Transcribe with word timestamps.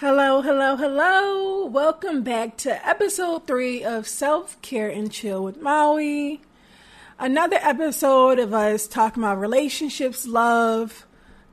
Hello, 0.00 0.40
hello, 0.40 0.76
hello. 0.76 1.66
Welcome 1.66 2.22
back 2.22 2.56
to 2.56 2.88
episode 2.88 3.46
three 3.46 3.84
of 3.84 4.08
Self 4.08 4.56
Care 4.62 4.88
and 4.88 5.12
Chill 5.12 5.44
with 5.44 5.60
Maui. 5.60 6.40
Another 7.18 7.58
episode 7.60 8.38
of 8.38 8.54
us 8.54 8.86
talking 8.86 9.22
about 9.22 9.38
relationships, 9.38 10.26
love, 10.26 11.06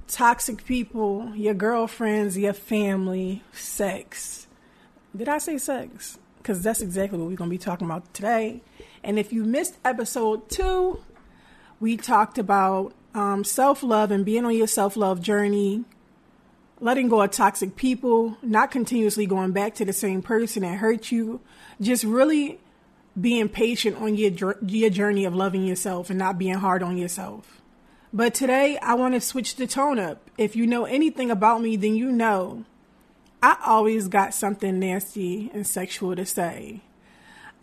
toxic 0.08 0.64
people, 0.64 1.34
your 1.36 1.56
girlfriends, 1.56 2.38
your 2.38 2.54
family, 2.54 3.44
sex. 3.52 4.48
Did 5.14 5.28
I 5.28 5.40
say 5.40 5.58
sex? 5.58 6.18
Because 6.38 6.64
that's 6.64 6.80
exactly 6.80 7.20
what 7.20 7.28
we're 7.28 7.36
going 7.36 7.50
to 7.50 7.54
be 7.54 7.58
talking 7.58 7.86
about 7.86 8.14
today. 8.14 8.62
And 9.04 9.20
if 9.20 9.34
you 9.34 9.44
missed 9.44 9.76
episode 9.84 10.50
two, 10.50 11.04
we 11.82 11.98
talked 11.98 12.38
about 12.38 12.94
um, 13.14 13.44
self 13.44 13.84
love 13.84 14.10
and 14.10 14.24
being 14.24 14.46
on 14.46 14.56
your 14.56 14.68
self 14.68 14.96
love 14.96 15.22
journey, 15.22 15.84
letting 16.80 17.08
go 17.10 17.22
of 17.22 17.32
toxic 17.32 17.76
people, 17.76 18.38
not 18.42 18.72
continuously 18.72 19.26
going 19.26 19.52
back 19.52 19.76
to 19.76 19.86
the 19.86 19.94
same 19.94 20.22
person 20.22 20.64
that 20.64 20.78
hurt 20.78 21.12
you, 21.12 21.42
just 21.82 22.04
really 22.04 22.60
being 23.20 23.50
patient 23.50 23.98
on 23.98 24.16
your 24.16 24.58
your 24.62 24.90
journey 24.90 25.26
of 25.26 25.36
loving 25.36 25.64
yourself 25.64 26.10
and 26.10 26.20
not 26.20 26.38
being 26.38 26.56
hard 26.56 26.84
on 26.84 26.98
yourself. 26.98 27.62
But 28.14 28.34
today 28.34 28.78
I 28.82 28.94
want 28.94 29.16
to 29.16 29.22
switch 29.22 29.56
the 29.56 29.68
tone 29.68 30.00
up. 30.00 30.30
If 30.38 30.56
you 30.56 30.68
know 30.68 30.86
anything 30.86 31.32
about 31.32 31.62
me, 31.62 31.76
then 31.76 31.96
you 31.96 32.12
know 32.12 32.66
I 33.42 33.58
always 33.66 34.08
got 34.08 34.34
something 34.34 34.80
nasty 34.80 35.52
and 35.54 35.66
sexual 35.66 36.16
to 36.16 36.26
say. 36.26 36.82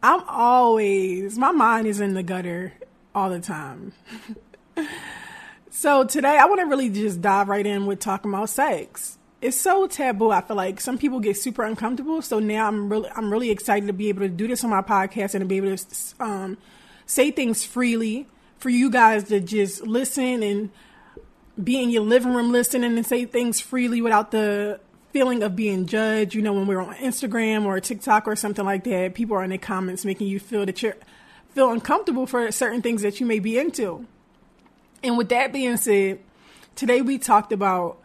I'm 0.02 0.22
always 0.28 1.38
my 1.38 1.52
mind 1.52 1.86
is 1.86 2.00
in 2.00 2.14
the 2.14 2.22
gutter 2.22 2.74
all 3.14 3.30
the 3.30 3.40
time. 3.40 3.92
So 5.76 6.04
today 6.04 6.38
I 6.38 6.44
want 6.44 6.60
to 6.60 6.66
really 6.66 6.88
just 6.88 7.20
dive 7.20 7.48
right 7.48 7.66
in 7.66 7.84
with 7.86 7.98
talking 7.98 8.32
about 8.32 8.48
sex. 8.48 9.18
It's 9.42 9.56
so 9.56 9.88
taboo. 9.88 10.30
I 10.30 10.40
feel 10.40 10.56
like 10.56 10.80
some 10.80 10.96
people 10.96 11.18
get 11.18 11.36
super 11.36 11.64
uncomfortable. 11.64 12.22
So 12.22 12.38
now 12.38 12.68
I'm 12.68 12.88
really 12.88 13.10
I'm 13.10 13.28
really 13.30 13.50
excited 13.50 13.88
to 13.88 13.92
be 13.92 14.08
able 14.08 14.20
to 14.20 14.28
do 14.28 14.46
this 14.46 14.62
on 14.62 14.70
my 14.70 14.82
podcast 14.82 15.34
and 15.34 15.42
to 15.42 15.46
be 15.46 15.56
able 15.56 15.76
to 15.76 15.86
um, 16.20 16.58
say 17.06 17.32
things 17.32 17.64
freely 17.64 18.28
for 18.56 18.70
you 18.70 18.88
guys 18.88 19.24
to 19.24 19.40
just 19.40 19.82
listen 19.82 20.44
and 20.44 20.70
be 21.62 21.82
in 21.82 21.90
your 21.90 22.02
living 22.02 22.34
room 22.34 22.52
listening 22.52 22.96
and 22.96 23.04
say 23.04 23.24
things 23.24 23.60
freely 23.60 24.00
without 24.00 24.30
the 24.30 24.78
feeling 25.12 25.42
of 25.42 25.56
being 25.56 25.86
judged. 25.86 26.36
You 26.36 26.42
know, 26.42 26.52
when 26.52 26.68
we're 26.68 26.80
on 26.80 26.94
Instagram 26.94 27.64
or 27.64 27.80
TikTok 27.80 28.28
or 28.28 28.36
something 28.36 28.64
like 28.64 28.84
that, 28.84 29.14
people 29.14 29.36
are 29.36 29.42
in 29.42 29.50
the 29.50 29.58
comments 29.58 30.04
making 30.04 30.28
you 30.28 30.38
feel 30.38 30.64
that 30.66 30.84
you're 30.84 30.96
feel 31.50 31.72
uncomfortable 31.72 32.28
for 32.28 32.52
certain 32.52 32.80
things 32.80 33.02
that 33.02 33.18
you 33.18 33.26
may 33.26 33.40
be 33.40 33.58
into. 33.58 34.06
And 35.04 35.18
with 35.18 35.28
that 35.28 35.52
being 35.52 35.76
said, 35.76 36.20
today 36.74 37.02
we 37.02 37.18
talked 37.18 37.52
about 37.52 38.00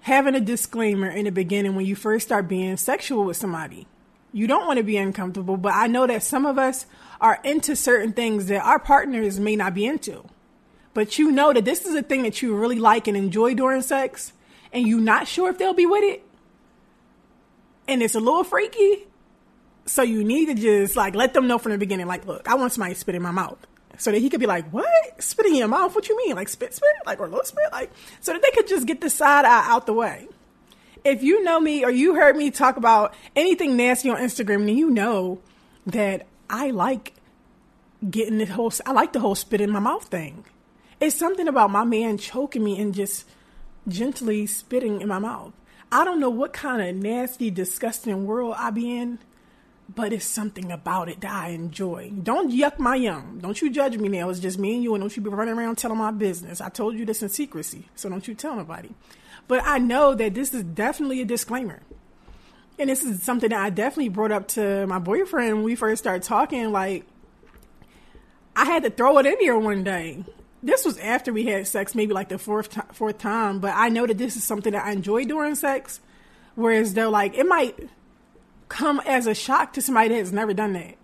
having 0.00 0.34
a 0.34 0.40
disclaimer 0.40 1.08
in 1.08 1.24
the 1.24 1.30
beginning 1.30 1.76
when 1.76 1.86
you 1.86 1.94
first 1.94 2.26
start 2.26 2.48
being 2.48 2.76
sexual 2.76 3.24
with 3.24 3.36
somebody. 3.36 3.86
You 4.32 4.48
don't 4.48 4.66
want 4.66 4.78
to 4.78 4.82
be 4.82 4.96
uncomfortable, 4.96 5.56
but 5.56 5.72
I 5.72 5.86
know 5.86 6.04
that 6.04 6.24
some 6.24 6.44
of 6.44 6.58
us 6.58 6.86
are 7.20 7.38
into 7.44 7.76
certain 7.76 8.12
things 8.12 8.46
that 8.46 8.64
our 8.64 8.80
partners 8.80 9.38
may 9.38 9.54
not 9.54 9.72
be 9.72 9.86
into. 9.86 10.24
But 10.94 11.16
you 11.16 11.30
know 11.30 11.52
that 11.52 11.64
this 11.64 11.86
is 11.86 11.94
a 11.94 12.02
thing 12.02 12.24
that 12.24 12.42
you 12.42 12.56
really 12.56 12.80
like 12.80 13.06
and 13.06 13.16
enjoy 13.16 13.54
during 13.54 13.80
sex, 13.80 14.32
and 14.72 14.84
you're 14.84 15.00
not 15.00 15.28
sure 15.28 15.48
if 15.48 15.58
they'll 15.58 15.74
be 15.74 15.86
with 15.86 16.02
it. 16.02 16.26
And 17.86 18.02
it's 18.02 18.16
a 18.16 18.20
little 18.20 18.42
freaky. 18.42 19.06
So 19.86 20.02
you 20.02 20.24
need 20.24 20.46
to 20.46 20.54
just 20.54 20.96
like 20.96 21.14
let 21.14 21.34
them 21.34 21.46
know 21.46 21.58
from 21.58 21.70
the 21.70 21.78
beginning, 21.78 22.08
like, 22.08 22.26
look, 22.26 22.48
I 22.48 22.56
want 22.56 22.72
somebody 22.72 22.94
to 22.94 23.00
spit 23.00 23.14
in 23.14 23.22
my 23.22 23.30
mouth 23.30 23.64
so 23.98 24.10
that 24.10 24.18
he 24.18 24.28
could 24.30 24.40
be 24.40 24.46
like, 24.46 24.70
"What? 24.70 24.86
Spitting 25.22 25.52
in 25.52 25.58
your 25.58 25.68
mouth? 25.68 25.94
What 25.94 26.08
you 26.08 26.16
mean? 26.16 26.36
Like 26.36 26.48
spit, 26.48 26.74
spit, 26.74 26.90
like 27.06 27.20
or 27.20 27.28
little 27.28 27.44
spit, 27.44 27.70
like?" 27.72 27.90
So 28.20 28.32
that 28.32 28.42
they 28.42 28.50
could 28.50 28.68
just 28.68 28.86
get 28.86 29.00
the 29.00 29.10
side 29.10 29.44
eye 29.44 29.64
out 29.66 29.86
the 29.86 29.92
way. 29.92 30.28
If 31.04 31.22
you 31.22 31.42
know 31.42 31.58
me 31.60 31.84
or 31.84 31.90
you 31.90 32.14
heard 32.14 32.36
me 32.36 32.50
talk 32.50 32.76
about 32.76 33.14
anything 33.34 33.76
nasty 33.76 34.08
on 34.08 34.18
Instagram, 34.18 34.66
then 34.66 34.76
you 34.76 34.90
know 34.90 35.40
that 35.86 36.26
I 36.48 36.70
like 36.70 37.14
getting 38.08 38.38
the 38.38 38.46
whole. 38.46 38.72
I 38.86 38.92
like 38.92 39.12
the 39.12 39.20
whole 39.20 39.34
spit 39.34 39.60
in 39.60 39.70
my 39.70 39.80
mouth 39.80 40.04
thing. 40.04 40.44
It's 41.00 41.16
something 41.16 41.48
about 41.48 41.70
my 41.70 41.84
man 41.84 42.18
choking 42.18 42.62
me 42.62 42.80
and 42.80 42.94
just 42.94 43.26
gently 43.88 44.46
spitting 44.46 45.00
in 45.00 45.08
my 45.08 45.18
mouth. 45.18 45.52
I 45.90 46.04
don't 46.04 46.20
know 46.20 46.30
what 46.30 46.52
kind 46.52 46.80
of 46.80 47.02
nasty, 47.02 47.50
disgusting 47.50 48.24
world 48.24 48.54
I 48.56 48.70
be 48.70 48.96
in 48.96 49.18
but 49.94 50.12
it's 50.12 50.24
something 50.24 50.70
about 50.70 51.08
it 51.08 51.20
that 51.20 51.32
I 51.32 51.48
enjoy. 51.48 52.10
Don't 52.22 52.52
yuck 52.52 52.78
my 52.78 52.94
yum. 52.94 53.38
Don't 53.40 53.60
you 53.60 53.70
judge 53.70 53.96
me 53.96 54.08
now. 54.08 54.30
It's 54.30 54.40
just 54.40 54.58
me 54.58 54.74
and 54.74 54.82
you, 54.82 54.94
and 54.94 55.02
don't 55.02 55.16
you 55.16 55.22
be 55.22 55.30
running 55.30 55.54
around 55.54 55.76
telling 55.76 55.98
my 55.98 56.10
business. 56.10 56.60
I 56.60 56.68
told 56.68 56.96
you 56.96 57.04
this 57.04 57.22
in 57.22 57.28
secrecy, 57.28 57.88
so 57.94 58.08
don't 58.08 58.26
you 58.26 58.34
tell 58.34 58.56
nobody. 58.56 58.90
But 59.48 59.62
I 59.64 59.78
know 59.78 60.14
that 60.14 60.34
this 60.34 60.54
is 60.54 60.62
definitely 60.62 61.20
a 61.20 61.24
disclaimer. 61.24 61.82
And 62.78 62.88
this 62.88 63.04
is 63.04 63.22
something 63.22 63.50
that 63.50 63.60
I 63.60 63.70
definitely 63.70 64.08
brought 64.08 64.32
up 64.32 64.48
to 64.48 64.86
my 64.86 64.98
boyfriend 64.98 65.56
when 65.56 65.64
we 65.64 65.74
first 65.74 66.02
started 66.02 66.22
talking. 66.22 66.72
Like, 66.72 67.04
I 68.56 68.64
had 68.64 68.82
to 68.84 68.90
throw 68.90 69.18
it 69.18 69.26
in 69.26 69.38
here 69.40 69.58
one 69.58 69.84
day. 69.84 70.24
This 70.62 70.84
was 70.84 70.96
after 70.98 71.32
we 71.32 71.44
had 71.44 71.66
sex, 71.66 71.94
maybe 71.94 72.14
like 72.14 72.28
the 72.28 72.38
fourth 72.38 72.70
t- 72.70 72.80
fourth 72.92 73.18
time. 73.18 73.58
But 73.58 73.74
I 73.74 73.88
know 73.88 74.06
that 74.06 74.16
this 74.16 74.36
is 74.36 74.44
something 74.44 74.72
that 74.72 74.86
I 74.86 74.92
enjoy 74.92 75.24
during 75.24 75.54
sex. 75.54 76.00
Whereas 76.54 76.94
though, 76.94 77.10
like, 77.10 77.36
it 77.36 77.46
might 77.46 77.88
come 78.72 79.00
as 79.04 79.26
a 79.26 79.34
shock 79.34 79.74
to 79.74 79.82
somebody 79.82 80.08
that 80.08 80.16
has 80.16 80.32
never 80.32 80.54
done 80.54 80.72
that. 80.72 80.96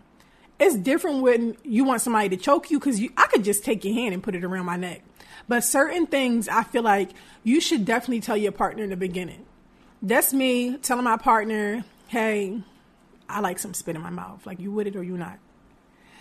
It's 0.59 0.75
different 0.75 1.23
when 1.23 1.57
you 1.63 1.85
want 1.85 2.01
somebody 2.01 2.31
to 2.31 2.37
choke 2.37 2.71
you 2.71 2.81
because 2.81 3.01
I 3.17 3.27
could 3.27 3.45
just 3.45 3.63
take 3.63 3.85
your 3.85 3.95
hand 3.95 4.15
and 4.15 4.23
put 4.23 4.35
it 4.35 4.43
around 4.43 4.67
my 4.67 4.77
neck. 4.77 5.03
But 5.47 5.63
certain 5.63 6.07
things 6.07 6.49
I 6.49 6.65
feel 6.65 6.83
like 6.83 7.11
you 7.45 7.61
should 7.61 7.85
definitely 7.85 8.21
tell 8.21 8.37
your 8.37 8.53
partner 8.53 8.83
in 8.83 8.91
the 8.91 8.97
beginning. 8.97 9.45
That's 10.03 10.33
me 10.33 10.79
telling 10.79 11.05
my 11.05 11.17
partner, 11.17 11.85
hey, 12.09 12.63
I 13.29 13.41
like 13.41 13.59
some 13.59 13.75
spit 13.75 13.97
in 13.97 14.03
my 14.03 14.11
mouth. 14.11 14.47
Like, 14.47 14.61
you 14.61 14.73
with 14.73 14.87
it 14.87 14.97
or 14.97 15.03
you 15.03 15.17
not? 15.17 15.39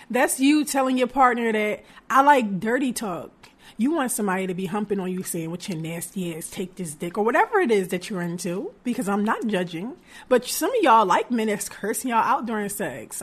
That's 0.09 0.39
you 0.39 0.65
telling 0.65 0.97
your 0.97 1.07
partner 1.07 1.51
that 1.51 1.83
I 2.09 2.21
like 2.21 2.59
dirty 2.59 2.91
talk. 2.93 3.31
You 3.75 3.91
want 3.91 4.11
somebody 4.11 4.47
to 4.47 4.53
be 4.53 4.67
humping 4.67 4.99
on 4.99 5.11
you 5.11 5.23
saying, 5.23 5.51
with 5.51 5.67
your 5.67 5.77
nasty 5.77 6.35
ass, 6.35 6.49
take 6.49 6.75
this 6.75 6.93
dick, 6.93 7.17
or 7.17 7.25
whatever 7.25 7.59
it 7.59 7.69
is 7.69 7.89
that 7.89 8.09
you're 8.09 8.21
into, 8.21 8.71
because 8.83 9.09
I'm 9.09 9.25
not 9.25 9.45
judging. 9.47 9.97
But 10.29 10.45
some 10.45 10.69
of 10.69 10.81
y'all 10.81 11.05
like 11.05 11.29
men 11.29 11.47
that's 11.47 11.67
cursing 11.67 12.11
y'all 12.11 12.19
out 12.23 12.45
during 12.45 12.69
sex. 12.69 13.21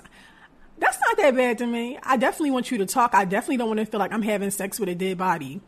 That's 0.78 0.98
not 1.00 1.16
that 1.16 1.34
bad 1.34 1.58
to 1.58 1.66
me. 1.66 1.98
I 2.02 2.16
definitely 2.16 2.50
want 2.50 2.70
you 2.70 2.78
to 2.78 2.86
talk. 2.86 3.14
I 3.14 3.24
definitely 3.24 3.56
don't 3.58 3.68
want 3.68 3.80
to 3.80 3.86
feel 3.86 4.00
like 4.00 4.12
I'm 4.12 4.22
having 4.22 4.50
sex 4.50 4.78
with 4.78 4.88
a 4.88 4.94
dead 4.94 5.18
body. 5.18 5.60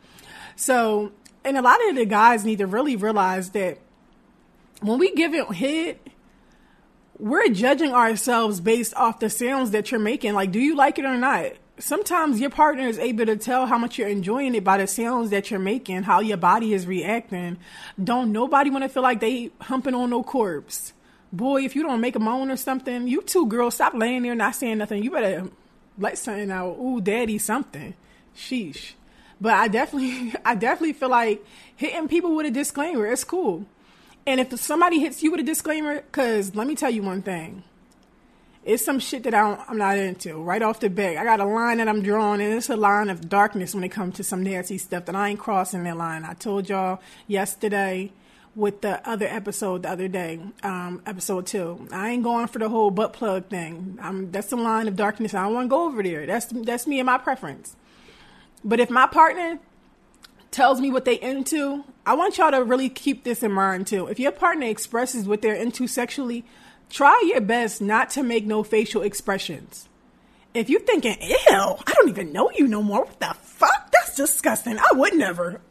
So, 0.55 1.11
and 1.43 1.57
a 1.57 1.61
lot 1.61 1.79
of 1.89 1.95
the 1.95 2.05
guys 2.05 2.45
need 2.45 2.59
to 2.59 2.67
really 2.67 2.95
realize 2.95 3.51
that 3.51 3.79
when 4.81 4.99
we 4.99 5.13
give 5.13 5.33
it 5.33 5.51
hit, 5.53 6.05
we're 7.17 7.47
judging 7.49 7.93
ourselves 7.93 8.59
based 8.59 8.93
off 8.95 9.19
the 9.19 9.29
sounds 9.29 9.71
that 9.71 9.91
you're 9.91 9.99
making. 9.99 10.33
Like, 10.33 10.51
do 10.51 10.59
you 10.59 10.75
like 10.75 10.99
it 10.99 11.05
or 11.05 11.17
not? 11.17 11.53
Sometimes 11.79 12.39
your 12.39 12.49
partner 12.49 12.87
is 12.87 12.99
able 12.99 13.25
to 13.25 13.35
tell 13.35 13.65
how 13.65 13.77
much 13.77 13.97
you're 13.97 14.07
enjoying 14.07 14.55
it 14.55 14.63
by 14.63 14.77
the 14.77 14.87
sounds 14.87 15.29
that 15.29 15.51
you're 15.51 15.59
making, 15.59 16.03
how 16.03 16.19
your 16.19 16.37
body 16.37 16.73
is 16.73 16.87
reacting. 16.87 17.57
Don't 18.01 18.31
nobody 18.31 18.69
want 18.69 18.83
to 18.83 18.89
feel 18.89 19.03
like 19.03 19.19
they 19.19 19.51
humping 19.61 19.93
on 19.93 20.09
no 20.09 20.23
corpse. 20.23 20.93
Boy, 21.31 21.63
if 21.63 21.75
you 21.75 21.83
don't 21.83 22.01
make 22.01 22.15
a 22.15 22.19
moan 22.19 22.49
or 22.49 22.57
something, 22.57 23.07
you 23.07 23.21
two 23.21 23.47
girls 23.47 23.75
stop 23.75 23.93
laying 23.93 24.23
there 24.23 24.35
not 24.35 24.55
saying 24.55 24.77
nothing. 24.77 25.03
You 25.03 25.11
better 25.11 25.49
let 25.97 26.17
something 26.17 26.49
out. 26.51 26.77
Ooh, 26.79 27.01
daddy, 27.01 27.37
something. 27.37 27.93
Sheesh. 28.35 28.93
But 29.39 29.53
I 29.53 29.67
definitely, 29.67 30.33
I 30.45 30.55
definitely 30.55 30.93
feel 30.93 31.09
like 31.09 31.45
hitting 31.75 32.07
people 32.07 32.35
with 32.35 32.45
a 32.45 32.51
disclaimer. 32.51 33.05
It's 33.07 33.23
cool. 33.23 33.65
And 34.25 34.39
if 34.39 34.57
somebody 34.59 34.99
hits 34.99 35.23
you 35.23 35.31
with 35.31 35.39
a 35.39 35.43
disclaimer, 35.43 36.01
because 36.01 36.55
let 36.55 36.67
me 36.67 36.75
tell 36.75 36.89
you 36.89 37.01
one 37.01 37.21
thing 37.21 37.63
it's 38.67 38.83
some 38.83 38.99
shit 38.99 39.23
that 39.23 39.33
I 39.33 39.63
am 39.69 39.77
not 39.77 39.97
into 39.97 40.35
right 40.43 40.61
off 40.61 40.81
the 40.81 40.89
bat. 40.89 41.15
I 41.15 41.23
got 41.23 41.39
a 41.39 41.45
line 41.45 41.77
that 41.77 41.87
I'm 41.87 42.01
drawing, 42.01 42.41
and 42.41 42.53
it's 42.53 42.69
a 42.69 42.75
line 42.75 43.09
of 43.09 43.29
darkness 43.29 43.73
when 43.73 43.85
it 43.85 43.89
comes 43.89 44.17
to 44.17 44.25
some 44.25 44.43
nasty 44.43 44.77
stuff 44.77 45.05
that 45.05 45.15
I 45.15 45.29
ain't 45.29 45.39
crossing 45.39 45.85
that 45.85 45.95
line. 45.95 46.25
I 46.25 46.33
told 46.33 46.67
y'all 46.67 46.99
yesterday 47.27 48.11
with 48.55 48.81
the 48.81 49.07
other 49.09 49.25
episode 49.25 49.83
the 49.83 49.89
other 49.89 50.09
day, 50.09 50.41
um, 50.63 51.01
episode 51.05 51.47
two. 51.47 51.87
I 51.93 52.09
ain't 52.09 52.23
going 52.23 52.47
for 52.47 52.59
the 52.59 52.67
whole 52.67 52.91
butt 52.91 53.13
plug 53.13 53.47
thing. 53.47 53.99
I'm, 54.01 54.31
that's 54.31 54.49
the 54.49 54.57
line 54.57 54.89
of 54.89 54.97
darkness. 54.97 55.33
I 55.33 55.43
don't 55.43 55.53
want 55.53 55.65
to 55.65 55.69
go 55.69 55.85
over 55.85 56.03
there. 56.03 56.25
That's 56.25 56.47
that's 56.47 56.85
me 56.87 56.99
and 56.99 57.05
my 57.05 57.19
preference. 57.19 57.77
But 58.65 58.81
if 58.81 58.89
my 58.89 59.07
partner 59.07 59.59
tells 60.51 60.81
me 60.81 60.91
what 60.91 61.05
they 61.05 61.15
into, 61.15 61.85
I 62.05 62.15
want 62.15 62.37
y'all 62.37 62.51
to 62.51 62.65
really 62.65 62.89
keep 62.89 63.23
this 63.23 63.43
in 63.43 63.53
mind 63.53 63.87
too. 63.87 64.07
If 64.07 64.19
your 64.19 64.33
partner 64.33 64.65
expresses 64.65 65.25
what 65.25 65.41
they're 65.41 65.55
into 65.55 65.87
sexually, 65.87 66.43
try 66.89 67.23
your 67.27 67.41
best 67.41 67.81
not 67.81 68.09
to 68.11 68.23
make 68.23 68.45
no 68.45 68.63
facial 68.63 69.01
expressions. 69.01 69.87
If 70.53 70.69
you're 70.69 70.81
thinking, 70.81 71.17
ew, 71.21 71.35
I 71.49 71.93
don't 71.93 72.09
even 72.09 72.31
know 72.31 72.49
you 72.51 72.67
no 72.67 72.81
more. 72.81 73.05
What 73.05 73.19
the 73.19 73.35
fuck? 73.41 73.91
That's 73.91 74.15
disgusting. 74.15 74.79
I 74.79 74.89
would 74.93 75.13
never. 75.13 75.61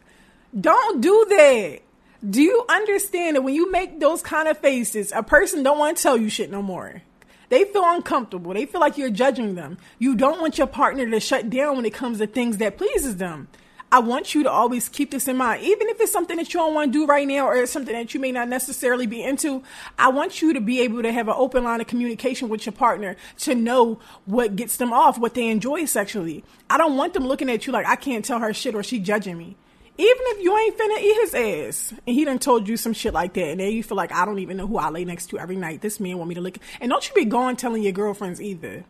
Don't 0.59 1.01
do 1.01 1.27
that. 1.29 1.81
Do 2.29 2.43
you 2.43 2.65
understand 2.69 3.37
that 3.37 3.43
when 3.43 3.55
you 3.55 3.71
make 3.71 4.01
those 4.01 4.23
kind 4.23 4.49
of 4.49 4.59
faces, 4.59 5.13
a 5.15 5.23
person 5.23 5.63
don't 5.63 5.79
want 5.79 5.97
to 5.97 6.03
tell 6.03 6.17
you 6.17 6.29
shit 6.29 6.51
no 6.51 6.63
more? 6.63 7.03
They 7.49 7.65
feel 7.65 7.85
uncomfortable. 7.85 8.55
They 8.55 8.67
feel 8.67 8.81
like 8.81 8.99
you're 8.99 9.11
judging 9.11 9.55
them. 9.55 9.79
You 9.99 10.17
don't 10.17 10.41
want 10.41 10.59
your 10.59 10.67
partner 10.67 11.09
to 11.09 11.21
shut 11.21 11.51
down 11.51 11.77
when 11.77 11.85
it 11.85 11.95
comes 11.95 12.19
to 12.19 12.27
things 12.27 12.57
that 12.59 12.79
pleases 12.79 13.17
them. 13.17 13.49
I 13.93 14.00
want 14.00 14.35
you 14.35 14.43
to 14.43 14.50
always 14.50 14.88
keep 14.88 15.12
this 15.12 15.29
in 15.29 15.37
mind. 15.37 15.62
Even 15.62 15.88
if 15.88 16.00
it's 16.00 16.11
something 16.11 16.37
that 16.38 16.53
you 16.53 16.59
don't 16.59 16.75
want 16.75 16.93
to 16.93 16.99
do 16.99 17.06
right 17.06 17.27
now 17.27 17.47
or 17.47 17.56
it's 17.56 17.71
something 17.71 17.94
that 17.94 18.15
you 18.15 18.21
may 18.21 18.33
not 18.33 18.49
necessarily 18.49 19.06
be 19.06 19.23
into, 19.23 19.62
I 19.97 20.09
want 20.09 20.43
you 20.43 20.53
to 20.55 20.61
be 20.61 20.81
able 20.81 21.03
to 21.03 21.12
have 21.12 21.29
an 21.29 21.35
open 21.37 21.62
line 21.62 21.81
of 21.81 21.87
communication 21.87 22.49
with 22.49 22.67
your 22.67 22.73
partner 22.73 23.17
to 23.38 23.55
know 23.55 24.00
what 24.25 24.56
gets 24.56 24.77
them 24.77 24.93
off, 24.93 25.19
what 25.19 25.35
they 25.35 25.47
enjoy 25.49 25.85
sexually. 25.85 26.43
I 26.69 26.79
don't 26.79 26.97
want 26.97 27.15
them 27.15 27.27
looking 27.27 27.49
at 27.49 27.67
you 27.67 27.73
like 27.73 27.87
I 27.87 27.94
can't 27.94 28.25
tell 28.25 28.41
her 28.41 28.53
shit 28.53 28.75
or 28.75 28.83
she 28.83 28.99
judging 28.99 29.38
me. 29.38 29.56
Even 29.99 30.23
if 30.27 30.43
you 30.43 30.55
ain't 30.59 30.77
finna 30.77 31.00
eat 31.00 31.21
his 31.21 31.35
ass 31.35 31.94
and 32.06 32.15
he 32.15 32.25
done 32.25 32.39
told 32.39 32.69
you 32.69 32.77
some 32.77 32.93
shit 32.93 33.15
like 33.15 33.32
that 33.35 33.49
and 33.49 33.61
then 33.61 33.73
you 33.73 33.82
feel 33.82 33.97
like 33.97 34.12
I 34.12 34.27
don't 34.27 34.41
even 34.41 34.56
know 34.56 34.67
who 34.67 34.79
I 34.79 34.91
lay 34.91 35.05
next 35.05 35.29
to 35.29 35.39
every 35.39 35.56
night. 35.56 35.81
This 35.81 36.00
man 36.00 36.19
want 36.19 36.29
me 36.29 36.35
to 36.35 36.41
look 36.41 36.59
and 36.81 36.91
don't 36.91 37.09
you 37.09 37.15
be 37.15 37.25
going 37.25 37.56
telling 37.56 37.82
your 37.82 37.93
girlfriends 37.93 38.43
either. 38.43 38.85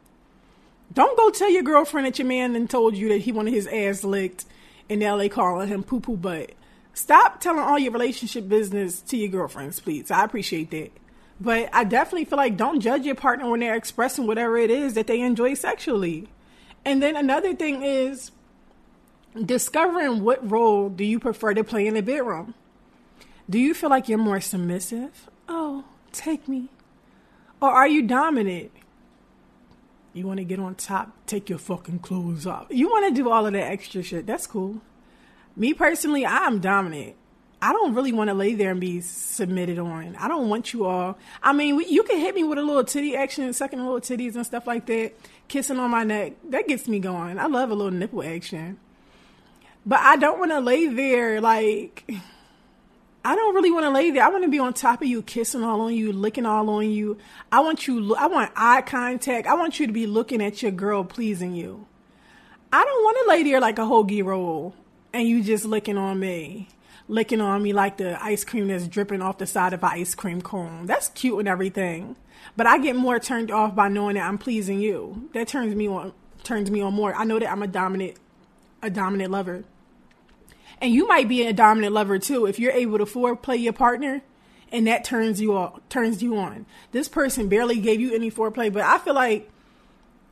Don't 0.93 1.17
go 1.17 1.31
tell 1.31 1.51
your 1.51 1.63
girlfriend 1.63 2.07
that 2.07 2.19
your 2.19 2.27
man 2.27 2.55
then 2.55 2.67
told 2.67 2.97
you 2.97 3.09
that 3.11 3.19
he 3.19 3.31
wanted 3.31 3.53
his 3.53 3.67
ass 3.67 4.03
licked 4.03 4.47
now 4.89 5.17
they 5.17 5.29
calling 5.29 5.69
him 5.69 5.83
poo 5.83 6.01
poo 6.01 6.17
butt. 6.17 6.53
Stop 6.95 7.41
telling 7.41 7.61
all 7.61 7.79
your 7.79 7.93
relationship 7.93 8.49
business 8.49 9.01
to 9.03 9.17
your 9.17 9.29
girlfriends, 9.29 9.81
please. 9.81 10.11
I 10.11 10.25
appreciate 10.25 10.71
that. 10.71 10.93
But 11.41 11.69
I 11.73 11.85
definitely 11.85 12.25
feel 12.25 12.39
like 12.39 12.57
don't 12.57 12.81
judge 12.81 13.05
your 13.05 13.15
partner 13.15 13.51
when 13.51 13.61
they're 13.61 13.75
expressing 13.75 14.27
whatever 14.27 14.57
it 14.57 14.71
is 14.71 14.95
that 14.95 15.07
they 15.07 15.21
enjoy 15.21 15.55
sexually. 15.55 16.29
And 16.85 17.03
then 17.03 17.17
another 17.17 17.55
thing 17.55 17.83
is 17.83 18.31
discovering 19.45 20.23
what 20.23 20.51
role 20.51 20.89
do 20.89 21.05
you 21.05 21.19
prefer 21.19 21.53
to 21.53 21.65
play 21.65 21.87
in 21.87 21.95
the 21.95 22.03
bedroom? 22.03 22.55
Do 23.51 23.59
you 23.59 23.75
feel 23.75 23.91
like 23.91 24.09
you're 24.09 24.19
more 24.19 24.41
submissive? 24.41 25.29
Oh, 25.49 25.85
take 26.13 26.49
me. 26.49 26.69
Or 27.61 27.71
are 27.71 27.89
you 27.89 28.03
dominant? 28.03 28.71
You 30.17 30.27
want 30.27 30.39
to 30.39 30.45
get 30.45 30.59
on 30.59 30.75
top, 30.77 31.13
take 31.27 31.51
your 31.51 31.59
fucking 31.59 31.99
clothes 31.99 32.47
off. 32.47 32.69
You 32.71 32.89
want 32.89 33.15
to 33.15 33.23
do 33.23 33.31
all 33.31 33.47
of 33.47 33.53
that 33.53 33.71
extra 33.71 34.03
shit. 34.03 34.27
That's 34.27 34.47
cool. 34.47 34.81
Me 35.55 35.75
personally, 35.75 36.25
I'm 36.25 36.59
dominant. 36.59 37.17
I 37.61 37.73
don't 37.75 37.95
really 37.95 38.13
want 38.13 38.29
to 38.29 38.35
lay 38.35 38.55
there 38.55 38.71
and 38.71 38.81
be 38.81 39.03
submitted 39.03 39.79
on. 39.79 40.17
I 40.17 40.27
don't 40.27 40.49
want 40.49 40.73
you 40.73 40.87
all. 40.87 41.19
I 41.43 41.53
mean, 41.53 41.79
you 41.81 42.03
can 42.03 42.19
hit 42.19 42.35
me 42.35 42.45
with 42.45 42.57
a 42.57 42.63
little 42.63 42.85
titty 42.85 43.15
action, 43.15 43.53
sucking 43.53 43.79
little 43.79 44.01
titties 44.01 44.37
and 44.37 44.47
stuff 44.47 44.67
like 44.67 44.87
that, 44.87 45.13
kissing 45.49 45.79
on 45.79 45.91
my 45.91 46.05
neck. 46.05 46.33
That 46.49 46.67
gets 46.67 46.89
me 46.89 46.99
going. 46.99 47.39
I 47.39 47.47
love 47.47 47.71
a 47.71 47.75
little 47.75 47.93
nipple 47.93 48.23
action. 48.23 48.79
But 49.85 50.01
I 50.01 50.17
don't 50.17 50.39
want 50.39 50.51
to 50.51 50.61
lay 50.61 50.87
there 50.87 51.43
like 51.43 52.09
I 53.27 53.35
don't 53.35 53.57
really 53.57 53.73
want 53.73 53.87
to 53.87 53.91
lay 53.91 54.13
there. 54.13 54.23
I 54.23 54.29
want 54.29 54.45
to 54.45 54.49
be 54.49 54.61
on 54.61 54.73
top 54.73 55.03
of 55.03 55.09
you, 55.09 55.21
kissing 55.21 55.65
all 55.65 55.81
on 55.81 55.93
you, 55.93 56.13
licking 56.13 56.47
all 56.47 56.71
on 56.71 56.89
you. 56.89 57.19
I 57.51 57.59
want 57.59 57.89
you. 57.89 58.15
I 58.15 58.29
want 58.29 58.53
eye 58.55 58.83
contact. 58.83 59.49
I 59.49 59.55
want 59.55 59.81
you 59.81 59.89
to 59.89 59.93
be 59.93 60.07
looking 60.07 60.41
at 60.41 60.63
your 60.63 60.71
girl, 60.71 61.03
pleasing 61.03 61.53
you. 61.53 61.89
I 62.73 62.85
don't 62.85 63.03
want 63.03 63.19
to 63.25 63.29
lay 63.29 63.43
there 63.43 63.61
like 63.61 63.81
a 63.81 63.83
hoagie 63.83 64.25
roll 64.25 64.77
and 65.13 65.27
you 65.27 65.43
just 65.43 65.65
licking 65.65 65.99
on 65.99 66.21
me, 66.21 66.69
licking 67.09 67.41
on 67.41 67.65
me 67.65 67.73
like 67.73 67.97
the 67.97 68.23
ice 68.23 68.45
cream 68.45 68.69
that's 68.69 68.87
dripping 68.87 69.23
off 69.23 69.39
the 69.39 69.47
side 69.47 69.73
of 69.73 69.83
an 69.83 69.91
ice 69.93 70.15
cream 70.15 70.41
cone. 70.41 70.87
That's 70.87 71.09
cute 71.09 71.41
and 71.41 71.49
everything, 71.49 72.15
but 72.57 72.69
I 72.69 72.79
get 72.79 72.95
more 72.95 73.19
turned 73.19 73.51
off 73.51 73.75
by 73.75 73.89
knowing 73.89 74.15
that 74.15 74.29
I'm 74.29 74.39
pleasing 74.39 74.79
you. 74.79 75.31
That 75.35 75.49
turns 75.49 75.75
me 75.75 75.89
on. 75.89 76.13
Turns 76.45 76.71
me 76.71 76.81
on 76.81 76.95
more. 76.95 77.13
I 77.13 77.25
know 77.25 77.41
that 77.41 77.51
I'm 77.51 77.63
a 77.63 77.67
dominant, 77.67 78.19
a 78.83 78.91
dominant 78.91 79.33
lover. 79.33 79.65
And 80.81 80.93
you 80.93 81.07
might 81.07 81.29
be 81.29 81.47
a 81.47 81.53
dominant 81.53 81.95
lover 81.95 82.19
too 82.19 82.47
if 82.47 82.59
you're 82.59 82.73
able 82.73 82.99
to 82.99 83.07
foreplay 83.07 83.61
your 83.61 83.73
partner 83.73 84.23
and 84.73 84.87
that 84.87 85.05
turns 85.05 85.41
you 85.41 85.57
on, 85.57 85.81
turns 85.89 86.23
you 86.23 86.37
on. 86.37 86.67
This 86.93 87.09
person 87.09 87.49
barely 87.49 87.81
gave 87.81 88.01
you 88.01 88.15
any 88.15 88.31
foreplay, 88.31 88.73
but 88.73 88.83
I 88.83 88.99
feel 88.99 89.15
like 89.15 89.51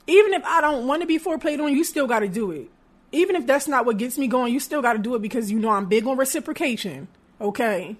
even 0.06 0.34
if 0.34 0.44
I 0.44 0.60
don't 0.60 0.86
want 0.86 1.02
to 1.02 1.06
be 1.06 1.18
foreplayed 1.18 1.62
on, 1.62 1.72
you 1.72 1.84
still 1.84 2.06
got 2.06 2.20
to 2.20 2.28
do 2.28 2.50
it. 2.50 2.70
Even 3.12 3.36
if 3.36 3.46
that's 3.46 3.68
not 3.68 3.86
what 3.86 3.96
gets 3.96 4.18
me 4.18 4.26
going, 4.26 4.52
you 4.52 4.60
still 4.60 4.82
got 4.82 4.94
to 4.94 4.98
do 4.98 5.14
it 5.14 5.22
because 5.22 5.50
you 5.50 5.58
know 5.58 5.70
I'm 5.70 5.86
big 5.86 6.06
on 6.06 6.16
reciprocation. 6.16 7.08
Okay. 7.40 7.96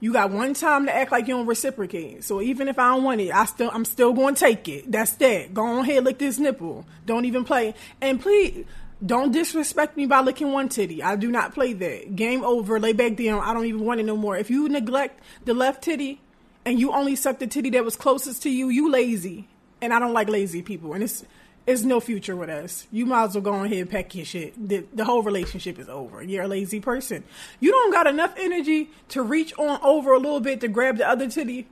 You 0.00 0.12
got 0.12 0.30
one 0.30 0.54
time 0.54 0.86
to 0.86 0.94
act 0.94 1.12
like 1.12 1.26
you 1.26 1.34
don't 1.34 1.46
reciprocate. 1.46 2.24
So 2.24 2.42
even 2.42 2.68
if 2.68 2.78
I 2.78 2.94
don't 2.94 3.04
want 3.04 3.20
it, 3.20 3.30
I 3.30 3.44
still 3.44 3.70
I'm 3.72 3.84
still 3.84 4.12
going 4.12 4.34
to 4.34 4.40
take 4.40 4.68
it. 4.68 4.90
That's 4.90 5.12
that. 5.14 5.54
Go 5.54 5.64
on 5.64 5.78
ahead, 5.80 6.04
lick 6.04 6.18
this 6.18 6.38
nipple. 6.38 6.86
Don't 7.06 7.24
even 7.24 7.44
play. 7.44 7.74
And 8.00 8.20
please 8.20 8.64
don't 9.04 9.32
disrespect 9.32 9.96
me 9.96 10.06
by 10.06 10.20
licking 10.20 10.52
one 10.52 10.68
titty. 10.68 11.02
I 11.02 11.16
do 11.16 11.30
not 11.30 11.52
play 11.52 11.74
that. 11.74 12.16
Game 12.16 12.44
over. 12.44 12.80
Lay 12.80 12.92
back 12.92 13.16
down. 13.16 13.42
I 13.42 13.52
don't 13.52 13.66
even 13.66 13.84
want 13.84 14.00
it 14.00 14.04
no 14.04 14.16
more. 14.16 14.36
If 14.36 14.50
you 14.50 14.68
neglect 14.68 15.20
the 15.44 15.52
left 15.52 15.84
titty 15.84 16.20
and 16.64 16.80
you 16.80 16.92
only 16.92 17.14
suck 17.14 17.38
the 17.38 17.46
titty 17.46 17.70
that 17.70 17.84
was 17.84 17.96
closest 17.96 18.42
to 18.44 18.50
you, 18.50 18.68
you 18.70 18.90
lazy. 18.90 19.48
And 19.82 19.92
I 19.92 19.98
don't 19.98 20.14
like 20.14 20.28
lazy 20.28 20.62
people. 20.62 20.94
And 20.94 21.04
it's 21.04 21.24
it's 21.66 21.82
no 21.82 21.98
future 21.98 22.36
with 22.36 22.48
us. 22.48 22.86
You 22.92 23.06
might 23.06 23.24
as 23.24 23.34
well 23.34 23.42
go 23.42 23.54
ahead 23.64 23.78
and 23.78 23.90
pack 23.90 24.14
your 24.14 24.24
shit. 24.24 24.54
The, 24.68 24.84
the 24.94 25.04
whole 25.04 25.22
relationship 25.22 25.80
is 25.80 25.88
over. 25.88 26.22
You're 26.22 26.44
a 26.44 26.48
lazy 26.48 26.78
person. 26.78 27.24
You 27.58 27.72
don't 27.72 27.92
got 27.92 28.06
enough 28.06 28.32
energy 28.38 28.90
to 29.08 29.22
reach 29.22 29.52
on 29.58 29.80
over 29.82 30.12
a 30.12 30.18
little 30.18 30.38
bit 30.38 30.60
to 30.60 30.68
grab 30.68 30.98
the 30.98 31.08
other 31.08 31.28
titty 31.28 31.66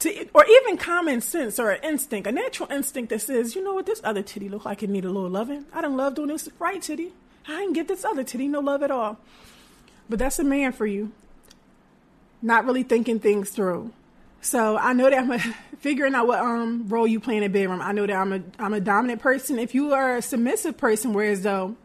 to, 0.00 0.28
or 0.32 0.44
even 0.46 0.76
common 0.76 1.20
sense 1.20 1.58
or 1.58 1.70
an 1.70 1.82
instinct, 1.82 2.26
a 2.26 2.32
natural 2.32 2.70
instinct 2.70 3.10
that 3.10 3.20
says, 3.20 3.54
you 3.54 3.62
know 3.62 3.74
what, 3.74 3.86
this 3.86 4.00
other 4.04 4.22
titty 4.22 4.48
look 4.48 4.64
like 4.64 4.82
it 4.82 4.90
need 4.90 5.04
a 5.04 5.10
little 5.10 5.30
loving. 5.30 5.66
I 5.72 5.80
don't 5.80 5.96
love 5.96 6.14
doing 6.14 6.28
this 6.28 6.48
right 6.58 6.80
titty. 6.80 7.12
I 7.46 7.60
didn't 7.60 7.72
get 7.72 7.88
this 7.88 8.04
other 8.04 8.24
titty 8.24 8.48
no 8.48 8.60
love 8.60 8.82
at 8.82 8.90
all. 8.90 9.18
But 10.08 10.18
that's 10.18 10.38
a 10.38 10.44
man 10.44 10.72
for 10.72 10.86
you. 10.86 11.12
Not 12.40 12.64
really 12.64 12.82
thinking 12.82 13.18
things 13.20 13.50
through. 13.50 13.92
So 14.40 14.76
I 14.76 14.92
know 14.92 15.10
that 15.10 15.18
I'm 15.18 15.30
a, 15.32 15.38
figuring 15.78 16.14
out 16.14 16.26
what 16.26 16.38
um 16.40 16.88
role 16.88 17.06
you 17.06 17.20
play 17.20 17.36
in 17.36 17.42
a 17.42 17.48
bedroom. 17.48 17.80
I 17.80 17.92
know 17.92 18.06
that 18.06 18.14
I'm 18.14 18.32
a 18.32 18.42
I'm 18.58 18.74
a 18.74 18.80
dominant 18.80 19.20
person. 19.20 19.58
If 19.58 19.74
you 19.74 19.92
are 19.92 20.16
a 20.16 20.22
submissive 20.22 20.76
person, 20.76 21.12
whereas 21.12 21.42
though 21.42 21.76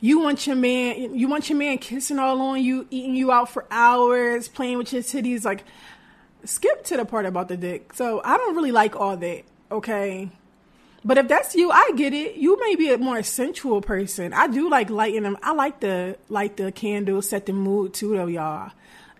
you 0.00 0.20
want 0.20 0.46
your 0.46 0.56
man 0.56 1.14
you 1.14 1.28
want 1.28 1.48
your 1.48 1.58
man 1.58 1.78
kissing 1.78 2.18
all 2.18 2.40
on 2.40 2.62
you, 2.62 2.86
eating 2.90 3.16
you 3.16 3.32
out 3.32 3.50
for 3.50 3.66
hours, 3.70 4.48
playing 4.48 4.78
with 4.78 4.92
your 4.92 5.02
titties, 5.02 5.44
like 5.44 5.64
skip 6.44 6.84
to 6.84 6.96
the 6.96 7.04
part 7.04 7.26
about 7.26 7.48
the 7.48 7.56
dick. 7.56 7.94
So 7.94 8.20
I 8.24 8.36
don't 8.36 8.54
really 8.54 8.72
like 8.72 8.96
all 8.96 9.16
that. 9.16 9.42
Okay. 9.70 10.30
But 11.04 11.16
if 11.16 11.28
that's 11.28 11.54
you, 11.54 11.70
I 11.70 11.92
get 11.96 12.12
it. 12.12 12.36
You 12.36 12.60
may 12.60 12.74
be 12.76 12.92
a 12.92 12.98
more 12.98 13.22
sensual 13.22 13.80
person. 13.80 14.32
I 14.32 14.48
do 14.48 14.68
like 14.68 14.90
lighting 14.90 15.22
them. 15.22 15.38
I 15.42 15.52
like 15.52 15.80
the 15.80 16.18
light 16.28 16.56
the 16.56 16.72
candle, 16.72 17.22
set 17.22 17.46
the 17.46 17.52
mood 17.52 17.94
too, 17.94 18.16
though, 18.16 18.26
y'all. 18.26 18.72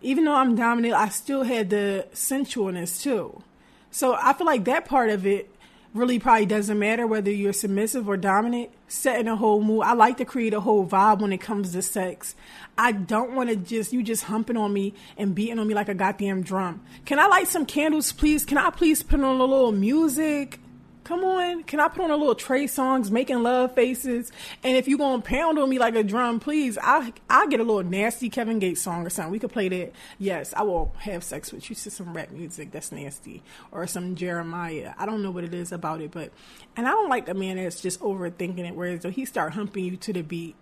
Even 0.02 0.24
though 0.24 0.34
I'm 0.34 0.54
dominant, 0.54 0.94
I 0.94 1.08
still 1.08 1.42
had 1.42 1.70
the 1.70 2.06
sensualness 2.12 3.02
too. 3.02 3.42
So 3.90 4.14
I 4.14 4.34
feel 4.34 4.46
like 4.46 4.64
that 4.64 4.84
part 4.84 5.10
of 5.10 5.26
it 5.26 5.50
really 5.94 6.18
probably 6.18 6.46
doesn't 6.46 6.78
matter 6.78 7.06
whether 7.06 7.30
you're 7.30 7.52
submissive 7.52 8.08
or 8.08 8.16
dominant. 8.16 8.70
Setting 8.88 9.28
a 9.28 9.36
whole 9.36 9.62
mood. 9.62 9.82
I 9.84 9.92
like 9.92 10.16
to 10.18 10.24
create 10.24 10.54
a 10.54 10.60
whole 10.60 10.86
vibe 10.86 11.20
when 11.20 11.32
it 11.32 11.40
comes 11.40 11.72
to 11.72 11.82
sex. 11.82 12.34
I 12.76 12.92
don't 12.92 13.34
want 13.34 13.50
to 13.50 13.56
just 13.56 13.92
you 13.92 14.02
just 14.02 14.24
humping 14.24 14.56
on 14.56 14.72
me 14.72 14.94
and 15.16 15.34
beating 15.34 15.58
on 15.58 15.68
me 15.68 15.74
like 15.74 15.88
a 15.88 15.94
goddamn 15.94 16.42
drum. 16.42 16.82
Can 17.04 17.18
I 17.18 17.26
light 17.26 17.48
some 17.48 17.66
candles, 17.66 18.12
please? 18.12 18.44
Can 18.44 18.58
I 18.58 18.70
please 18.70 19.02
put 19.02 19.20
on 19.20 19.40
a 19.40 19.44
little 19.44 19.72
music? 19.72 20.60
Come 21.04 21.24
on, 21.24 21.64
can 21.64 21.80
I 21.80 21.88
put 21.88 22.04
on 22.04 22.10
a 22.10 22.16
little 22.16 22.34
Trey 22.34 22.66
Songz, 22.66 23.10
making 23.10 23.42
love 23.42 23.74
faces? 23.74 24.30
And 24.62 24.76
if 24.76 24.86
you 24.86 24.98
gonna 24.98 25.22
pound 25.22 25.58
on 25.58 25.68
me 25.68 25.78
like 25.78 25.96
a 25.96 26.04
drum, 26.04 26.40
please, 26.40 26.78
I 26.80 27.12
I 27.28 27.46
get 27.46 27.58
a 27.58 27.64
little 27.64 27.82
nasty 27.82 28.28
Kevin 28.28 28.58
Gates 28.58 28.82
song 28.82 29.06
or 29.06 29.10
something. 29.10 29.32
We 29.32 29.38
could 29.38 29.50
play 29.50 29.68
that. 29.70 29.92
Yes, 30.18 30.52
I 30.54 30.62
will 30.62 30.94
have 30.98 31.24
sex 31.24 31.52
with 31.52 31.68
you 31.70 31.74
to 31.74 31.90
some 31.90 32.12
rap 32.12 32.30
music 32.30 32.70
that's 32.70 32.92
nasty 32.92 33.42
or 33.72 33.86
some 33.86 34.14
Jeremiah. 34.14 34.92
I 34.98 35.06
don't 35.06 35.22
know 35.22 35.30
what 35.30 35.44
it 35.44 35.54
is 35.54 35.72
about 35.72 36.00
it, 36.00 36.10
but 36.10 36.32
and 36.76 36.86
I 36.86 36.90
don't 36.90 37.08
like 37.08 37.26
the 37.26 37.34
man 37.34 37.56
that's 37.56 37.80
just 37.80 38.00
overthinking 38.00 38.68
it. 38.68 38.76
Whereas 38.76 39.02
he 39.02 39.24
start 39.24 39.54
humping 39.54 39.86
you 39.86 39.96
to 39.96 40.12
the 40.12 40.22
beat. 40.22 40.54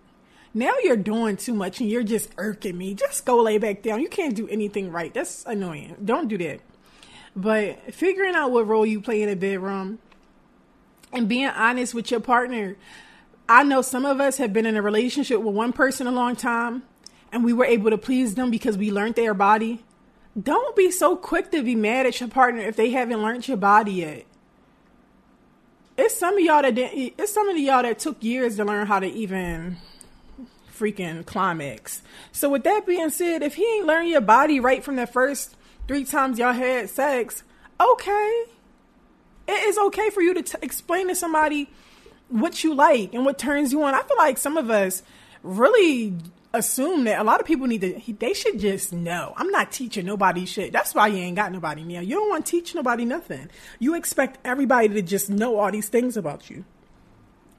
Now 0.54 0.73
you're 0.83 0.97
doing 0.97 1.37
too 1.37 1.52
much 1.52 1.80
and 1.80 1.90
you're 1.90 2.02
just 2.04 2.30
irking 2.38 2.78
me. 2.78 2.95
Just 2.95 3.26
go 3.26 3.42
lay 3.42 3.59
back 3.59 3.83
down. 3.83 4.00
You 4.00 4.09
can't 4.09 4.35
do 4.35 4.49
anything 4.49 4.90
right. 4.90 5.12
That's 5.12 5.45
annoying. 5.47 5.97
Don't 6.02 6.28
do 6.28 6.38
that. 6.38 6.61
But 7.37 7.92
figuring 7.92 8.35
out 8.35 8.50
what 8.50 8.66
role 8.66 8.87
you 8.87 9.00
play 9.00 9.23
in 9.23 9.28
a 9.28 9.37
bedroom 9.37 9.99
and 11.12 11.29
being 11.29 11.49
honest 11.49 11.95
with 11.95 12.11
your 12.11 12.21
partner. 12.21 12.77
I 13.49 13.62
know 13.62 13.83
some 13.83 14.05
of 14.05 14.21
us 14.21 14.37
have 14.37 14.53
been 14.53 14.67
in 14.67 14.77
a 14.77 14.83
relationship 14.83 15.41
with 15.41 15.55
one 15.55 15.73
person 15.73 16.07
a 16.07 16.12
long 16.12 16.37
time 16.37 16.83
and 17.33 17.45
we 17.45 17.53
were 17.53 17.65
able 17.65 17.91
to 17.91 17.99
please 17.99 18.35
them 18.35 18.50
because 18.50 18.77
we 18.77 18.91
learned 18.91 19.15
their 19.15 19.35
body. 19.35 19.85
Don't 20.41 20.77
be 20.77 20.91
so 20.91 21.17
quick 21.17 21.50
to 21.50 21.62
be 21.62 21.75
mad 21.75 22.07
at 22.07 22.21
your 22.21 22.29
partner 22.29 22.61
if 22.62 22.77
they 22.77 22.91
haven't 22.91 23.23
learned 23.23 23.49
your 23.49 23.57
body 23.57 23.93
yet. 23.93 24.27
It's 25.97 26.17
some 26.17 26.35
of 26.35 26.41
y'all 26.41 26.62
that 26.62 26.75
didn't, 26.75 27.15
it's 27.19 27.33
some 27.33 27.49
of 27.49 27.57
y'all 27.57 27.83
that 27.83 27.99
took 27.99 28.23
years 28.23 28.57
to 28.57 28.65
learn 28.65 28.87
how 28.87 29.00
to 29.00 29.07
even 29.07 29.79
freaking 30.73 31.27
climax. 31.27 32.03
So 32.31 32.50
with 32.50 32.65
that 32.65 32.87
being 32.87 33.11
said, 33.11 33.43
if 33.43 33.57
he 33.57 33.65
ain't 33.65 33.87
learned 33.87 34.09
your 34.09 34.21
body 34.21 34.61
right 34.61 34.85
from 34.85 34.97
the 34.97 35.07
first 35.07 35.57
three 35.88 36.05
times 36.05 36.38
y'all 36.38 36.53
had 36.53 36.88
sex, 36.88 37.43
okay. 37.81 38.45
It 39.49 39.69
is 39.69 39.78
okay 39.78 40.11
for 40.11 40.21
you 40.21 40.35
to 40.35 40.43
t- 40.43 40.59
explain 40.61 41.09
to 41.09 41.14
somebody 41.14 41.71
what 42.28 42.62
you 42.62 42.75
like 42.75 43.14
and 43.14 43.25
what 43.25 43.38
turns 43.38 43.73
you 43.73 43.83
on. 43.83 43.95
I 43.95 44.02
feel 44.02 44.19
like 44.19 44.37
some 44.37 44.59
of 44.59 44.71
us 44.71 45.02
really 45.43 46.14
assume 46.52 47.05
that 47.05 47.19
a 47.19 47.25
lot 47.25 47.40
of 47.40 47.47
people 47.47 47.67
need 47.67 47.81
to 47.81 48.12
they 48.14 48.35
should 48.35 48.59
just 48.59 48.93
know. 48.93 49.33
I'm 49.37 49.50
not 49.50 49.73
teaching 49.73 50.07
nobody 50.07 50.45
shit. 50.45 50.73
That's 50.73 50.95
why 50.95 51.09
you 51.09 51.19
ain't 51.19 51.37
got 51.37 51.52
nobody 51.52 51.83
now 51.83 52.00
you 52.00 52.17
don't 52.17 52.28
want 52.28 52.47
to 52.47 52.50
teach 52.50 52.75
nobody 52.75 53.05
nothing. 53.05 53.49
You 53.78 53.95
expect 53.95 54.38
everybody 54.45 54.88
to 54.88 55.02
just 55.02 55.31
know 55.31 55.59
all 55.59 55.71
these 55.71 55.88
things 55.88 56.17
about 56.17 56.50
you. 56.50 56.64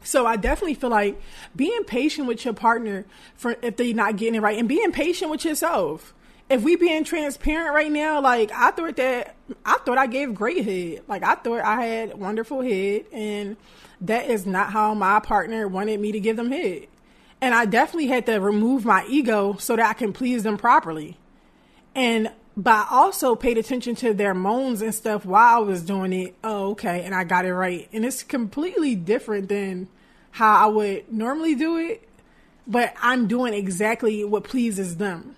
So 0.02 0.26
i 0.26 0.38
definitely 0.38 0.76
feel 0.76 0.90
like 0.92 1.20
being 1.56 1.84
patient 1.84 2.28
with 2.28 2.46
your 2.46 2.54
partner 2.54 3.06
for 3.36 3.56
if 3.62 3.78
they're 3.78 3.94
not 3.94 4.16
getting 4.16 4.36
it 4.36 4.42
right 4.42 4.58
and 4.58 4.70
being 4.70 4.92
patient 4.92 5.30
with 5.30 5.44
yourself 5.44 6.14
if 6.50 6.64
we 6.64 6.76
being 6.76 7.04
transparent 7.04 7.74
right 7.74 7.92
now 7.92 8.22
like 8.22 8.52
i 8.52 8.72
thought 8.72 8.96
that 8.96 9.36
i 9.66 9.78
thought 9.86 9.98
i 9.98 10.08
gave 10.08 10.34
great 10.34 10.66
head 10.66 11.04
like 11.08 11.24
i 11.24 11.36
thought 11.36 11.62
i 11.62 11.86
had 11.86 12.18
wonderful 12.18 12.62
head 12.62 13.06
and 13.12 13.56
that 14.02 14.30
is 14.30 14.46
not 14.46 14.72
how 14.72 14.94
my 14.94 15.20
partner 15.20 15.68
wanted 15.68 16.00
me 16.00 16.12
to 16.12 16.20
give 16.20 16.38
them 16.38 16.52
head 16.52 16.88
and 17.42 17.56
I 17.56 17.66
definitely 17.66 18.08
had 18.08 18.26
to 18.26 18.38
remove 18.40 18.86
my 18.86 19.06
ego 19.08 19.56
so 19.60 19.76
that 19.76 19.90
I 19.90 19.94
can 19.94 20.14
please 20.14 20.44
them 20.44 20.58
properly. 20.58 21.18
And 21.96 22.32
but 22.58 22.74
I 22.74 22.88
also 22.92 23.36
paid 23.36 23.58
attention 23.58 23.96
to 23.96 24.14
their 24.14 24.34
moans 24.34 24.82
and 24.82 24.94
stuff 24.94 25.26
while 25.26 25.58
I 25.58 25.60
was 25.60 25.82
doing 25.82 26.12
it. 26.12 26.36
Oh, 26.44 26.72
okay, 26.72 27.06
and 27.06 27.16
I 27.16 27.24
got 27.24 27.46
it 27.46 27.54
right. 27.54 27.88
And 27.94 28.04
it's 28.04 28.22
completely 28.22 28.96
different 28.96 29.48
than 29.48 29.88
how 30.32 30.66
I 30.66 30.68
would 30.68 31.12
normally 31.12 31.56
do 31.56 31.78
it, 31.78 32.08
but 32.68 32.94
I'm 33.02 33.28
doing 33.28 33.54
exactly 33.54 34.26
what 34.26 34.44
pleases 34.44 34.98
them. 34.98 35.36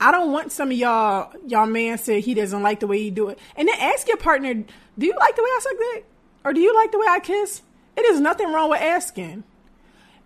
I 0.00 0.12
don't 0.12 0.32
want 0.32 0.52
some 0.52 0.70
of 0.70 0.76
y'all 0.76 1.32
y'all 1.46 1.66
man 1.66 1.98
said 1.98 2.22
he 2.22 2.34
doesn't 2.34 2.62
like 2.62 2.80
the 2.80 2.86
way 2.86 2.98
you 2.98 3.10
do 3.10 3.28
it. 3.28 3.38
And 3.56 3.68
then 3.68 3.76
ask 3.78 4.06
your 4.06 4.16
partner, 4.16 4.54
do 4.54 5.06
you 5.06 5.14
like 5.18 5.36
the 5.36 5.42
way 5.42 5.48
I 5.48 5.60
suck 5.62 5.78
dick? 5.94 6.06
Or 6.44 6.52
do 6.52 6.60
you 6.60 6.74
like 6.74 6.92
the 6.92 6.98
way 6.98 7.06
I 7.08 7.20
kiss? 7.20 7.62
It 7.96 8.04
is 8.04 8.20
nothing 8.20 8.52
wrong 8.52 8.70
with 8.70 8.80
asking. 8.80 9.44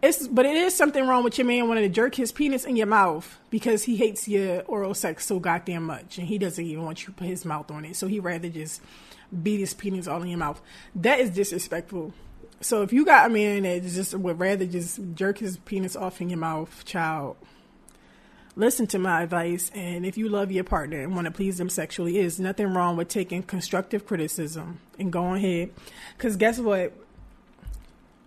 It's 0.03 0.27
but 0.27 0.45
it 0.45 0.57
is 0.57 0.75
something 0.75 1.07
wrong 1.07 1.25
with 1.25 1.39
your 1.39 1.47
man 1.47 1.69
wanting 1.69 1.85
to 1.85 1.89
jerk 1.89 2.17
his 2.17 2.33
penis 2.33 2.65
in 2.65 2.77
your 2.77 2.89
mouth 2.89 3.39
because 3.51 3.85
he 3.85 3.97
hates 3.97 4.27
your 4.27 4.63
oral 4.63 4.95
sex 4.95 5.25
so 5.25 5.39
goddamn 5.39 5.85
much 5.85 6.19
and 6.19 6.27
he 6.27 6.39
doesn't 6.39 6.65
even 6.65 6.85
want 6.85 7.03
you 7.03 7.07
to 7.07 7.13
put 7.13 7.29
his 7.29 7.45
mouth 7.45 7.71
on 7.71 7.85
it. 7.85 7.97
So 7.97 8.09
he 8.09 8.19
rather 8.19 8.49
just 8.49 8.83
beat 9.43 9.61
his 9.61 9.75
penis 9.75 10.09
all 10.09 10.21
in 10.23 10.29
your 10.29 10.39
mouth. 10.39 10.61
That 10.97 11.21
is 11.21 11.31
disrespectful. 11.31 12.13
So 12.61 12.83
if 12.83 12.93
you 12.93 13.05
got 13.05 13.27
a 13.27 13.33
man 13.33 13.63
that 13.63 13.83
just 13.83 14.15
would 14.15 14.39
rather 14.39 14.67
just 14.67 15.01
jerk 15.15 15.39
his 15.39 15.57
penis 15.59 15.97
off 15.97 16.21
in 16.21 16.31
your 16.31 16.39
mouth, 16.39 16.85
child, 16.85 17.37
listen 18.57 18.87
to 18.89 18.99
my 18.99 19.23
advice. 19.23 19.71
And 19.75 20.05
if 20.05 20.17
you 20.17 20.29
love 20.29 20.51
your 20.53 20.65
partner 20.65 21.01
and 21.01 21.15
want 21.15 21.27
to 21.27 21.31
please 21.31 21.59
them 21.59 21.69
sexually, 21.69 22.19
is 22.19 22.41
nothing 22.41 22.75
wrong 22.75 22.97
with 22.97 23.09
taking 23.09 23.43
constructive 23.43 24.07
criticism 24.07 24.81
and 24.99 25.13
going 25.13 25.45
ahead. 25.45 25.71
Because 26.17 26.37
guess 26.37 26.59
what? 26.59 26.93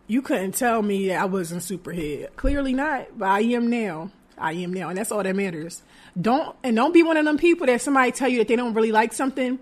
you 0.07 0.21
couldn't 0.21 0.53
tell 0.53 0.81
me 0.81 1.13
I 1.13 1.25
wasn't 1.25 1.61
superhead. 1.61 2.35
Clearly 2.35 2.73
not, 2.73 3.17
but 3.17 3.27
I 3.27 3.41
am 3.41 3.69
now. 3.69 4.11
I 4.37 4.51
am 4.53 4.73
now, 4.73 4.89
and 4.89 4.97
that's 4.97 5.11
all 5.11 5.23
that 5.23 5.35
matters. 5.35 5.81
Don't 6.19 6.55
and 6.61 6.75
don't 6.75 6.93
be 6.93 7.03
one 7.03 7.15
of 7.15 7.25
them 7.25 7.37
people 7.37 7.67
that 7.67 7.81
somebody 7.81 8.11
tell 8.11 8.27
you 8.27 8.39
that 8.39 8.49
they 8.49 8.57
don't 8.57 8.73
really 8.73 8.91
like 8.91 9.13
something, 9.13 9.59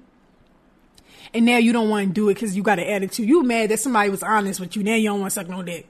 and 1.34 1.46
now 1.46 1.58
you 1.58 1.72
don't 1.72 1.90
want 1.90 2.08
to 2.08 2.14
do 2.14 2.30
it 2.30 2.34
because 2.34 2.56
you 2.58 2.64
got 2.64 2.80
an 2.80 2.88
attitude. 2.88 3.30
You 3.30 3.44
mad 3.44 3.70
that 3.70 3.80
somebody 3.80 4.10
was 4.10 4.24
honest 4.24 4.60
with 4.60 4.76
you. 4.76 4.84
Now 4.84 4.96
you 4.96 5.10
don't 5.10 5.20
want 5.22 5.32
to 5.32 5.40
suck 5.40 5.48
no 5.48 5.62
dick. 5.62 5.88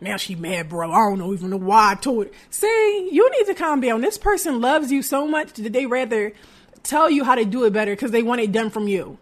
Now 0.00 0.16
she 0.16 0.34
mad, 0.34 0.68
bro. 0.68 0.90
I 0.90 0.96
don't 0.96 1.18
know 1.18 1.32
even 1.32 1.50
know 1.50 1.56
why 1.56 1.92
I 1.92 1.94
told 1.94 2.26
it. 2.26 2.34
See, 2.50 3.08
you 3.12 3.30
need 3.30 3.46
to 3.46 3.54
calm 3.54 3.80
down. 3.80 4.00
This 4.00 4.18
person 4.18 4.60
loves 4.60 4.90
you 4.90 5.02
so 5.02 5.26
much 5.26 5.52
that 5.54 5.72
they 5.72 5.86
rather 5.86 6.32
tell 6.82 7.10
you 7.10 7.24
how 7.24 7.34
to 7.34 7.44
do 7.44 7.64
it 7.64 7.72
better 7.72 7.92
because 7.92 8.10
they 8.10 8.22
want 8.22 8.40
it 8.40 8.52
done 8.52 8.70
from 8.70 8.88
you 8.88 9.18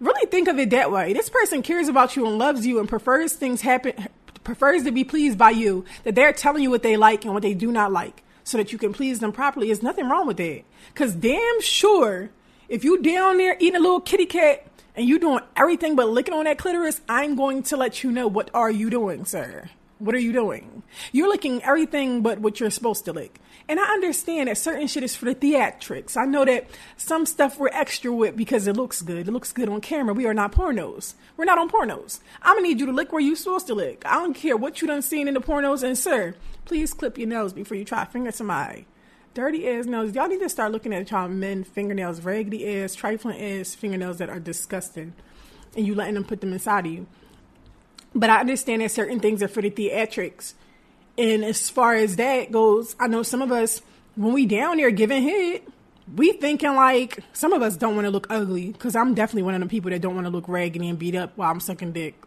really 0.00 0.26
think 0.30 0.48
of 0.48 0.58
it 0.58 0.70
that 0.70 0.90
way. 0.90 1.12
This 1.12 1.30
person 1.30 1.62
cares 1.62 1.88
about 1.88 2.16
you 2.16 2.26
and 2.26 2.38
loves 2.38 2.66
you 2.66 2.78
and 2.78 2.88
prefers 2.88 3.32
things 3.32 3.60
happen, 3.60 4.08
prefers 4.44 4.84
to 4.84 4.92
be 4.92 5.04
pleased 5.04 5.38
by 5.38 5.50
you, 5.50 5.84
that 6.04 6.14
they're 6.14 6.32
telling 6.32 6.62
you 6.62 6.70
what 6.70 6.82
they 6.82 6.96
like 6.96 7.24
and 7.24 7.34
what 7.34 7.42
they 7.42 7.54
do 7.54 7.72
not 7.72 7.92
like 7.92 8.22
so 8.44 8.58
that 8.58 8.72
you 8.72 8.78
can 8.78 8.92
please 8.92 9.18
them 9.18 9.32
properly. 9.32 9.68
There's 9.68 9.82
nothing 9.82 10.08
wrong 10.08 10.26
with 10.26 10.36
that. 10.36 10.62
Cause 10.94 11.14
damn 11.14 11.60
sure, 11.60 12.30
if 12.68 12.84
you 12.84 13.02
down 13.02 13.38
there 13.38 13.56
eating 13.58 13.76
a 13.76 13.80
little 13.80 14.00
kitty 14.00 14.26
cat 14.26 14.66
and 14.94 15.06
you 15.08 15.18
doing 15.18 15.40
everything 15.56 15.96
but 15.96 16.08
licking 16.08 16.34
on 16.34 16.44
that 16.44 16.58
clitoris, 16.58 17.00
I'm 17.08 17.34
going 17.36 17.62
to 17.64 17.76
let 17.76 18.02
you 18.02 18.12
know 18.12 18.26
what 18.26 18.50
are 18.54 18.70
you 18.70 18.90
doing, 18.90 19.24
sir. 19.24 19.68
What 19.98 20.14
are 20.14 20.20
you 20.20 20.32
doing? 20.32 20.82
You're 21.10 21.28
licking 21.28 21.62
everything 21.62 22.20
but 22.20 22.40
what 22.40 22.60
you're 22.60 22.68
supposed 22.68 23.06
to 23.06 23.14
lick. 23.14 23.40
And 23.66 23.80
I 23.80 23.84
understand 23.84 24.48
that 24.48 24.58
certain 24.58 24.88
shit 24.88 25.02
is 25.02 25.16
for 25.16 25.24
the 25.24 25.34
theatrics. 25.34 26.18
I 26.18 26.26
know 26.26 26.44
that 26.44 26.68
some 26.98 27.24
stuff 27.24 27.58
we're 27.58 27.68
extra 27.68 28.12
with 28.12 28.36
because 28.36 28.66
it 28.66 28.76
looks 28.76 29.00
good. 29.00 29.26
It 29.26 29.32
looks 29.32 29.52
good 29.52 29.70
on 29.70 29.80
camera. 29.80 30.12
We 30.12 30.26
are 30.26 30.34
not 30.34 30.52
pornos. 30.52 31.14
We're 31.38 31.46
not 31.46 31.58
on 31.58 31.70
pornos. 31.70 32.20
I'm 32.42 32.56
gonna 32.56 32.68
need 32.68 32.78
you 32.78 32.86
to 32.86 32.92
lick 32.92 33.10
where 33.10 33.22
you're 33.22 33.36
supposed 33.36 33.68
to 33.68 33.74
lick. 33.74 34.02
I 34.04 34.14
don't 34.16 34.34
care 34.34 34.56
what 34.56 34.82
you 34.82 34.86
done 34.86 35.00
seen 35.00 35.28
in 35.28 35.34
the 35.34 35.40
pornos. 35.40 35.82
And 35.82 35.96
sir, 35.96 36.34
please 36.66 36.92
clip 36.92 37.16
your 37.16 37.28
nails 37.28 37.54
before 37.54 37.78
you 37.78 37.86
try 37.86 38.04
to 38.04 38.10
finger 38.10 38.32
somebody. 38.32 38.86
Dirty 39.32 39.66
ass 39.66 39.86
nails. 39.86 40.14
Y'all 40.14 40.28
need 40.28 40.40
to 40.40 40.48
start 40.50 40.72
looking 40.72 40.92
at 40.92 41.10
y'all 41.10 41.28
men 41.28 41.64
fingernails, 41.64 42.20
raggedy 42.20 42.82
ass, 42.82 42.94
trifling 42.94 43.40
ass 43.40 43.74
fingernails 43.74 44.18
that 44.18 44.28
are 44.28 44.40
disgusting, 44.40 45.14
and 45.74 45.86
you 45.86 45.94
letting 45.94 46.14
them 46.14 46.24
put 46.24 46.42
them 46.42 46.52
inside 46.52 46.86
of 46.86 46.92
you. 46.92 47.06
But 48.14 48.30
I 48.30 48.40
understand 48.40 48.82
that 48.82 48.90
certain 48.90 49.20
things 49.20 49.42
are 49.42 49.48
for 49.48 49.62
the 49.62 49.70
theatrics 49.70 50.54
and 51.18 51.44
as 51.44 51.70
far 51.70 51.94
as 51.94 52.16
that 52.16 52.52
goes, 52.52 52.94
I 53.00 53.06
know 53.06 53.22
some 53.22 53.40
of 53.40 53.50
us, 53.50 53.80
when 54.16 54.32
we 54.32 54.46
down 54.46 54.76
there 54.76 54.90
giving 54.90 55.22
head, 55.22 55.62
we 56.14 56.32
thinking 56.32 56.74
like 56.74 57.20
some 57.32 57.52
of 57.52 57.62
us 57.62 57.76
don't 57.76 57.94
want 57.94 58.04
to 58.04 58.10
look 58.10 58.26
ugly 58.30 58.72
because 58.72 58.94
I'm 58.94 59.14
definitely 59.14 59.42
one 59.42 59.54
of 59.54 59.60
the 59.60 59.66
people 59.66 59.90
that 59.90 60.00
don't 60.00 60.14
want 60.14 60.26
to 60.26 60.30
look 60.30 60.46
raggedy 60.46 60.88
and 60.88 60.98
beat 60.98 61.14
up 61.14 61.32
while 61.36 61.50
I'm 61.50 61.60
sucking 61.60 61.92
dick. 61.92 62.22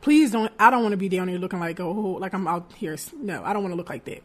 Please 0.00 0.30
don't. 0.30 0.52
I 0.58 0.70
don't 0.70 0.82
want 0.82 0.92
to 0.92 0.98
be 0.98 1.08
down 1.08 1.28
here 1.28 1.38
looking 1.38 1.60
like 1.60 1.80
oh 1.80 1.92
like 1.92 2.34
I'm 2.34 2.46
out 2.46 2.72
here. 2.76 2.96
No, 3.16 3.42
I 3.42 3.52
don't 3.52 3.62
want 3.62 3.72
to 3.72 3.76
look 3.76 3.90
like 3.90 4.04
that. 4.04 4.22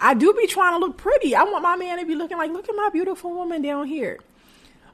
I 0.00 0.14
do 0.14 0.32
be 0.32 0.46
trying 0.46 0.74
to 0.74 0.78
look 0.78 0.96
pretty. 0.96 1.34
I 1.34 1.42
want 1.44 1.62
my 1.62 1.76
man 1.76 1.98
to 1.98 2.06
be 2.06 2.14
looking 2.14 2.38
like 2.38 2.50
look 2.50 2.68
at 2.68 2.74
my 2.74 2.90
beautiful 2.90 3.32
woman 3.32 3.62
down 3.62 3.86
here. 3.86 4.18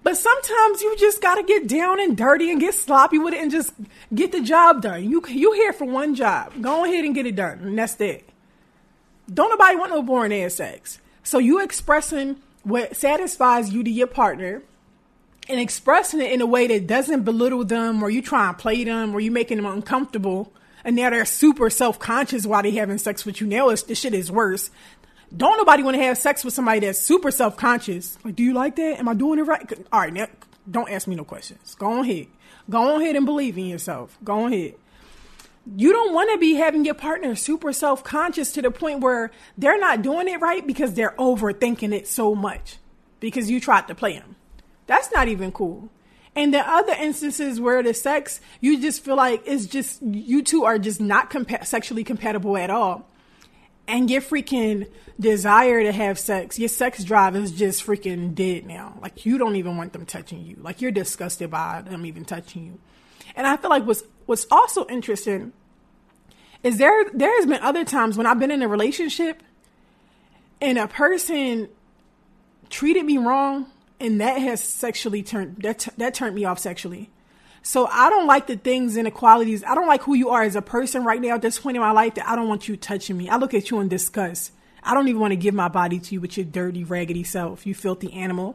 But 0.05 0.19
sometimes 0.19 0.83
you 0.83 0.95
just 0.99 1.23
gotta 1.23 1.43
get 1.43 1.67
down 1.67 1.99
and 1.99 2.17
dirty 2.17 2.51
and 2.51 2.61
get 2.61 2.75
sloppy 2.75 3.19
with 3.19 3.33
it 3.33 3.41
and 3.41 3.51
just 3.51 3.73
get 4.15 4.33
the 4.33 4.43
job 4.43 4.83
done. 4.83 5.11
You 5.11 5.25
you 5.27 5.53
here 5.55 5.73
for 5.73 5.87
one 5.87 6.15
job. 6.15 6.53
Go 6.61 6.85
ahead 6.85 7.05
and 7.05 7.15
get 7.15 7.27
it 7.27 7.35
done, 7.35 7.59
and 7.61 7.79
that's 7.79 7.99
it. 8.01 8.29
Don't 9.33 9.49
nobody 9.49 9.77
want 9.77 9.91
no 9.91 10.03
boring 10.03 10.35
ass 10.35 10.55
sex. 10.55 11.01
So 11.23 11.39
you 11.39 11.63
expressing 11.63 12.37
what 12.65 12.95
satisfies 12.95 13.73
you 13.73 13.83
to 13.83 13.91
your 13.91 14.07
partner 14.07 14.63
and 15.49 15.59
expressing 15.59 16.21
it 16.21 16.33
in 16.33 16.43
a 16.43 16.47
way 16.47 16.67
that 16.67 16.87
doesn't 16.87 17.23
belittle 17.23 17.65
them 17.65 18.03
or 18.03 18.11
you 18.11 18.21
try 18.21 18.49
and 18.49 18.59
play 18.59 18.85
them 18.85 19.15
or 19.15 19.21
you 19.21 19.31
making 19.31 19.57
them 19.57 19.67
uncomfortable 19.67 20.53
and 20.85 20.97
now 20.97 21.09
they're 21.11 21.25
super 21.25 21.71
self-conscious 21.71 22.47
while 22.47 22.63
they 22.63 22.73
having 22.73 22.99
sex 22.99 23.25
with 23.25 23.41
you. 23.41 23.47
Now 23.47 23.71
it's, 23.71 23.83
the 23.83 23.95
shit 23.95 24.13
is 24.13 24.31
worse. 24.31 24.71
Don't 25.37 25.57
nobody 25.57 25.83
want 25.83 25.97
to 25.97 26.03
have 26.03 26.19
sex 26.19 26.45
with 26.45 26.55
somebody 26.55 26.81
that's 26.81 26.99
super 26.99 27.31
self-conscious. 27.31 28.19
Like, 28.25 28.37
do 28.37 28.43
you 28.43 28.53
like 28.53 28.77
that? 28.77 28.99
Am 28.99 29.09
I 29.09 29.15
doing 29.15 29.39
it 29.39 29.43
right? 29.43 29.73
All 29.93 30.01
right, 30.01 30.13
now 30.13 30.29
don't 30.71 30.91
ask 30.91 31.07
me 31.09 31.15
no 31.15 31.25
questions. 31.25 31.75
Go 31.75 31.93
on 31.93 32.05
ahead. 32.09 32.29
Go 32.71 32.95
on 32.95 33.03
ahead 33.03 33.17
and 33.17 33.27
believe 33.27 33.59
in 33.59 33.67
yourself. 33.67 34.17
Go 34.23 34.45
on 34.45 34.53
ahead 34.53 34.75
you 35.77 35.93
don't 35.93 36.13
want 36.13 36.31
to 36.31 36.39
be 36.39 36.55
having 36.55 36.85
your 36.85 36.95
partner 36.95 37.35
super 37.35 37.73
self 37.73 38.05
conscious 38.05 38.53
to 38.53 38.63
the 38.63 38.71
point 38.71 39.01
where 39.01 39.31
they're 39.57 39.79
not 39.79 40.03
doing 40.03 40.29
it 40.29 40.41
right 40.41 40.67
because 40.67 40.95
they're 40.95 41.15
overthinking 41.19 41.93
it 41.93 42.07
so 42.07 42.35
much 42.35 42.79
because 43.21 43.51
you 43.51 43.61
tried 43.61 43.89
to 43.89 43.95
play 43.95 44.15
them. 44.15 44.37
That's 44.87 45.11
not 45.13 45.29
even 45.29 45.53
cool. 45.53 45.89
And 46.37 46.53
the 46.53 46.69
other 46.69 46.93
instances 46.93 47.61
where 47.61 47.83
the 47.83 47.95
sex, 47.95 48.41
you 48.61 48.81
just 48.81 49.05
feel 49.05 49.17
like 49.17 49.43
it's 49.47 49.67
just, 49.67 50.03
you 50.03 50.43
two 50.43 50.65
are 50.65 50.79
just 50.79 51.01
not 51.01 51.31
compa- 51.31 51.65
sexually 51.65 52.05
compatible 52.05 52.57
at 52.57 52.71
all. 52.71 53.09
And 53.87 54.11
your 54.11 54.23
freaking 54.23 54.89
desire 55.21 55.83
to 55.83 55.93
have 55.93 56.19
sex, 56.19 56.59
your 56.59 56.69
sex 56.69 57.05
drive 57.05 57.37
is 57.37 57.53
just 57.53 57.87
freaking 57.87 58.35
dead 58.35 58.67
now. 58.67 58.99
Like 59.01 59.27
you 59.27 59.39
don't 59.39 59.57
even 59.57 59.77
want 59.77 59.93
them 59.93 60.07
touching 60.07 60.45
you. 60.45 60.57
Like 60.61 60.81
you're 60.81 60.91
disgusted 60.91 61.51
by 61.51 61.83
them 61.83 62.07
even 62.07 62.25
touching 62.25 62.65
you. 62.65 62.79
And 63.37 63.47
I 63.47 63.57
feel 63.57 63.71
like 63.71 63.87
what's 63.87 64.03
what's 64.27 64.47
also 64.51 64.87
interesting 64.87 65.53
is 66.63 66.79
there 66.79 67.05
there 67.13 67.35
has 67.37 67.47
been 67.47 67.61
other 67.61 67.85
times 67.85 68.17
when 68.17 68.27
I've 68.27 68.39
been 68.39 68.51
in 68.51 68.63
a 68.63 68.69
relationship 68.69 69.43
and 70.61 70.79
a 70.79 70.89
person 70.89 71.69
treated 72.71 73.05
me 73.05 73.19
wrong 73.19 73.67
and 74.01 74.21
that 74.21 74.39
has 74.39 74.63
sexually 74.63 75.23
turned 75.23 75.59
that 75.63 75.89
that 75.99 76.15
turned 76.15 76.35
me 76.35 76.45
off 76.45 76.59
sexually. 76.59 77.11
So 77.67 77.87
I 77.87 78.11
don't 78.11 78.27
like 78.27 78.47
the 78.47 78.59
things 78.59 78.95
and 78.97 79.07
the 79.07 79.11
qualities. 79.11 79.65
I 79.65 79.75
don't 79.75 79.87
like 79.87 80.03
who 80.03 80.13
you 80.13 80.29
are 80.29 80.43
as 80.43 80.55
a 80.55 80.61
person 80.61 81.03
right 81.03 81.21
now 81.21 81.37
at 81.37 81.43
this 81.43 81.59
point 81.59 81.79
in 81.79 81.81
my 81.81 81.93
life 81.93 82.15
that 82.17 82.29
I 82.29 82.37
don't 82.37 82.47
want 82.47 82.69
you 82.69 82.77
touching 82.77 83.17
me. 83.17 83.31
I 83.31 83.39
look 83.39 83.55
at 83.55 83.71
you 83.71 83.81
in 83.81 83.89
disgust. 83.89 84.53
I 84.83 84.93
don't 84.93 85.09
even 85.09 85.19
want 85.19 85.31
to 85.33 85.37
give 85.37 85.55
my 85.55 85.69
body 85.69 85.99
to 85.99 86.15
you 86.15 86.21
with 86.21 86.37
your 86.37 86.45
dirty, 86.45 86.85
raggedy 86.85 87.25
self, 87.25 87.67
you 87.67 87.75
filthy 87.75 88.13
animal. 88.13 88.55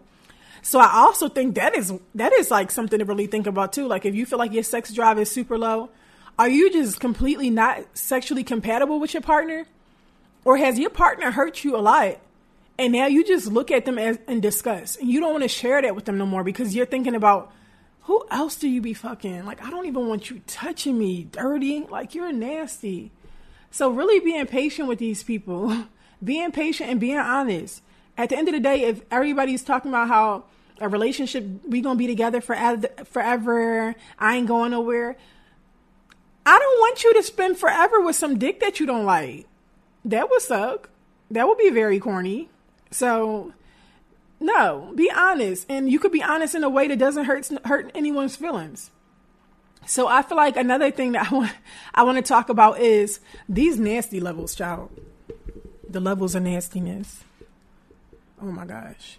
So 0.61 0.77
I 0.77 0.91
also 0.93 1.27
think 1.27 1.55
that 1.55 1.75
is 1.75 1.91
that 2.13 2.33
is 2.33 2.51
like 2.51 2.69
something 2.69 2.99
to 2.99 3.05
really 3.05 3.25
think 3.25 3.47
about 3.47 3.73
too. 3.73 3.87
Like 3.87 4.05
if 4.05 4.13
you 4.13 4.27
feel 4.27 4.37
like 4.37 4.53
your 4.53 4.61
sex 4.61 4.93
drive 4.93 5.17
is 5.17 5.31
super 5.31 5.57
low, 5.57 5.89
are 6.37 6.47
you 6.47 6.71
just 6.71 6.99
completely 6.99 7.49
not 7.49 7.97
sexually 7.97 8.43
compatible 8.43 8.99
with 8.99 9.15
your 9.15 9.21
partner? 9.21 9.65
Or 10.45 10.57
has 10.57 10.77
your 10.77 10.91
partner 10.91 11.31
hurt 11.31 11.63
you 11.63 11.75
a 11.75 11.81
lot? 11.81 12.19
And 12.77 12.93
now 12.93 13.07
you 13.07 13.25
just 13.25 13.47
look 13.47 13.71
at 13.71 13.85
them 13.85 13.97
as 13.97 14.19
in 14.27 14.39
disgust 14.39 14.99
and 14.99 15.09
you 15.09 15.19
don't 15.19 15.31
want 15.31 15.43
to 15.43 15.49
share 15.49 15.81
that 15.81 15.95
with 15.95 16.05
them 16.05 16.19
no 16.19 16.27
more 16.27 16.43
because 16.43 16.75
you're 16.75 16.85
thinking 16.85 17.15
about 17.15 17.51
who 18.09 18.25
else 18.31 18.55
do 18.55 18.67
you 18.67 18.81
be 18.81 18.95
fucking? 18.95 19.45
Like, 19.45 19.63
I 19.63 19.69
don't 19.69 19.85
even 19.85 20.07
want 20.07 20.31
you 20.31 20.41
touching 20.47 20.97
me, 20.97 21.25
dirty. 21.25 21.85
Like, 21.91 22.15
you're 22.15 22.31
nasty. 22.31 23.11
So, 23.69 23.91
really 23.91 24.19
being 24.19 24.47
patient 24.47 24.87
with 24.87 24.97
these 24.97 25.21
people, 25.21 25.85
being 26.23 26.51
patient 26.51 26.89
and 26.89 26.99
being 26.99 27.19
honest. 27.19 27.83
At 28.17 28.29
the 28.29 28.37
end 28.39 28.47
of 28.47 28.55
the 28.55 28.59
day, 28.61 28.81
if 28.81 29.03
everybody's 29.11 29.61
talking 29.61 29.91
about 29.91 30.07
how 30.07 30.45
a 30.81 30.89
relationship, 30.89 31.45
we 31.67 31.81
gonna 31.81 31.99
be 31.99 32.07
together 32.07 32.41
forever, 32.41 32.87
forever, 33.05 33.93
I 34.17 34.37
ain't 34.37 34.47
going 34.47 34.71
nowhere. 34.71 35.15
I 36.47 36.57
don't 36.57 36.79
want 36.79 37.03
you 37.03 37.13
to 37.13 37.21
spend 37.21 37.59
forever 37.59 38.01
with 38.01 38.15
some 38.15 38.39
dick 38.39 38.59
that 38.61 38.79
you 38.79 38.87
don't 38.87 39.05
like. 39.05 39.45
That 40.03 40.31
would 40.31 40.41
suck. 40.41 40.89
That 41.29 41.47
would 41.47 41.59
be 41.59 41.69
very 41.69 41.99
corny. 41.99 42.49
So, 42.89 43.53
no, 44.39 44.91
be 44.95 45.11
honest, 45.11 45.65
and 45.69 45.91
you 45.91 45.99
could 45.99 46.11
be 46.11 46.23
honest 46.23 46.55
in 46.55 46.63
a 46.63 46.69
way 46.69 46.87
that 46.87 46.99
doesn't 46.99 47.25
hurt 47.25 47.49
hurt 47.65 47.91
anyone's 47.93 48.35
feelings. 48.35 48.91
So 49.85 50.07
I 50.07 50.21
feel 50.21 50.37
like 50.37 50.55
another 50.55 50.91
thing 50.91 51.13
that 51.13 51.31
I 51.31 51.35
want 51.35 51.51
I 51.93 52.03
want 52.03 52.17
to 52.17 52.21
talk 52.21 52.49
about 52.49 52.79
is 52.79 53.19
these 53.47 53.79
nasty 53.79 54.19
levels, 54.19 54.55
child. 54.55 54.91
The 55.87 55.99
levels 55.99 56.35
of 56.35 56.43
nastiness. 56.43 57.23
Oh 58.41 58.51
my 58.51 58.65
gosh. 58.65 59.17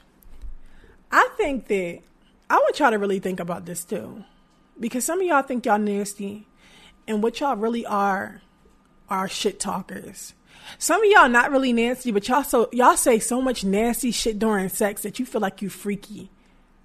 I 1.10 1.28
think 1.36 1.66
that 1.66 2.00
I 2.48 2.56
want 2.56 2.78
y'all 2.78 2.90
to 2.90 2.98
really 2.98 3.18
think 3.18 3.40
about 3.40 3.66
this 3.66 3.84
too. 3.84 4.24
Because 4.78 5.04
some 5.04 5.20
of 5.20 5.26
y'all 5.26 5.42
think 5.42 5.66
y'all 5.66 5.78
nasty 5.78 6.46
and 7.06 7.22
what 7.22 7.40
y'all 7.40 7.56
really 7.56 7.84
are 7.84 8.40
are 9.08 9.28
shit 9.28 9.58
talkers. 9.58 10.34
Some 10.78 11.02
of 11.02 11.10
y'all 11.10 11.28
not 11.28 11.50
really 11.50 11.72
nasty, 11.72 12.10
but 12.10 12.26
y'all 12.28 12.44
so 12.44 12.68
y'all 12.72 12.96
say 12.96 13.18
so 13.18 13.40
much 13.40 13.64
nasty 13.64 14.10
shit 14.10 14.38
during 14.38 14.68
sex 14.68 15.02
that 15.02 15.18
you 15.18 15.26
feel 15.26 15.40
like 15.40 15.62
you 15.62 15.68
freaky. 15.68 16.30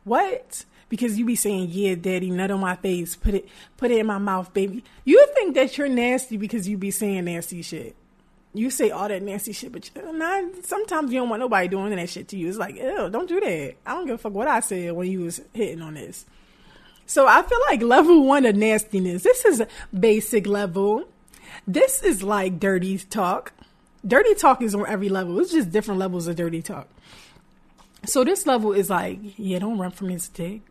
What? 0.03 0.65
Because 0.89 1.17
you 1.17 1.25
be 1.25 1.35
saying, 1.35 1.69
"Yeah, 1.71 1.95
daddy, 1.95 2.29
nut 2.29 2.51
on 2.51 2.59
my 2.59 2.75
face, 2.75 3.15
put 3.15 3.33
it, 3.33 3.49
put 3.77 3.91
it 3.91 3.99
in 3.99 4.05
my 4.05 4.17
mouth, 4.17 4.53
baby." 4.53 4.83
You 5.03 5.25
think 5.33 5.55
that 5.55 5.77
you're 5.77 5.87
nasty 5.87 6.37
because 6.37 6.67
you 6.67 6.77
be 6.77 6.91
saying 6.91 7.25
nasty 7.25 7.61
shit. 7.61 7.95
You 8.53 8.69
say 8.69 8.89
all 8.89 9.09
that 9.09 9.21
nasty 9.21 9.51
shit, 9.51 9.73
but 9.73 9.91
not, 10.13 10.65
sometimes 10.65 11.11
you 11.11 11.19
don't 11.19 11.27
want 11.27 11.41
nobody 11.41 11.67
doing 11.67 11.93
that 11.93 12.09
shit 12.09 12.29
to 12.29 12.37
you. 12.37 12.47
It's 12.47 12.57
like, 12.57 12.75
ew, 12.75 13.09
don't 13.09 13.27
do 13.27 13.41
that. 13.41 13.75
I 13.85 13.93
don't 13.93 14.05
give 14.05 14.15
a 14.15 14.17
fuck 14.17 14.33
what 14.33 14.47
I 14.47 14.61
said 14.61 14.93
when 14.93 15.11
you 15.11 15.21
was 15.21 15.41
hitting 15.53 15.81
on 15.81 15.95
this. 15.95 16.25
So 17.05 17.27
I 17.27 17.41
feel 17.41 17.59
like 17.67 17.81
level 17.81 18.23
one 18.23 18.45
of 18.45 18.55
nastiness. 18.55 19.23
This 19.23 19.43
is 19.43 19.59
a 19.59 19.67
basic 19.97 20.47
level. 20.47 21.03
This 21.67 22.01
is 22.01 22.23
like 22.23 22.59
dirty 22.59 22.97
talk 22.97 23.51
dirty 24.05 24.35
talk 24.35 24.61
is 24.61 24.75
on 24.75 24.87
every 24.87 25.09
level. 25.09 25.39
It's 25.39 25.51
just 25.51 25.71
different 25.71 25.99
levels 25.99 26.27
of 26.27 26.35
dirty 26.35 26.61
talk. 26.61 26.87
So 28.05 28.23
this 28.23 28.45
level 28.45 28.71
is 28.73 28.89
like, 28.89 29.19
yeah, 29.37 29.59
don't 29.59 29.77
run 29.77 29.91
from 29.91 30.09
his 30.09 30.27
dick. 30.27 30.61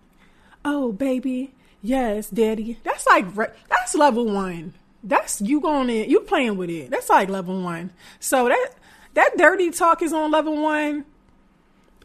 Oh, 0.64 0.92
baby, 0.92 1.52
yes, 1.82 2.30
daddy. 2.30 2.78
That's 2.84 3.06
like 3.06 3.34
that's 3.34 3.94
level 3.94 4.26
one. 4.26 4.74
That's 5.02 5.40
you 5.40 5.60
going 5.60 5.90
in, 5.90 6.08
you 6.08 6.20
playing 6.20 6.56
with 6.56 6.70
it. 6.70 6.90
That's 6.90 7.10
like 7.10 7.28
level 7.28 7.60
one. 7.62 7.90
So 8.20 8.48
that 8.48 8.70
that 9.14 9.36
dirty 9.36 9.70
talk 9.70 10.00
is 10.00 10.12
on 10.12 10.30
level 10.30 10.62
one. 10.62 11.04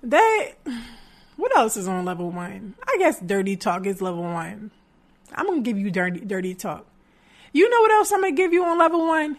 That 0.03 0.53
what 1.38 1.55
else 1.55 1.77
is 1.77 1.88
on 1.88 2.03
level 2.03 2.31
one? 2.31 2.75
I 2.86 2.98
guess 2.98 3.19
dirty 3.19 3.55
talk 3.55 3.86
is 3.86 4.01
level 4.01 4.24
one. 4.24 4.71
I'm 5.33 5.45
gonna 5.45 5.62
give 5.62 5.77
you 5.77 5.91
dirty 5.91 6.19
dirty 6.19 6.55
talk. 6.55 6.86
You 7.53 7.69
know 7.69 7.81
what 7.81 7.91
else 7.91 8.12
I'm 8.12 8.21
gonna 8.21 8.33
give 8.33 8.51
you 8.51 8.65
on 8.65 8.77
level 8.77 9.07
one? 9.07 9.38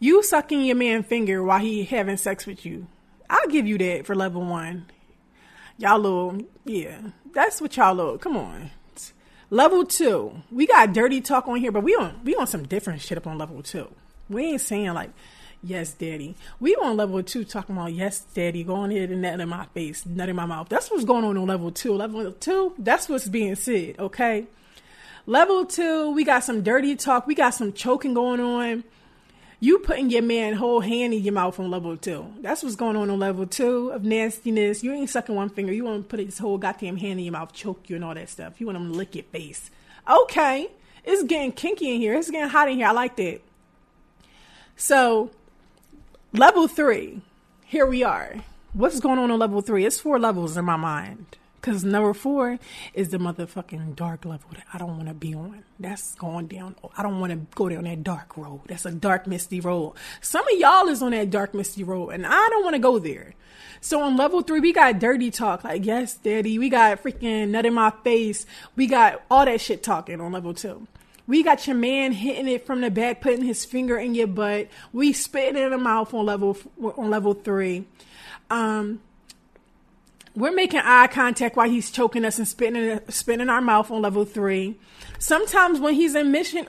You 0.00 0.22
sucking 0.22 0.64
your 0.64 0.76
man 0.76 1.02
finger 1.02 1.42
while 1.42 1.58
he 1.58 1.84
having 1.84 2.16
sex 2.16 2.46
with 2.46 2.64
you. 2.64 2.86
I'll 3.28 3.48
give 3.48 3.66
you 3.66 3.76
that 3.78 4.06
for 4.06 4.14
level 4.14 4.42
one. 4.42 4.86
Y'all 5.76 5.98
little, 5.98 6.42
yeah, 6.64 6.98
that's 7.32 7.60
what 7.60 7.76
y'all 7.76 7.94
little. 7.94 8.18
Come 8.18 8.36
on. 8.36 8.70
Level 9.50 9.84
two, 9.84 10.42
we 10.52 10.66
got 10.66 10.92
dirty 10.92 11.20
talk 11.20 11.48
on 11.48 11.56
here, 11.56 11.72
but 11.72 11.82
we 11.82 11.94
on 11.94 12.20
we 12.22 12.36
on 12.36 12.46
some 12.46 12.66
different 12.66 13.00
shit 13.00 13.16
up 13.16 13.26
on 13.26 13.38
level 13.38 13.62
two. 13.62 13.88
We 14.28 14.44
ain't 14.44 14.60
saying 14.60 14.92
like, 14.92 15.10
yes, 15.62 15.92
daddy. 15.94 16.36
We 16.60 16.76
on 16.76 16.96
level 16.96 17.22
two 17.22 17.44
talking 17.44 17.74
about 17.74 17.94
yes, 17.94 18.20
daddy. 18.34 18.62
Go 18.62 18.74
on 18.74 18.90
ahead 18.90 19.10
and 19.10 19.22
nut 19.22 19.40
in 19.40 19.48
my 19.48 19.64
face, 19.66 20.04
nut 20.04 20.28
in 20.28 20.36
my 20.36 20.44
mouth. 20.46 20.68
That's 20.68 20.90
what's 20.90 21.04
going 21.04 21.24
on 21.24 21.36
on 21.36 21.46
level 21.46 21.72
two. 21.72 21.94
Level 21.94 22.30
two, 22.32 22.74
that's 22.78 23.08
what's 23.08 23.26
being 23.26 23.54
said. 23.54 23.98
Okay. 23.98 24.46
Level 25.26 25.64
two, 25.64 26.12
we 26.12 26.24
got 26.24 26.44
some 26.44 26.62
dirty 26.62 26.94
talk. 26.94 27.26
We 27.26 27.34
got 27.34 27.50
some 27.50 27.72
choking 27.72 28.14
going 28.14 28.40
on. 28.40 28.84
You 29.60 29.80
putting 29.80 30.10
your 30.10 30.22
man 30.22 30.54
whole 30.54 30.80
hand 30.80 31.12
in 31.12 31.22
your 31.22 31.34
mouth 31.34 31.58
on 31.58 31.68
level 31.68 31.96
two. 31.96 32.32
That's 32.40 32.62
what's 32.62 32.76
going 32.76 32.94
on 32.94 33.10
on 33.10 33.18
level 33.18 33.44
two 33.44 33.90
of 33.90 34.04
nastiness. 34.04 34.84
You 34.84 34.92
ain't 34.92 35.10
sucking 35.10 35.34
one 35.34 35.48
finger. 35.48 35.72
You 35.72 35.84
want 35.84 36.04
to 36.04 36.08
put 36.08 36.24
his 36.24 36.38
whole 36.38 36.58
goddamn 36.58 36.96
hand 36.96 37.18
in 37.18 37.24
your 37.24 37.32
mouth, 37.32 37.52
choke 37.52 37.90
you, 37.90 37.96
and 37.96 38.04
all 38.04 38.14
that 38.14 38.28
stuff. 38.28 38.60
You 38.60 38.66
want 38.66 38.76
him 38.76 38.92
to 38.92 38.96
lick 38.96 39.16
your 39.16 39.24
face. 39.24 39.70
Okay, 40.08 40.68
it's 41.04 41.24
getting 41.24 41.50
kinky 41.50 41.92
in 41.92 42.00
here. 42.00 42.14
It's 42.14 42.30
getting 42.30 42.48
hot 42.48 42.68
in 42.68 42.76
here. 42.76 42.86
I 42.86 42.92
like 42.92 43.16
that. 43.16 43.40
So, 44.76 45.32
level 46.32 46.68
three. 46.68 47.20
Here 47.64 47.84
we 47.84 48.04
are. 48.04 48.36
What's 48.74 49.00
going 49.00 49.18
on 49.18 49.30
on 49.32 49.40
level 49.40 49.60
three? 49.60 49.84
It's 49.84 49.98
four 49.98 50.20
levels 50.20 50.56
in 50.56 50.64
my 50.64 50.76
mind. 50.76 51.36
Because 51.60 51.84
number 51.84 52.14
four 52.14 52.58
is 52.94 53.08
the 53.08 53.18
motherfucking 53.18 53.96
dark 53.96 54.24
level 54.24 54.50
that 54.52 54.64
I 54.72 54.78
don't 54.78 54.96
want 54.96 55.08
to 55.08 55.14
be 55.14 55.34
on. 55.34 55.64
That's 55.80 56.14
going 56.14 56.46
down. 56.46 56.76
I 56.96 57.02
don't 57.02 57.18
want 57.18 57.32
to 57.32 57.40
go 57.56 57.68
down 57.68 57.84
that 57.84 58.04
dark 58.04 58.36
road. 58.36 58.60
That's 58.66 58.86
a 58.86 58.92
dark, 58.92 59.26
misty 59.26 59.60
road. 59.60 59.94
Some 60.20 60.46
of 60.46 60.58
y'all 60.58 60.86
is 60.88 61.02
on 61.02 61.10
that 61.10 61.30
dark, 61.30 61.54
misty 61.54 61.82
road, 61.82 62.10
and 62.10 62.24
I 62.26 62.48
don't 62.50 62.62
want 62.62 62.74
to 62.74 62.80
go 62.80 62.98
there. 62.98 63.34
So 63.80 64.02
on 64.02 64.16
level 64.16 64.42
three, 64.42 64.60
we 64.60 64.72
got 64.72 64.98
dirty 64.98 65.30
talk. 65.30 65.64
Like, 65.64 65.84
yes, 65.84 66.16
daddy. 66.16 66.58
We 66.58 66.68
got 66.68 67.02
freaking 67.02 67.50
nut 67.50 67.66
in 67.66 67.74
my 67.74 67.90
face. 68.04 68.46
We 68.76 68.86
got 68.86 69.22
all 69.30 69.44
that 69.44 69.60
shit 69.60 69.82
talking 69.82 70.20
on 70.20 70.32
level 70.32 70.54
two. 70.54 70.86
We 71.26 71.42
got 71.42 71.66
your 71.66 71.76
man 71.76 72.12
hitting 72.12 72.48
it 72.48 72.66
from 72.66 72.80
the 72.80 72.90
back, 72.90 73.20
putting 73.20 73.44
his 73.44 73.64
finger 73.64 73.98
in 73.98 74.14
your 74.14 74.28
butt. 74.28 74.68
We 74.92 75.12
spitting 75.12 75.62
in 75.62 75.70
the 75.70 75.78
mouth 75.78 76.14
on 76.14 76.24
level 76.24 76.56
on 76.96 77.10
level 77.10 77.34
three. 77.34 77.84
Um, 78.48 79.00
we're 80.34 80.52
making 80.54 80.80
eye 80.80 81.06
contact 81.06 81.56
while 81.56 81.68
he's 81.68 81.90
choking 81.90 82.24
us 82.24 82.38
and 82.38 82.46
spitting 82.46 83.00
spitting 83.08 83.48
our 83.48 83.60
mouth 83.60 83.90
on 83.90 84.02
level 84.02 84.24
three. 84.24 84.78
Sometimes 85.18 85.80
when 85.80 85.94
he's 85.94 86.14
in 86.14 86.30
mission 86.30 86.66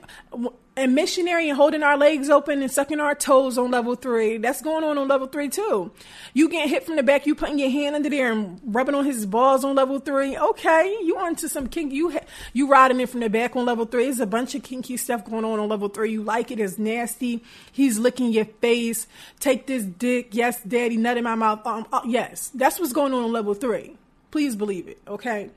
and 0.80 0.94
missionary 0.94 1.48
and 1.48 1.56
holding 1.56 1.82
our 1.82 1.96
legs 1.96 2.28
open 2.28 2.62
and 2.62 2.70
sucking 2.70 2.98
our 2.98 3.14
toes 3.14 3.58
on 3.58 3.70
level 3.70 3.94
three, 3.94 4.38
that's 4.38 4.60
going 4.62 4.82
on 4.82 4.98
on 4.98 5.06
level 5.06 5.26
three 5.26 5.48
too. 5.48 5.92
You 6.34 6.48
getting 6.48 6.68
hit 6.68 6.84
from 6.84 6.96
the 6.96 7.02
back, 7.02 7.26
you 7.26 7.34
putting 7.34 7.58
your 7.58 7.70
hand 7.70 7.94
under 7.94 8.10
there 8.10 8.32
and 8.32 8.60
rubbing 8.64 8.94
on 8.94 9.04
his 9.04 9.26
balls 9.26 9.64
on 9.64 9.76
level 9.76 10.00
three. 10.00 10.36
Okay, 10.36 10.96
you 11.02 11.18
onto 11.18 11.46
some 11.48 11.68
kinky. 11.68 11.94
You 11.96 12.18
you 12.52 12.68
riding 12.68 13.00
in 13.00 13.06
from 13.06 13.20
the 13.20 13.30
back 13.30 13.54
on 13.54 13.66
level 13.66 13.84
three. 13.84 14.04
There's 14.04 14.20
a 14.20 14.26
bunch 14.26 14.54
of 14.54 14.62
kinky 14.62 14.96
stuff 14.96 15.24
going 15.24 15.44
on 15.44 15.60
on 15.60 15.68
level 15.68 15.88
three. 15.88 16.12
You 16.12 16.22
like 16.22 16.50
it? 16.50 16.58
It's 16.58 16.78
nasty. 16.78 17.44
He's 17.70 17.98
licking 17.98 18.32
your 18.32 18.46
face. 18.46 19.06
Take 19.38 19.66
this 19.66 19.84
dick. 19.84 20.30
Yes, 20.32 20.62
daddy. 20.62 20.96
Nut 20.96 21.16
in 21.16 21.24
my 21.24 21.34
mouth. 21.34 21.66
Um, 21.66 21.86
uh, 21.92 22.00
yes, 22.06 22.50
that's 22.54 22.80
what's 22.80 22.92
going 22.92 23.12
on 23.12 23.22
on 23.22 23.32
level 23.32 23.54
three. 23.54 23.96
Please 24.30 24.56
believe 24.56 24.88
it. 24.88 25.00
Okay, 25.06 25.50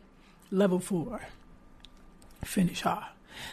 level 0.52 0.80
four 0.80 1.22
finish 2.46 2.82
her. 2.82 3.08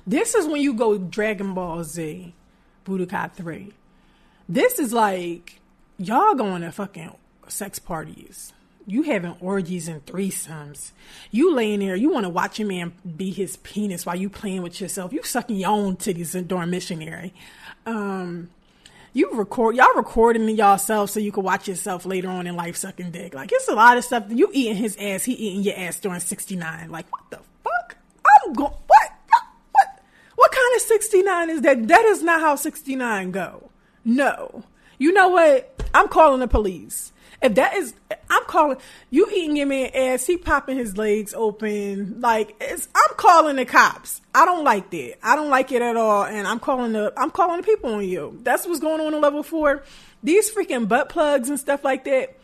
This 0.06 0.34
is 0.34 0.46
when 0.46 0.60
you 0.60 0.74
go 0.74 0.98
Dragon 0.98 1.54
Ball 1.54 1.84
Z, 1.84 2.34
Budokai 2.84 3.32
3. 3.32 3.72
This 4.48 4.78
is 4.78 4.92
like 4.92 5.60
y'all 5.98 6.34
going 6.34 6.62
to 6.62 6.72
fucking 6.72 7.14
sex 7.48 7.78
parties. 7.78 8.52
You 8.86 9.02
having 9.02 9.36
orgies 9.40 9.86
and 9.86 10.04
threesomes. 10.04 10.92
You 11.30 11.54
laying 11.54 11.80
there, 11.80 11.94
you 11.94 12.10
want 12.10 12.24
to 12.24 12.30
watch 12.30 12.58
a 12.58 12.64
man 12.64 12.92
be 13.16 13.30
his 13.30 13.58
penis 13.58 14.04
while 14.04 14.16
you 14.16 14.28
playing 14.28 14.62
with 14.62 14.80
yourself. 14.80 15.12
You 15.12 15.22
sucking 15.22 15.56
your 15.56 15.70
own 15.70 15.96
titties 15.96 16.48
during 16.48 16.70
missionary. 16.70 17.32
Um, 17.86 18.50
you 19.12 19.30
record 19.32 19.74
y'all 19.76 19.94
recording 19.96 20.46
to 20.46 20.52
yourself 20.52 21.10
so 21.10 21.20
you 21.20 21.32
can 21.32 21.42
watch 21.42 21.66
yourself 21.68 22.06
later 22.06 22.28
on 22.28 22.46
in 22.46 22.56
life 22.56 22.76
sucking 22.76 23.10
dick. 23.10 23.34
Like 23.34 23.50
it's 23.52 23.68
a 23.68 23.74
lot 23.74 23.98
of 23.98 24.04
stuff. 24.04 24.24
You 24.28 24.48
eating 24.52 24.76
his 24.76 24.96
ass, 24.96 25.24
he 25.24 25.32
eating 25.32 25.62
your 25.62 25.76
ass 25.76 25.98
during 25.98 26.20
sixty 26.20 26.56
nine. 26.56 26.90
Like 26.90 27.10
what 27.10 27.22
the 27.30 27.40
fuck? 27.64 27.96
I'm 28.24 28.52
going. 28.52 28.72
What? 28.86 29.12
What? 30.40 30.52
Kind 30.52 30.74
of 30.74 30.80
69 30.80 31.50
is 31.50 31.60
that? 31.60 31.88
That 31.88 32.04
is 32.06 32.22
not 32.22 32.40
how 32.40 32.56
69 32.56 33.30
go. 33.30 33.68
No. 34.06 34.64
You 34.96 35.12
know 35.12 35.28
what? 35.28 35.82
I'm 35.92 36.08
calling 36.08 36.40
the 36.40 36.48
police. 36.48 37.12
If 37.42 37.56
that 37.56 37.74
is, 37.74 37.92
I'm 38.30 38.44
calling 38.44 38.78
you 39.10 39.28
eating 39.30 39.58
your 39.58 39.66
man 39.66 39.90
ass. 39.94 40.26
He 40.26 40.38
popping 40.38 40.78
his 40.78 40.96
legs 40.96 41.34
open. 41.34 42.22
Like 42.22 42.56
it's, 42.58 42.88
I'm 42.94 43.16
calling 43.18 43.56
the 43.56 43.66
cops. 43.66 44.22
I 44.34 44.46
don't 44.46 44.64
like 44.64 44.88
that. 44.92 45.18
I 45.22 45.36
don't 45.36 45.50
like 45.50 45.72
it 45.72 45.82
at 45.82 45.98
all. 45.98 46.24
And 46.24 46.46
I'm 46.46 46.58
calling 46.58 46.92
the, 46.92 47.12
I'm 47.18 47.30
calling 47.30 47.60
the 47.60 47.66
people 47.66 47.92
on 47.92 48.08
you. 48.08 48.38
That's 48.42 48.66
what's 48.66 48.80
going 48.80 49.02
on 49.02 49.12
in 49.12 49.20
level 49.20 49.42
four. 49.42 49.82
These 50.22 50.54
freaking 50.54 50.88
butt 50.88 51.10
plugs 51.10 51.50
and 51.50 51.60
stuff 51.60 51.84
like 51.84 52.04
that. 52.04 52.38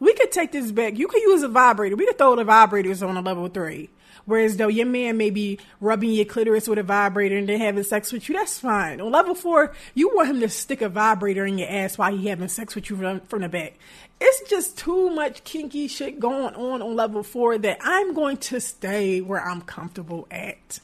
We 0.00 0.12
could 0.12 0.32
take 0.32 0.52
this 0.52 0.70
back. 0.70 0.98
You 0.98 1.08
could 1.08 1.22
use 1.22 1.42
a 1.42 1.48
vibrator. 1.48 1.96
We 1.96 2.04
could 2.04 2.18
throw 2.18 2.36
the 2.36 2.44
vibrators 2.44 3.06
on 3.06 3.16
a 3.16 3.22
level 3.22 3.48
three 3.48 3.88
Whereas 4.28 4.58
though 4.58 4.68
your 4.68 4.84
man 4.84 5.16
may 5.16 5.30
be 5.30 5.58
rubbing 5.80 6.10
your 6.10 6.26
clitoris 6.26 6.68
with 6.68 6.78
a 6.78 6.82
vibrator 6.82 7.38
and 7.38 7.48
then 7.48 7.58
having 7.60 7.82
sex 7.82 8.12
with 8.12 8.28
you, 8.28 8.34
that's 8.34 8.58
fine. 8.58 9.00
On 9.00 9.10
level 9.10 9.34
four, 9.34 9.74
you 9.94 10.14
want 10.14 10.28
him 10.28 10.40
to 10.40 10.50
stick 10.50 10.82
a 10.82 10.90
vibrator 10.90 11.46
in 11.46 11.56
your 11.56 11.70
ass 11.70 11.96
while 11.96 12.14
he 12.14 12.28
having 12.28 12.48
sex 12.48 12.74
with 12.74 12.90
you 12.90 12.96
from, 12.96 13.20
from 13.20 13.40
the 13.40 13.48
back. 13.48 13.78
It's 14.20 14.50
just 14.50 14.76
too 14.76 15.08
much 15.08 15.44
kinky 15.44 15.88
shit 15.88 16.20
going 16.20 16.54
on 16.54 16.82
on 16.82 16.94
level 16.94 17.22
four 17.22 17.56
that 17.56 17.78
I'm 17.80 18.12
going 18.12 18.36
to 18.36 18.60
stay 18.60 19.22
where 19.22 19.42
I'm 19.42 19.62
comfortable 19.62 20.26
at. 20.30 20.80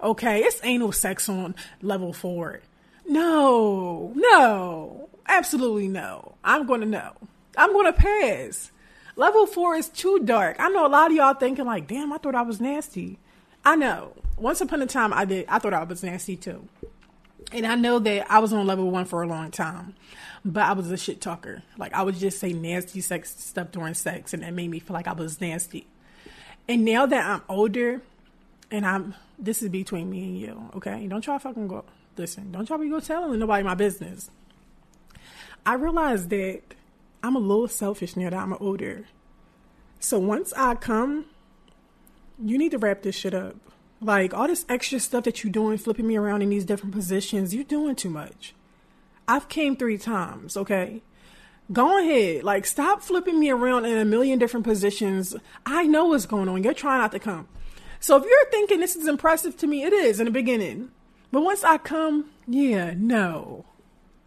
Okay, 0.00 0.44
it's 0.44 0.60
anal 0.62 0.92
sex 0.92 1.28
on 1.28 1.56
level 1.82 2.12
four. 2.12 2.60
No, 3.08 4.12
no, 4.14 5.08
absolutely 5.26 5.88
no. 5.88 6.36
I'm 6.44 6.64
going 6.64 6.80
to 6.82 6.86
know. 6.86 7.10
I'm 7.56 7.72
going 7.72 7.92
to 7.92 7.92
pass. 7.92 8.70
Level 9.16 9.46
four 9.46 9.76
is 9.76 9.88
too 9.88 10.20
dark. 10.20 10.56
I 10.58 10.68
know 10.68 10.86
a 10.86 10.88
lot 10.88 11.10
of 11.10 11.16
y'all 11.16 11.34
thinking 11.34 11.64
like, 11.64 11.86
damn, 11.86 12.12
I 12.12 12.18
thought 12.18 12.34
I 12.34 12.42
was 12.42 12.60
nasty. 12.60 13.18
I 13.64 13.76
know. 13.76 14.12
Once 14.36 14.60
upon 14.60 14.82
a 14.82 14.86
time, 14.86 15.12
I 15.12 15.24
did. 15.24 15.46
I 15.48 15.58
thought 15.58 15.72
I 15.74 15.84
was 15.84 16.02
nasty 16.02 16.36
too. 16.36 16.68
And 17.52 17.66
I 17.66 17.76
know 17.76 17.98
that 18.00 18.30
I 18.30 18.40
was 18.40 18.52
on 18.52 18.66
level 18.66 18.90
one 18.90 19.04
for 19.04 19.22
a 19.22 19.26
long 19.26 19.50
time, 19.50 19.94
but 20.44 20.64
I 20.64 20.72
was 20.72 20.90
a 20.90 20.96
shit 20.96 21.20
talker. 21.20 21.62
Like 21.78 21.92
I 21.92 22.02
would 22.02 22.16
just 22.16 22.40
say 22.40 22.52
nasty 22.52 23.00
sex 23.00 23.34
stuff 23.38 23.70
during 23.70 23.94
sex, 23.94 24.34
and 24.34 24.42
that 24.42 24.52
made 24.52 24.70
me 24.70 24.80
feel 24.80 24.94
like 24.94 25.06
I 25.06 25.12
was 25.12 25.40
nasty. 25.40 25.86
And 26.68 26.84
now 26.84 27.06
that 27.06 27.24
I'm 27.24 27.42
older, 27.48 28.02
and 28.70 28.84
I'm 28.84 29.14
this 29.38 29.62
is 29.62 29.68
between 29.68 30.10
me 30.10 30.24
and 30.24 30.38
you, 30.38 30.70
okay? 30.76 31.06
Don't 31.06 31.20
try 31.20 31.38
fucking 31.38 31.68
go. 31.68 31.84
Listen, 32.16 32.50
don't 32.50 32.66
try 32.66 32.76
to 32.76 32.88
go 32.88 33.00
telling 33.00 33.38
nobody 33.38 33.62
my 33.62 33.74
business. 33.74 34.30
I 35.66 35.74
realized 35.74 36.30
that 36.30 36.62
I'm 37.24 37.36
a 37.36 37.38
little 37.38 37.68
selfish 37.68 38.16
now 38.16 38.28
that 38.28 38.38
I'm 38.38 38.52
older. 38.60 39.06
So 39.98 40.18
once 40.18 40.52
I 40.58 40.74
come, 40.74 41.24
you 42.38 42.58
need 42.58 42.72
to 42.72 42.78
wrap 42.78 43.00
this 43.00 43.14
shit 43.16 43.32
up. 43.32 43.56
Like 44.02 44.34
all 44.34 44.46
this 44.46 44.66
extra 44.68 45.00
stuff 45.00 45.24
that 45.24 45.42
you're 45.42 45.50
doing, 45.50 45.78
flipping 45.78 46.06
me 46.06 46.16
around 46.16 46.42
in 46.42 46.50
these 46.50 46.66
different 46.66 46.94
positions, 46.94 47.54
you're 47.54 47.64
doing 47.64 47.96
too 47.96 48.10
much. 48.10 48.54
I've 49.26 49.48
came 49.48 49.74
three 49.74 49.96
times, 49.96 50.54
okay? 50.54 51.00
Go 51.72 51.98
ahead. 51.98 52.44
Like 52.44 52.66
stop 52.66 53.00
flipping 53.00 53.40
me 53.40 53.48
around 53.48 53.86
in 53.86 53.96
a 53.96 54.04
million 54.04 54.38
different 54.38 54.66
positions. 54.66 55.34
I 55.64 55.84
know 55.84 56.04
what's 56.04 56.26
going 56.26 56.50
on. 56.50 56.62
You're 56.62 56.74
trying 56.74 57.00
not 57.00 57.12
to 57.12 57.18
come. 57.18 57.48
So 58.00 58.18
if 58.18 58.24
you're 58.24 58.50
thinking 58.50 58.80
this 58.80 58.96
is 58.96 59.08
impressive 59.08 59.56
to 59.56 59.66
me, 59.66 59.82
it 59.82 59.94
is 59.94 60.20
in 60.20 60.26
the 60.26 60.30
beginning. 60.30 60.90
But 61.32 61.40
once 61.40 61.64
I 61.64 61.78
come, 61.78 62.26
yeah, 62.46 62.92
no. 62.94 63.64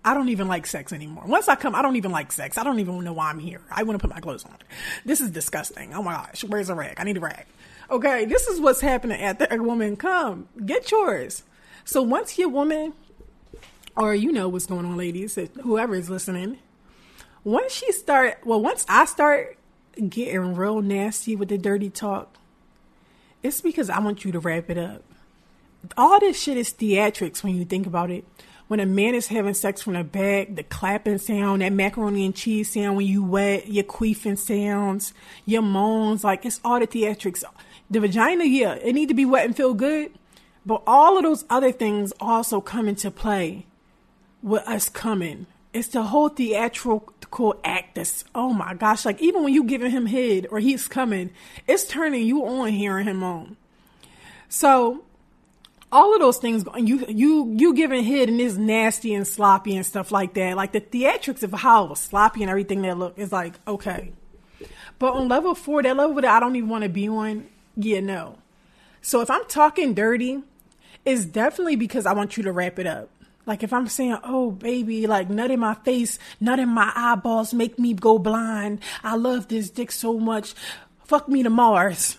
I 0.08 0.14
don't 0.14 0.30
even 0.30 0.48
like 0.48 0.66
sex 0.66 0.94
anymore. 0.94 1.26
Once 1.28 1.50
I 1.50 1.56
come, 1.56 1.76
I 1.76 1.82
don't 1.82 1.98
even 1.98 2.12
like 2.12 2.32
sex. 2.32 2.58
I 2.58 2.64
don't 2.64 2.80
even 2.80 3.04
know 3.04 3.12
why 3.12 3.30
I'm 3.30 3.40
here. 3.40 3.60
I 3.70 3.84
want 3.84 4.00
to 4.00 4.08
put 4.08 4.16
my 4.16 4.22
clothes 4.22 4.46
on. 4.46 4.56
This 5.04 5.20
is 5.20 5.32
disgusting. 5.32 5.94
Oh 5.94 6.02
my 6.02 6.14
gosh, 6.14 6.46
where's 6.46 6.70
a 6.70 6.76
rag? 6.76 6.98
I 6.98 7.04
need 7.04 7.18
a 7.18 7.20
rag. 7.20 7.46
Okay, 7.92 8.24
this 8.24 8.48
is 8.48 8.62
what's 8.62 8.80
happening 8.80 9.22
after 9.22 9.46
a 9.52 9.62
woman 9.62 9.98
come. 9.98 10.48
Get 10.66 10.92
yours. 10.92 11.44
So 11.84 12.02
once 12.02 12.38
your 12.38 12.48
woman, 12.48 12.94
or 13.98 14.16
you 14.16 14.32
know 14.32 14.48
what's 14.48 14.66
going 14.66 14.86
on, 14.86 14.96
ladies, 14.96 15.38
whoever 15.62 15.94
is 15.94 16.10
listening, 16.10 16.60
once 17.44 17.74
she 17.74 17.92
start, 17.92 18.40
well, 18.46 18.62
once 18.62 18.86
I 18.88 19.04
start 19.04 19.58
getting 20.08 20.56
real 20.56 20.82
nasty 20.82 21.36
with 21.36 21.50
the 21.50 21.58
dirty 21.58 21.90
talk, 21.90 22.38
it's 23.44 23.60
because 23.60 23.90
I 23.90 24.00
want 24.00 24.24
you 24.24 24.32
to 24.32 24.40
wrap 24.40 24.70
it 24.70 24.78
up. 24.78 25.04
All 25.98 26.18
this 26.22 26.42
shit 26.42 26.56
is 26.56 26.72
theatrics 26.72 27.44
when 27.44 27.58
you 27.58 27.66
think 27.66 27.86
about 27.86 28.10
it 28.10 28.24
when 28.68 28.80
a 28.80 28.86
man 28.86 29.16
is 29.16 29.28
having 29.28 29.54
sex 29.54 29.82
from 29.82 29.94
the 29.94 30.04
back, 30.04 30.56
the 30.56 30.64
clapping 30.64 31.18
sound, 31.18 31.62
that 31.62 31.72
macaroni 31.72 32.26
and 32.26 32.36
cheese 32.36 32.74
sound 32.74 32.98
when 32.98 33.08
you 33.08 33.24
wet, 33.24 33.68
your 33.68 33.84
queefing 33.84 34.38
sounds, 34.38 35.14
your 35.46 35.62
moans, 35.62 36.24
like 36.24 36.46
it's 36.46 36.60
all 36.64 36.80
the 36.80 36.88
theatrics. 36.88 37.44
The 37.90 38.00
vagina, 38.00 38.44
yeah, 38.44 38.74
it 38.74 38.94
need 38.94 39.08
to 39.08 39.14
be 39.14 39.26
wet 39.26 39.46
and 39.46 39.56
feel 39.56 39.74
good, 39.74 40.12
but 40.66 40.84
all 40.86 41.18
of 41.18 41.24
those 41.24 41.46
other 41.50 41.72
things 41.72 42.12
also 42.20 42.60
come 42.60 42.88
into 42.90 43.10
play 43.10 43.66
with 44.44 44.68
us 44.68 44.90
coming. 44.90 45.48
It's 45.74 45.88
the 45.90 46.04
whole 46.04 46.30
theatrical 46.30 47.60
act 47.64 47.96
that's, 47.96 48.26
oh 48.36 48.52
my 48.52 48.74
gosh, 48.74 49.06
like 49.06 49.22
even 49.22 49.44
when 49.44 49.54
you 49.54 49.64
giving 49.64 49.92
him 49.92 50.08
head 50.08 50.48
or 50.52 50.60
he's 50.60 50.88
coming, 50.88 51.30
it's 51.68 51.86
turning 51.86 52.26
you 52.26 52.46
on 52.46 52.70
hearing 52.70 53.06
him 53.06 53.24
on. 53.24 53.56
So 54.50 55.04
all 55.92 56.14
of 56.14 56.20
those 56.20 56.38
things 56.38 56.66
you 56.78 57.06
you 57.08 57.54
you 57.56 57.74
giving 57.74 58.04
hit 58.04 58.30
and 58.30 58.42
is 58.42 58.58
nasty 58.58 59.14
and 59.14 59.26
sloppy 59.26 59.76
and 59.76 59.86
stuff 59.86 60.12
like 60.12 60.34
that. 60.34 60.58
Like 60.58 60.74
the 60.74 60.82
theatrics 60.82 61.44
of 61.44 61.54
how 61.54 61.86
it 61.86 61.90
was 61.90 62.00
sloppy 62.00 62.44
and 62.44 62.50
everything 62.50 62.82
that 62.82 62.98
look 62.98 63.18
is 63.18 63.32
like 63.32 63.56
okay. 63.68 64.12
But 65.00 65.14
on 65.14 65.28
level 65.28 65.56
four 65.56 65.84
that 65.84 65.96
level 65.96 66.16
that 66.16 66.26
i 66.26 66.40
don't 66.40 66.56
even 66.56 66.70
want 66.70 66.84
to 66.84 66.90
be 66.90 67.08
on 67.08 67.48
yeah 67.76 68.02
no. 68.02 68.38
So 69.02 69.22
if 69.22 69.30
i'm 69.30 69.46
talking 69.46 69.94
dirty 69.94 70.44
it's 71.06 71.26
definitely 71.26 71.78
because 71.78 72.06
i 72.06 72.14
want 72.14 72.36
you 72.36 72.44
to 72.44 72.52
wrap 72.52 72.80
it 72.80 72.88
up. 72.88 73.10
Like 73.46 73.64
if 73.64 73.72
i'm 73.72 73.88
saying 73.88 74.18
oh 74.26 74.52
baby 74.52 75.08
like 75.08 75.30
nut 75.30 75.52
in 75.52 75.62
my 75.62 75.76
face 75.76 76.20
nut 76.42 76.60
in 76.60 76.70
my 76.70 76.92
eyeballs 76.96 77.54
make 77.54 77.80
me 77.80 77.94
go 77.94 78.20
blind. 78.20 78.82
I 79.04 79.16
love 79.16 79.48
this 79.48 79.70
dick 79.70 79.92
so 79.92 80.20
much. 80.20 80.54
Fuck 81.06 81.30
me 81.30 81.44
to 81.44 81.50
mars 81.50 82.18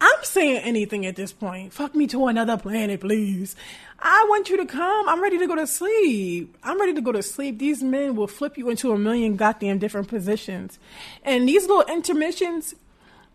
I'm 0.00 0.24
saying 0.24 0.58
anything 0.58 1.06
at 1.06 1.16
this 1.16 1.32
point. 1.32 1.72
Fuck 1.72 1.94
me 1.94 2.06
to 2.08 2.26
another 2.26 2.56
planet, 2.56 3.00
please. 3.00 3.56
I 3.98 4.26
want 4.28 4.48
you 4.48 4.56
to 4.58 4.66
come. 4.66 5.08
I'm 5.08 5.20
ready 5.20 5.38
to 5.38 5.46
go 5.46 5.56
to 5.56 5.66
sleep. 5.66 6.56
I'm 6.62 6.80
ready 6.80 6.94
to 6.94 7.00
go 7.00 7.10
to 7.10 7.22
sleep. 7.22 7.58
These 7.58 7.82
men 7.82 8.14
will 8.14 8.28
flip 8.28 8.56
you 8.56 8.70
into 8.70 8.92
a 8.92 8.98
million 8.98 9.36
goddamn 9.36 9.78
different 9.78 10.08
positions. 10.08 10.78
And 11.24 11.48
these 11.48 11.66
little 11.66 11.82
intermissions, 11.92 12.76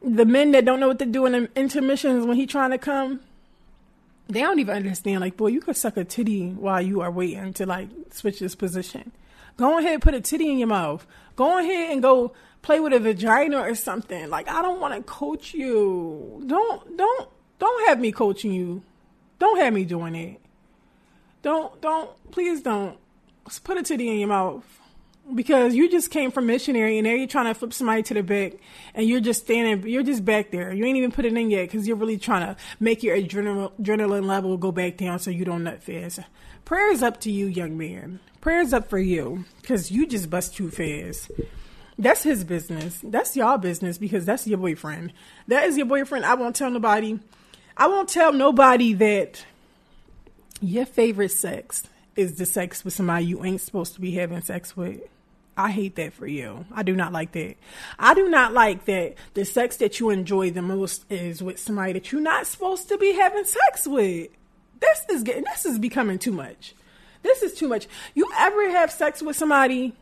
the 0.01 0.25
men 0.25 0.51
that 0.51 0.63
don't 0.63 0.79
know 0.79 0.87
what 0.87 0.99
to 0.99 1.05
do 1.05 1.25
in 1.25 1.49
intermissions 1.55 2.25
when 2.25 2.37
he 2.37 2.47
trying 2.47 2.71
to 2.71 2.77
come, 2.77 3.19
they 4.27 4.39
don't 4.39 4.59
even 4.59 4.75
understand. 4.75 5.19
Like, 5.19 5.35
boy, 5.35 5.47
you 5.47 5.59
could 5.59 5.75
suck 5.75 5.97
a 5.97 6.05
titty 6.05 6.51
while 6.51 6.81
you 6.81 7.01
are 7.01 7.11
waiting 7.11 7.53
to 7.53 7.65
like 7.65 7.89
switch 8.11 8.39
this 8.39 8.55
position. 8.55 9.11
Go 9.57 9.77
ahead, 9.77 9.93
and 9.93 10.01
put 10.01 10.13
a 10.13 10.21
titty 10.21 10.49
in 10.49 10.57
your 10.57 10.67
mouth. 10.67 11.05
Go 11.35 11.59
ahead 11.59 11.91
and 11.91 12.01
go 12.01 12.33
play 12.63 12.79
with 12.79 12.93
a 12.93 12.99
vagina 12.99 13.59
or 13.59 13.75
something. 13.75 14.29
Like 14.29 14.49
I 14.49 14.63
don't 14.63 14.79
want 14.79 14.95
to 14.95 15.03
coach 15.03 15.53
you. 15.53 16.43
Don't 16.47 16.97
don't 16.97 17.29
don't 17.59 17.87
have 17.87 17.99
me 17.99 18.11
coaching 18.11 18.53
you. 18.53 18.81
Don't 19.37 19.59
have 19.59 19.73
me 19.73 19.85
doing 19.85 20.15
it. 20.15 20.41
Don't 21.43 21.79
don't 21.79 22.09
please 22.31 22.61
don't 22.61 22.97
Just 23.45 23.63
put 23.63 23.77
a 23.77 23.83
titty 23.83 24.09
in 24.09 24.17
your 24.17 24.29
mouth 24.29 24.65
because 25.33 25.73
you 25.73 25.89
just 25.89 26.11
came 26.11 26.31
from 26.31 26.45
missionary 26.45 26.97
and 26.97 27.07
now 27.07 27.13
you're 27.13 27.27
trying 27.27 27.45
to 27.45 27.53
flip 27.53 27.73
somebody 27.73 28.03
to 28.03 28.13
the 28.13 28.23
back 28.23 28.53
and 28.93 29.07
you're 29.07 29.21
just 29.21 29.43
standing 29.43 29.89
you're 29.89 30.03
just 30.03 30.25
back 30.25 30.51
there 30.51 30.73
you 30.73 30.83
ain't 30.83 30.97
even 30.97 31.13
put 31.13 31.23
it 31.23 31.33
in 31.33 31.49
yet 31.49 31.61
because 31.61 31.87
you're 31.87 31.95
really 31.95 32.17
trying 32.17 32.45
to 32.45 32.61
make 32.81 33.03
your 33.03 33.15
adrenaline, 33.15 34.25
level 34.25 34.57
go 34.57 34.69
back 34.69 34.97
down 34.97 35.17
so 35.19 35.31
you 35.31 35.45
don't 35.45 35.63
nut 35.63 35.81
fast 35.81 36.19
prayers 36.65 37.01
up 37.01 37.21
to 37.21 37.31
you 37.31 37.45
young 37.45 37.77
man 37.77 38.19
prayers 38.41 38.73
up 38.73 38.89
for 38.89 38.99
you 38.99 39.45
because 39.61 39.91
you 39.91 40.05
just 40.05 40.29
bust 40.29 40.55
too 40.55 40.69
fast 40.69 41.31
that's 41.97 42.23
his 42.23 42.43
business. 42.43 42.99
That's 43.03 43.35
y'all 43.35 43.57
business 43.57 43.97
because 43.97 44.25
that's 44.25 44.47
your 44.47 44.57
boyfriend. 44.57 45.13
That 45.47 45.65
is 45.65 45.77
your 45.77 45.85
boyfriend. 45.85 46.25
I 46.25 46.33
won't 46.35 46.55
tell 46.55 46.69
nobody. 46.69 47.19
I 47.77 47.87
won't 47.87 48.09
tell 48.09 48.33
nobody 48.33 48.93
that 48.93 49.45
your 50.61 50.85
favorite 50.85 51.31
sex 51.31 51.87
is 52.15 52.35
the 52.35 52.45
sex 52.45 52.85
with 52.85 52.93
somebody 52.93 53.25
you 53.25 53.43
ain't 53.43 53.61
supposed 53.61 53.93
to 53.95 54.01
be 54.01 54.11
having 54.11 54.41
sex 54.41 54.77
with. 54.77 55.01
I 55.55 55.71
hate 55.71 55.95
that 55.97 56.13
for 56.13 56.25
you. 56.25 56.65
I 56.73 56.81
do 56.83 56.95
not 56.95 57.13
like 57.13 57.31
that. 57.33 57.55
I 57.99 58.13
do 58.15 58.27
not 58.27 58.53
like 58.53 58.85
that 58.85 59.15
the 59.35 59.45
sex 59.45 59.77
that 59.77 59.99
you 59.99 60.09
enjoy 60.09 60.49
the 60.49 60.63
most 60.63 61.05
is 61.11 61.43
with 61.43 61.59
somebody 61.59 61.93
that 61.93 62.11
you're 62.11 62.21
not 62.21 62.47
supposed 62.47 62.89
to 62.89 62.97
be 62.97 63.13
having 63.13 63.45
sex 63.45 63.85
with. 63.85 64.29
This 64.79 65.05
is 65.09 65.23
getting 65.23 65.43
this 65.43 65.65
is 65.65 65.77
becoming 65.77 66.17
too 66.17 66.31
much. 66.31 66.73
This 67.21 67.43
is 67.43 67.53
too 67.53 67.67
much. 67.67 67.87
You 68.15 68.27
ever 68.35 68.69
have 68.71 68.91
sex 68.91 69.21
with 69.21 69.35
somebody 69.35 69.93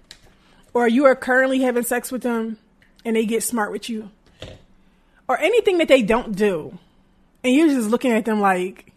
or 0.73 0.87
you 0.87 1.05
are 1.05 1.15
currently 1.15 1.61
having 1.61 1.83
sex 1.83 2.11
with 2.11 2.21
them 2.23 2.57
and 3.03 3.15
they 3.15 3.25
get 3.25 3.43
smart 3.43 3.71
with 3.71 3.89
you, 3.89 4.11
or 5.27 5.37
anything 5.39 5.77
that 5.79 5.87
they 5.87 6.01
don't 6.01 6.35
do, 6.35 6.77
and 7.43 7.55
you're 7.55 7.67
just 7.67 7.89
looking 7.89 8.11
at 8.11 8.25
them 8.25 8.39
like, 8.39 8.91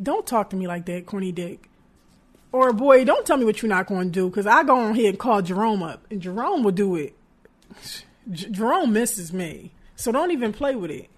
don't 0.00 0.26
talk 0.26 0.50
to 0.50 0.56
me 0.56 0.66
like 0.66 0.86
that, 0.86 1.06
corny 1.06 1.32
dick. 1.32 1.68
Or 2.52 2.72
boy, 2.72 3.04
don't 3.04 3.26
tell 3.26 3.36
me 3.36 3.44
what 3.44 3.60
you're 3.60 3.68
not 3.68 3.86
going 3.86 4.08
to 4.08 4.12
do 4.12 4.28
because 4.28 4.46
I 4.46 4.62
go 4.62 4.76
on 4.78 4.94
here 4.94 5.10
and 5.10 5.18
call 5.18 5.42
Jerome 5.42 5.82
up, 5.82 6.06
and 6.10 6.22
Jerome 6.22 6.62
will 6.62 6.72
do 6.72 6.96
it. 6.96 7.14
J- 8.30 8.50
Jerome 8.50 8.92
misses 8.92 9.32
me, 9.32 9.72
so 9.96 10.12
don't 10.12 10.30
even 10.30 10.52
play 10.52 10.74
with 10.74 10.90
it. 10.90 11.08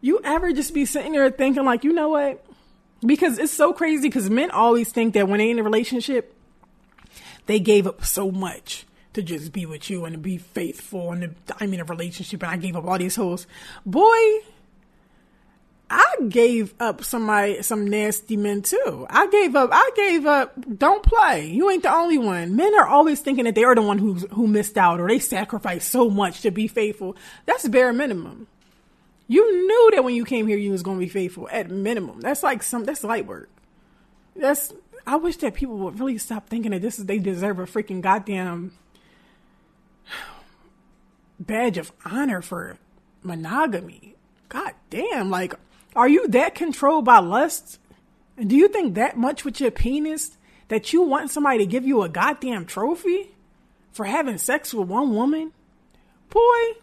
You 0.00 0.20
ever 0.22 0.52
just 0.52 0.72
be 0.72 0.84
sitting 0.84 1.12
there 1.12 1.30
thinking 1.30 1.64
like, 1.64 1.84
you 1.84 1.92
know 1.92 2.10
what? 2.10 2.44
Because 3.04 3.38
it's 3.38 3.52
so 3.52 3.72
crazy 3.72 4.08
because 4.08 4.30
men 4.30 4.50
always 4.50 4.92
think 4.92 5.14
that 5.14 5.28
when 5.28 5.38
they're 5.38 5.50
in 5.50 5.58
a 5.58 5.62
relationship, 5.62 6.34
they 7.48 7.58
gave 7.58 7.86
up 7.88 8.04
so 8.04 8.30
much 8.30 8.86
to 9.14 9.22
just 9.22 9.52
be 9.52 9.66
with 9.66 9.90
you 9.90 10.04
and 10.04 10.14
to 10.14 10.18
be 10.18 10.38
faithful 10.38 11.10
and 11.10 11.34
I'm 11.60 11.74
in 11.74 11.80
a 11.80 11.84
relationship 11.84 12.42
and 12.42 12.52
I 12.52 12.56
gave 12.56 12.76
up 12.76 12.86
all 12.86 12.98
these 12.98 13.16
hoes. 13.16 13.48
Boy, 13.84 14.38
I 15.90 16.14
gave 16.28 16.74
up 16.78 17.02
somebody 17.02 17.60
some 17.62 17.88
nasty 17.88 18.36
men 18.36 18.62
too. 18.62 19.06
I 19.10 19.26
gave 19.26 19.56
up 19.56 19.70
I 19.72 19.90
gave 19.96 20.24
up 20.26 20.54
don't 20.78 21.02
play. 21.02 21.46
You 21.46 21.68
ain't 21.70 21.82
the 21.82 21.92
only 21.92 22.18
one. 22.18 22.54
Men 22.54 22.78
are 22.78 22.86
always 22.86 23.20
thinking 23.20 23.46
that 23.46 23.56
they 23.56 23.64
are 23.64 23.74
the 23.74 23.82
one 23.82 23.98
who 23.98 24.14
who 24.14 24.46
missed 24.46 24.78
out 24.78 25.00
or 25.00 25.08
they 25.08 25.18
sacrificed 25.18 25.90
so 25.90 26.08
much 26.08 26.42
to 26.42 26.52
be 26.52 26.68
faithful. 26.68 27.16
That's 27.46 27.66
bare 27.66 27.92
minimum. 27.92 28.46
You 29.30 29.66
knew 29.66 29.90
that 29.92 30.04
when 30.04 30.14
you 30.14 30.24
came 30.24 30.46
here, 30.46 30.56
you 30.56 30.70
was 30.70 30.82
to 30.82 30.98
be 30.98 31.08
faithful 31.08 31.48
at 31.52 31.70
minimum. 31.70 32.20
That's 32.20 32.42
like 32.42 32.62
some. 32.62 32.84
That's 32.84 33.04
light 33.04 33.26
work. 33.26 33.50
That's. 34.34 34.72
I 35.08 35.16
wish 35.16 35.38
that 35.38 35.54
people 35.54 35.78
would 35.78 35.98
really 35.98 36.18
stop 36.18 36.50
thinking 36.50 36.72
that 36.72 36.82
this 36.82 36.98
is 36.98 37.06
they 37.06 37.18
deserve 37.18 37.58
a 37.58 37.64
freaking 37.64 38.02
goddamn 38.02 38.72
badge 41.40 41.78
of 41.78 41.92
honor 42.04 42.42
for 42.42 42.76
monogamy. 43.22 44.16
God 44.50 44.72
damn, 44.90 45.30
like, 45.30 45.54
are 45.96 46.10
you 46.10 46.28
that 46.28 46.54
controlled 46.54 47.06
by 47.06 47.20
lust? 47.20 47.78
And 48.36 48.50
do 48.50 48.56
you 48.56 48.68
think 48.68 48.96
that 48.96 49.16
much 49.16 49.46
with 49.46 49.62
your 49.62 49.70
penis 49.70 50.36
that 50.68 50.92
you 50.92 51.00
want 51.00 51.30
somebody 51.30 51.56
to 51.60 51.66
give 51.66 51.86
you 51.86 52.02
a 52.02 52.10
goddamn 52.10 52.66
trophy 52.66 53.30
for 53.90 54.04
having 54.04 54.36
sex 54.36 54.74
with 54.74 54.88
one 54.88 55.14
woman? 55.14 55.52
Boy, 56.28 56.76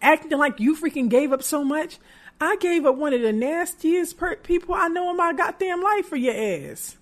acting 0.00 0.38
like 0.38 0.60
you 0.60 0.76
freaking 0.76 1.08
gave 1.08 1.32
up 1.32 1.42
so 1.42 1.64
much. 1.64 1.98
I 2.40 2.58
gave 2.60 2.86
up 2.86 2.94
one 2.94 3.12
of 3.12 3.22
the 3.22 3.32
nastiest 3.32 4.18
per- 4.18 4.36
people 4.36 4.72
I 4.72 4.86
know 4.86 5.10
in 5.10 5.16
my 5.16 5.32
goddamn 5.32 5.82
life 5.82 6.06
for 6.06 6.14
your 6.14 6.70
ass. 6.70 6.96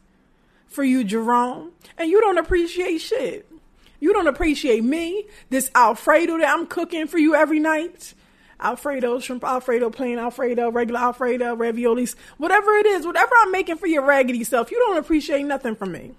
For 0.75 0.83
you, 0.83 1.05
Jerome. 1.05 1.71
And 1.97 2.11
you 2.11 2.21
don't 2.21 2.37
appreciate 2.37 2.99
shit. 2.99 3.49
You 4.01 4.13
don't 4.13 4.27
appreciate 4.27 4.83
me, 4.83 5.25
this 5.49 5.71
Alfredo 5.73 6.39
that 6.39 6.53
I'm 6.53 6.67
cooking 6.67 7.07
for 7.07 7.17
you 7.17 7.37
every 7.37 7.61
night. 7.61 8.13
Alfredo, 8.61 9.21
shrimp 9.21 9.45
Alfredo, 9.45 9.91
plain 9.91 10.19
Alfredo, 10.19 10.73
regular 10.73 10.99
Alfredo, 10.99 11.55
raviolis, 11.55 12.17
whatever 12.39 12.73
it 12.73 12.87
is, 12.87 13.07
whatever 13.07 13.33
I'm 13.39 13.53
making 13.53 13.77
for 13.77 13.87
your 13.87 14.05
raggedy 14.05 14.43
self, 14.43 14.73
you 14.73 14.79
don't 14.79 14.99
appreciate 14.99 15.45
nothing 15.45 15.77
from 15.77 15.93
me. 15.93 16.15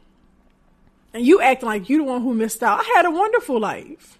And 1.14 1.26
you 1.26 1.42
acting 1.42 1.68
like 1.68 1.90
you 1.90 1.98
the 1.98 2.04
one 2.06 2.22
who 2.22 2.34
missed 2.34 2.64
out. 2.64 2.80
I 2.80 2.94
had 2.96 3.06
a 3.06 3.12
wonderful 3.12 3.60
life. 3.60 4.20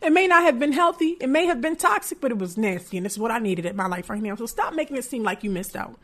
It 0.00 0.12
may 0.12 0.26
not 0.26 0.44
have 0.44 0.58
been 0.58 0.72
healthy, 0.72 1.18
it 1.20 1.28
may 1.28 1.44
have 1.44 1.60
been 1.60 1.76
toxic, 1.76 2.22
but 2.22 2.30
it 2.30 2.38
was 2.38 2.56
nasty, 2.56 2.96
and 2.96 3.04
it's 3.04 3.18
what 3.18 3.30
I 3.30 3.38
needed 3.38 3.66
in 3.66 3.76
my 3.76 3.86
life 3.86 4.08
right 4.08 4.22
now. 4.22 4.34
So 4.34 4.46
stop 4.46 4.72
making 4.74 4.96
it 4.96 5.04
seem 5.04 5.22
like 5.22 5.44
you 5.44 5.50
missed 5.50 5.76
out. 5.76 5.98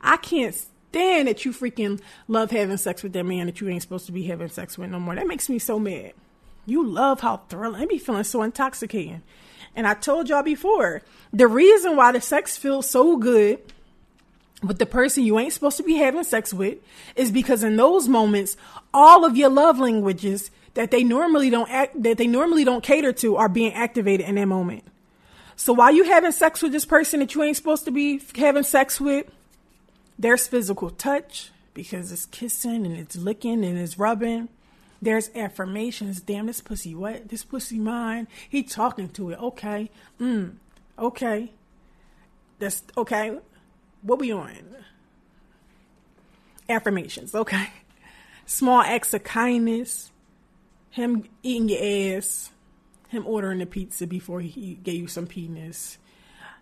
I 0.00 0.16
can't 0.16 0.54
stand 0.90 1.28
that 1.28 1.44
you 1.44 1.52
freaking 1.52 2.00
love 2.28 2.50
having 2.50 2.76
sex 2.76 3.02
with 3.02 3.12
that 3.12 3.24
man 3.24 3.46
that 3.46 3.60
you 3.60 3.68
ain't 3.68 3.82
supposed 3.82 4.06
to 4.06 4.12
be 4.12 4.24
having 4.24 4.48
sex 4.48 4.78
with 4.78 4.90
no 4.90 4.98
more. 4.98 5.14
That 5.14 5.26
makes 5.26 5.48
me 5.48 5.58
so 5.58 5.78
mad. 5.78 6.12
You 6.64 6.86
love 6.86 7.20
how 7.20 7.42
thrilling. 7.48 7.80
I 7.80 7.86
be 7.86 7.98
feeling 7.98 8.24
so 8.24 8.42
intoxicating. 8.42 9.22
And 9.74 9.86
I 9.86 9.94
told 9.94 10.28
y'all 10.28 10.42
before, 10.42 11.02
the 11.32 11.46
reason 11.46 11.96
why 11.96 12.12
the 12.12 12.20
sex 12.20 12.56
feels 12.56 12.88
so 12.88 13.16
good 13.16 13.60
with 14.62 14.78
the 14.78 14.86
person 14.86 15.22
you 15.22 15.38
ain't 15.38 15.52
supposed 15.52 15.76
to 15.76 15.82
be 15.82 15.96
having 15.96 16.24
sex 16.24 16.52
with 16.52 16.78
is 17.14 17.30
because 17.30 17.62
in 17.62 17.76
those 17.76 18.08
moments, 18.08 18.56
all 18.94 19.24
of 19.24 19.36
your 19.36 19.50
love 19.50 19.78
languages 19.78 20.50
that 20.74 20.90
they 20.90 21.04
normally 21.04 21.50
don't 21.50 21.70
act, 21.70 22.02
that 22.02 22.18
they 22.18 22.26
normally 22.26 22.64
don't 22.64 22.82
cater 22.82 23.12
to 23.12 23.36
are 23.36 23.48
being 23.48 23.72
activated 23.74 24.26
in 24.26 24.36
that 24.36 24.46
moment. 24.46 24.82
So 25.56 25.72
while 25.72 25.92
you 25.92 26.04
having 26.04 26.32
sex 26.32 26.62
with 26.62 26.72
this 26.72 26.84
person 26.84 27.20
that 27.20 27.34
you 27.34 27.42
ain't 27.42 27.56
supposed 27.56 27.84
to 27.84 27.90
be 27.90 28.20
having 28.34 28.62
sex 28.62 29.00
with, 29.00 29.26
there's 30.18 30.46
physical 30.46 30.90
touch 30.90 31.50
because 31.74 32.10
it's 32.10 32.26
kissing 32.26 32.86
and 32.86 32.96
it's 32.96 33.16
licking 33.16 33.64
and 33.64 33.78
it's 33.78 33.98
rubbing. 33.98 34.48
There's 35.02 35.30
affirmations. 35.34 36.20
Damn, 36.20 36.46
this 36.46 36.60
pussy 36.60 36.94
what? 36.94 37.28
This 37.28 37.44
pussy 37.44 37.78
mine. 37.78 38.28
He 38.48 38.62
talking 38.62 39.10
to 39.10 39.30
it. 39.30 39.38
Okay. 39.38 39.90
Mm. 40.18 40.54
Okay. 40.98 41.52
That's 42.58 42.82
okay. 42.96 43.38
What 44.02 44.18
we 44.18 44.32
on? 44.32 44.76
Affirmations. 46.68 47.34
Okay. 47.34 47.68
Small 48.46 48.80
acts 48.80 49.12
of 49.12 49.22
kindness. 49.22 50.10
Him 50.90 51.28
eating 51.42 51.68
your 51.68 52.16
ass. 52.16 52.50
Him 53.08 53.26
ordering 53.26 53.58
the 53.58 53.66
pizza 53.66 54.06
before 54.06 54.40
he 54.40 54.78
gave 54.82 55.02
you 55.02 55.08
some 55.08 55.26
penis 55.26 55.98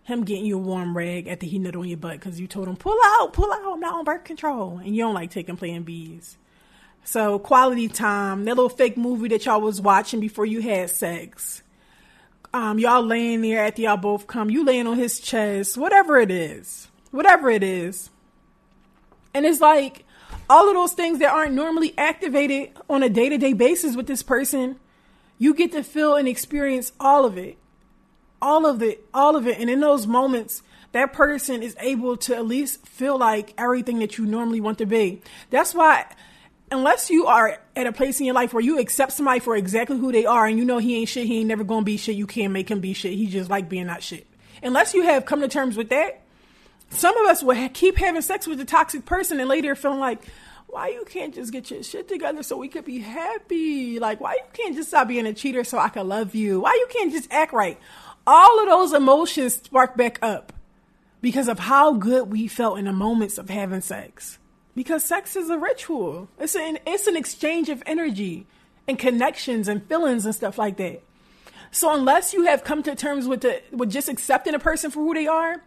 him 0.05 0.25
getting 0.25 0.45
you 0.45 0.57
a 0.57 0.61
warm 0.61 0.97
rag 0.97 1.27
after 1.27 1.47
he 1.47 1.59
nut 1.59 1.75
on 1.75 1.89
your 1.89 1.97
butt 1.97 2.21
because 2.21 2.39
you 2.39 2.47
told 2.47 2.69
him 2.69 2.77
pull 2.77 2.99
out, 3.03 3.33
pull 3.33 3.51
out, 3.51 3.73
I'm 3.73 3.81
not 3.81 3.95
on 3.95 4.05
birth 4.05 4.25
control, 4.25 4.79
and 4.79 4.95
you 4.95 5.03
don't 5.03 5.15
like 5.15 5.31
taking 5.31 5.57
Plan 5.57 5.85
Bs. 5.85 6.37
So 7.05 7.39
quality 7.39 7.89
time, 7.89 8.45
that 8.45 8.55
little 8.55 8.69
fake 8.69 8.97
movie 8.97 9.29
that 9.29 9.45
y'all 9.47 9.61
was 9.61 9.81
watching 9.81 10.21
before 10.21 10.47
you 10.47 10.61
had 10.61 10.91
sex. 10.91 11.63
Um, 12.53 12.79
y'all 12.79 13.03
laying 13.03 13.41
there 13.41 13.67
after 13.67 13.83
y'all 13.83 13.97
both 13.97 14.27
come, 14.27 14.51
you 14.51 14.65
laying 14.65 14.87
on 14.87 14.97
his 14.97 15.19
chest, 15.19 15.77
whatever 15.77 16.19
it 16.19 16.31
is, 16.31 16.89
whatever 17.11 17.51
it 17.51 17.63
is. 17.63 18.11
And 19.33 19.45
it's 19.45 19.61
like 19.61 20.05
all 20.49 20.69
of 20.69 20.75
those 20.75 20.93
things 20.93 21.19
that 21.19 21.33
aren't 21.33 21.55
normally 21.55 21.95
activated 21.97 22.71
on 22.89 23.03
a 23.03 23.09
day 23.09 23.31
to 23.31 23.39
day 23.39 23.55
basis 23.55 23.97
with 23.97 24.07
this 24.07 24.23
person, 24.23 24.77
you 25.39 25.55
get 25.55 25.73
to 25.73 25.83
feel 25.83 26.15
and 26.15 26.29
experience 26.29 26.93
all 27.01 27.25
of 27.25 27.37
it 27.39 27.59
all 28.45 28.67
of 28.67 28.83
it, 28.83 29.05
all 29.15 29.37
of 29.37 29.47
it. 29.47 29.59
And 29.59 29.71
in 29.71 29.81
those 29.81 30.07
moments, 30.07 30.63
that 30.93 31.13
person 31.15 31.63
is 31.63 31.75
able 31.81 32.19
to 32.19 32.37
at 32.37 32.45
least 32.45 32.87
feel 32.87 33.19
like 33.19 33.55
everything 33.57 33.99
that 34.01 34.19
you 34.19 34.27
normally 34.27 34.61
want 34.61 34.79
to 34.79 34.87
be. 34.87 35.23
That's 35.51 35.75
why, 35.75 36.07
unless 36.71 37.09
you 37.09 37.27
are 37.27 37.59
at 37.75 37.87
a 37.87 37.93
place 37.93 38.21
in 38.21 38.27
your 38.27 38.35
life 38.35 38.53
where 38.53 38.63
you 38.63 38.79
accept 38.79 39.13
somebody 39.13 39.41
for 39.41 39.57
exactly 39.57 39.99
who 39.99 40.13
they 40.13 40.27
are 40.27 40.47
and 40.47 40.59
you 40.59 40.65
know 40.65 40.79
he 40.79 40.97
ain't 40.97 41.09
shit, 41.09 41.27
he 41.27 41.39
ain't 41.39 41.49
never 41.49 41.65
gonna 41.65 41.85
be 41.85 41.97
shit, 41.97 42.17
you 42.17 42.27
can't 42.27 42.53
make 42.53 42.71
him 42.71 42.81
be 42.81 42.93
shit. 42.93 43.15
He 43.15 43.27
just 43.27 43.49
like 43.49 43.69
being 43.69 43.87
not 43.87 44.03
shit. 44.03 44.27
Unless 44.63 44.95
you 44.95 45.03
have 45.05 45.25
come 45.25 45.41
to 45.41 45.49
terms 45.49 45.77
with 45.77 45.89
that, 45.89 46.21
some 46.91 47.17
of 47.17 47.27
us 47.27 47.43
will 47.43 47.69
keep 47.71 47.97
having 47.97 48.23
sex 48.23 48.47
with 48.47 48.61
a 48.61 48.65
toxic 48.65 49.07
person 49.07 49.41
and 49.41 49.49
later 49.49 49.75
feeling 49.75 50.01
like, 50.01 50.23
why 50.67 50.89
you 50.89 51.05
can't 51.07 51.35
just 51.35 51.53
get 51.53 51.71
your 51.71 51.83
shit 51.83 52.09
together 52.09 52.43
so 52.43 52.57
we 52.57 52.69
could 52.69 52.85
be 52.85 52.99
happy? 52.99 53.99
Like, 53.99 54.21
why 54.21 54.35
you 54.35 54.43
can't 54.53 54.75
just 54.75 54.89
stop 54.89 55.09
being 55.09 55.27
a 55.27 55.33
cheater 55.33 55.65
so 55.65 55.79
I 55.79 55.89
can 55.89 56.09
love 56.09 56.35
you? 56.35 56.61
Why 56.61 56.73
you 56.73 56.87
can't 56.91 57.13
just 57.13 57.33
act 57.33 57.53
right? 57.53 57.79
All 58.27 58.61
of 58.61 58.69
those 58.69 58.93
emotions 58.93 59.55
spark 59.55 59.97
back 59.97 60.19
up 60.23 60.53
because 61.21 61.49
of 61.49 61.59
how 61.59 61.95
good 61.95 62.31
we 62.31 62.49
felt 62.49 62.79
in 62.79 62.85
the 62.85 62.93
moments 62.93 63.39
of 63.39 63.49
having 63.49 63.81
sex. 63.81 64.39
Because 64.75 65.05
sex 65.05 65.37
is 65.37 65.51
a 65.51 65.59
ritual. 65.59 66.29
It's 66.39 66.55
an 66.55 66.79
it's 66.87 67.07
an 67.07 67.17
exchange 67.17 67.69
of 67.69 67.83
energy 67.87 68.47
and 68.89 68.99
connections 68.99 69.69
and 69.69 69.87
feelings 69.87 70.27
and 70.27 70.35
stuff 70.35 70.59
like 70.59 70.77
that. 70.79 71.03
So 71.71 71.93
unless 71.95 72.33
you 72.33 72.45
have 72.45 72.65
come 72.65 72.83
to 72.83 72.95
terms 72.95 73.27
with 73.27 73.43
the 73.43 73.63
with 73.71 73.91
just 73.91 74.09
accepting 74.09 74.55
a 74.55 74.59
person 74.59 74.91
for 74.91 75.01
who 75.01 75.15
they 75.15 75.27
are, 75.27 75.63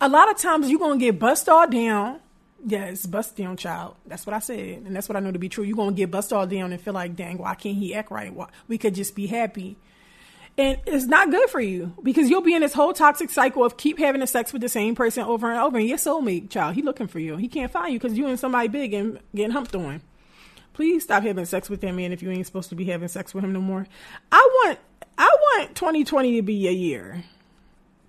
a 0.00 0.08
lot 0.08 0.30
of 0.30 0.36
times 0.36 0.70
you're 0.70 0.78
gonna 0.78 0.98
get 0.98 1.18
bust 1.18 1.48
all 1.48 1.68
down. 1.68 2.20
Yes, 2.66 3.04
bust 3.04 3.36
down, 3.36 3.56
child. 3.56 3.96
That's 4.06 4.26
what 4.26 4.34
I 4.34 4.38
said, 4.38 4.84
and 4.84 4.96
that's 4.96 5.08
what 5.08 5.16
I 5.16 5.20
know 5.20 5.32
to 5.32 5.38
be 5.38 5.48
true. 5.48 5.64
You're 5.64 5.76
gonna 5.76 5.92
get 5.92 6.10
bust 6.10 6.32
all 6.32 6.46
down 6.46 6.72
and 6.72 6.80
feel 6.80 6.94
like, 6.94 7.16
dang, 7.16 7.38
why 7.38 7.54
can't 7.54 7.76
he 7.76 7.94
act 7.94 8.10
right? 8.10 8.32
Why? 8.32 8.48
We 8.68 8.78
could 8.78 8.94
just 8.94 9.14
be 9.14 9.26
happy 9.26 9.76
and 10.56 10.78
it's 10.86 11.06
not 11.06 11.30
good 11.30 11.50
for 11.50 11.60
you 11.60 11.94
because 12.02 12.30
you'll 12.30 12.40
be 12.40 12.54
in 12.54 12.60
this 12.62 12.74
whole 12.74 12.92
toxic 12.92 13.30
cycle 13.30 13.64
of 13.64 13.76
keep 13.76 13.98
having 13.98 14.24
sex 14.26 14.52
with 14.52 14.62
the 14.62 14.68
same 14.68 14.94
person 14.94 15.24
over 15.24 15.50
and 15.50 15.58
over. 15.58 15.78
And 15.78 15.88
your 15.88 15.98
soulmate, 15.98 16.48
child, 16.50 16.76
he 16.76 16.82
looking 16.82 17.08
for 17.08 17.18
you. 17.18 17.36
He 17.36 17.48
can't 17.48 17.72
find 17.72 17.92
you 17.92 17.98
because 17.98 18.16
you 18.16 18.28
and 18.28 18.38
somebody 18.38 18.68
big 18.68 18.94
and 18.94 19.18
getting 19.34 19.50
humped 19.50 19.74
on. 19.74 20.00
Please 20.72 21.02
stop 21.02 21.24
having 21.24 21.44
sex 21.44 21.68
with 21.68 21.80
that 21.80 21.92
man 21.92 22.12
if 22.12 22.22
you 22.22 22.30
ain't 22.30 22.46
supposed 22.46 22.68
to 22.68 22.76
be 22.76 22.84
having 22.84 23.08
sex 23.08 23.34
with 23.34 23.42
him 23.42 23.52
no 23.52 23.60
more. 23.60 23.86
I 24.30 24.48
want, 24.64 24.78
I 25.18 25.36
want 25.40 25.74
2020 25.74 26.36
to 26.36 26.42
be 26.42 26.54
your 26.54 26.72
year. 26.72 27.24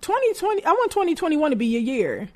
2020, 0.02 0.64
I 0.64 0.72
want 0.72 0.92
2021 0.92 1.50
to 1.50 1.56
be 1.56 1.66
your 1.66 1.80
year. 1.80 2.28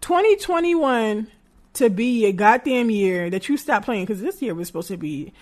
2021 0.00 1.26
to 1.74 1.90
be 1.90 2.26
a 2.26 2.32
goddamn 2.32 2.90
year 2.90 3.30
that 3.30 3.48
you 3.48 3.56
stop 3.56 3.84
playing 3.84 4.04
because 4.04 4.20
this 4.20 4.40
year 4.42 4.54
was 4.54 4.68
supposed 4.68 4.88
to 4.88 4.96
be 4.96 5.32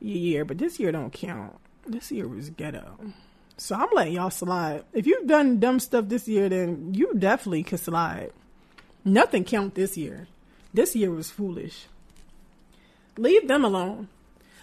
your 0.00 0.16
year, 0.16 0.44
but 0.46 0.58
this 0.58 0.80
year 0.80 0.92
don't 0.92 1.12
count. 1.12 1.56
This 1.86 2.10
year 2.10 2.26
was 2.28 2.50
ghetto. 2.50 3.12
So 3.60 3.76
I'm 3.76 3.88
letting 3.92 4.14
y'all 4.14 4.30
slide. 4.30 4.84
If 4.94 5.06
you've 5.06 5.28
done 5.28 5.60
dumb 5.60 5.80
stuff 5.80 6.08
this 6.08 6.26
year, 6.26 6.48
then 6.48 6.94
you 6.94 7.12
definitely 7.12 7.62
can 7.62 7.76
slide. 7.76 8.32
Nothing 9.04 9.44
count 9.44 9.74
this 9.74 9.98
year. 9.98 10.28
This 10.72 10.96
year 10.96 11.10
was 11.10 11.30
foolish. 11.30 11.84
Leave 13.18 13.46
them 13.48 13.62
alone. 13.62 14.08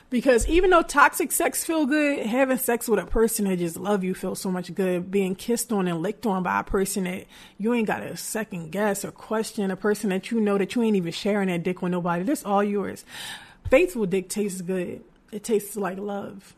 Because 0.09 0.47
even 0.47 0.71
though 0.71 0.81
toxic 0.81 1.31
sex 1.31 1.63
feel 1.63 1.85
good, 1.85 2.25
having 2.25 2.57
sex 2.57 2.89
with 2.89 2.99
a 2.99 3.05
person 3.05 3.45
that 3.45 3.59
just 3.59 3.77
love 3.77 4.03
you 4.03 4.15
feels 4.15 4.41
so 4.41 4.49
much 4.49 4.73
good. 4.73 5.11
Being 5.11 5.35
kissed 5.35 5.71
on 5.71 5.87
and 5.87 6.01
licked 6.01 6.25
on 6.25 6.41
by 6.41 6.61
a 6.61 6.63
person 6.63 7.03
that 7.03 7.25
you 7.59 7.75
ain't 7.75 7.85
got 7.85 8.01
a 8.01 8.17
second 8.17 8.71
guess 8.71 9.05
or 9.05 9.11
question, 9.11 9.69
a 9.69 9.75
person 9.75 10.09
that 10.09 10.31
you 10.31 10.41
know 10.41 10.57
that 10.57 10.73
you 10.73 10.81
ain't 10.81 10.95
even 10.95 11.11
sharing 11.11 11.49
that 11.49 11.61
dick 11.61 11.83
with 11.83 11.91
nobody. 11.91 12.23
This 12.23 12.43
all 12.43 12.63
yours. 12.63 13.05
Faithful 13.69 14.07
dick 14.07 14.27
tastes 14.27 14.61
good. 14.61 15.03
It 15.31 15.43
tastes 15.43 15.75
like 15.75 15.99
love 15.99 16.55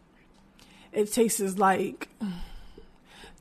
it 0.92 1.12
tastes 1.12 1.58
like 1.58 2.10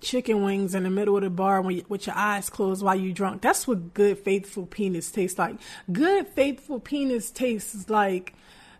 chicken 0.00 0.44
wings 0.44 0.74
in 0.74 0.84
the 0.84 0.90
middle 0.90 1.16
of 1.16 1.22
the 1.22 1.30
bar 1.30 1.61
with 1.61 2.06
your 2.06 2.16
eyes 2.16 2.48
closed 2.50 2.82
while 2.82 2.94
you're 2.94 3.12
drunk. 3.12 3.42
That's 3.42 3.66
what 3.66 3.94
good 3.94 4.18
faithful 4.18 4.66
penis 4.66 5.11
tastes 5.11 5.38
like. 5.38 5.56
Good 5.90 6.28
faithful 6.28 6.78
penis 6.80 7.30
tastes 7.30 7.90
like 7.90 8.34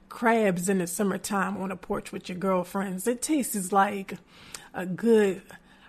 crabs 0.09 0.69
in 0.69 0.79
the 0.79 0.87
summertime 0.87 1.57
on 1.57 1.71
a 1.71 1.77
porch 1.77 2.13
with 2.13 2.29
your 2.29 2.39
girlfriends. 2.39 3.07
It 3.07 3.21
tastes 3.21 3.73
like 3.73 4.15
a 4.73 4.87
good 4.87 5.43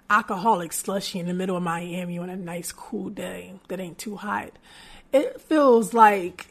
alcoholic 0.09 0.73
slushy 0.73 1.19
in 1.19 1.27
the 1.27 1.33
middle 1.33 1.55
of 1.55 1.63
Miami 1.63 2.17
on 2.17 2.29
a 2.29 2.35
nice 2.35 2.71
cool 2.71 3.09
day 3.09 3.53
that 3.67 3.79
ain't 3.79 3.99
too 3.99 4.15
hot. 4.15 4.51
It 5.13 5.39
feels 5.41 5.93
like 5.93 6.47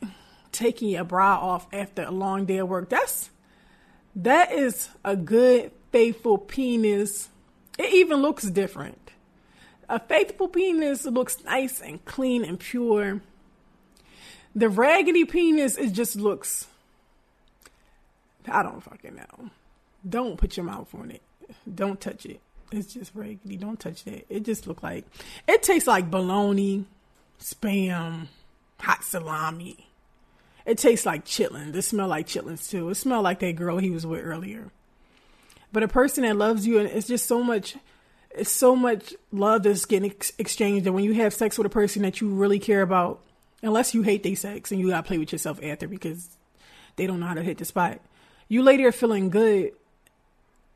taking 0.52 0.90
your 0.90 1.04
bra 1.04 1.36
off 1.36 1.66
after 1.72 2.04
a 2.04 2.10
long 2.10 2.44
day 2.44 2.58
of 2.58 2.68
work. 2.68 2.88
That's 2.88 3.30
that 4.14 4.52
is 4.52 4.88
a 5.04 5.16
good 5.16 5.72
faithful 5.90 6.38
penis, 6.38 7.28
it 7.78 7.92
even 7.92 8.22
looks 8.22 8.44
different. 8.44 9.10
A 9.88 9.98
faithful 9.98 10.48
penis 10.48 11.06
looks 11.06 11.42
nice 11.44 11.80
and 11.80 12.04
clean 12.04 12.44
and 12.44 12.58
pure. 12.58 13.20
The 14.54 14.68
raggedy 14.68 15.24
penis, 15.24 15.78
it 15.78 15.90
just 15.92 16.16
looks. 16.16 16.66
I 18.46 18.62
don't 18.62 18.82
fucking 18.82 19.14
know. 19.14 19.50
Don't 20.08 20.36
put 20.36 20.56
your 20.56 20.64
mouth 20.64 20.94
on 20.94 21.10
it. 21.10 21.22
Don't 21.72 22.00
touch 22.00 22.26
it. 22.26 22.40
It's 22.70 22.92
just 22.92 23.14
raggedy. 23.14 23.56
Don't 23.56 23.80
touch 23.80 24.04
that. 24.04 24.26
It 24.28 24.44
just 24.44 24.66
look 24.66 24.82
like. 24.82 25.06
It 25.46 25.62
tastes 25.62 25.86
like 25.86 26.10
bologna, 26.10 26.84
spam, 27.40 28.26
hot 28.78 29.04
salami. 29.04 29.88
It 30.66 30.76
tastes 30.76 31.06
like 31.06 31.24
chitlins. 31.24 31.74
It 31.74 31.82
smell 31.82 32.08
like 32.08 32.26
chitlins 32.26 32.68
too. 32.68 32.90
It 32.90 32.96
smell 32.96 33.22
like 33.22 33.40
that 33.40 33.56
girl 33.56 33.78
he 33.78 33.90
was 33.90 34.06
with 34.06 34.22
earlier. 34.22 34.70
But 35.72 35.82
a 35.82 35.88
person 35.88 36.22
that 36.24 36.36
loves 36.36 36.66
you, 36.66 36.78
and 36.78 36.88
it's 36.88 37.06
just 37.06 37.26
so 37.26 37.42
much 37.42 37.76
it's 38.30 38.50
so 38.50 38.76
much 38.76 39.14
love 39.32 39.62
that's 39.62 39.84
getting 39.84 40.10
ex- 40.10 40.32
exchanged 40.38 40.84
that 40.84 40.92
when 40.92 41.04
you 41.04 41.14
have 41.14 41.34
sex 41.34 41.58
with 41.58 41.66
a 41.66 41.70
person 41.70 42.02
that 42.02 42.20
you 42.20 42.28
really 42.28 42.58
care 42.58 42.82
about, 42.82 43.20
unless 43.62 43.94
you 43.94 44.02
hate 44.02 44.22
their 44.22 44.36
sex 44.36 44.70
and 44.70 44.80
you 44.80 44.90
gotta 44.90 45.02
play 45.02 45.18
with 45.18 45.32
yourself 45.32 45.58
after 45.62 45.88
because 45.88 46.28
they 46.96 47.06
don't 47.06 47.20
know 47.20 47.26
how 47.26 47.34
to 47.34 47.42
hit 47.42 47.58
the 47.58 47.64
spot, 47.64 48.00
you 48.48 48.62
lay 48.62 48.76
there 48.76 48.92
feeling 48.92 49.30
good 49.30 49.72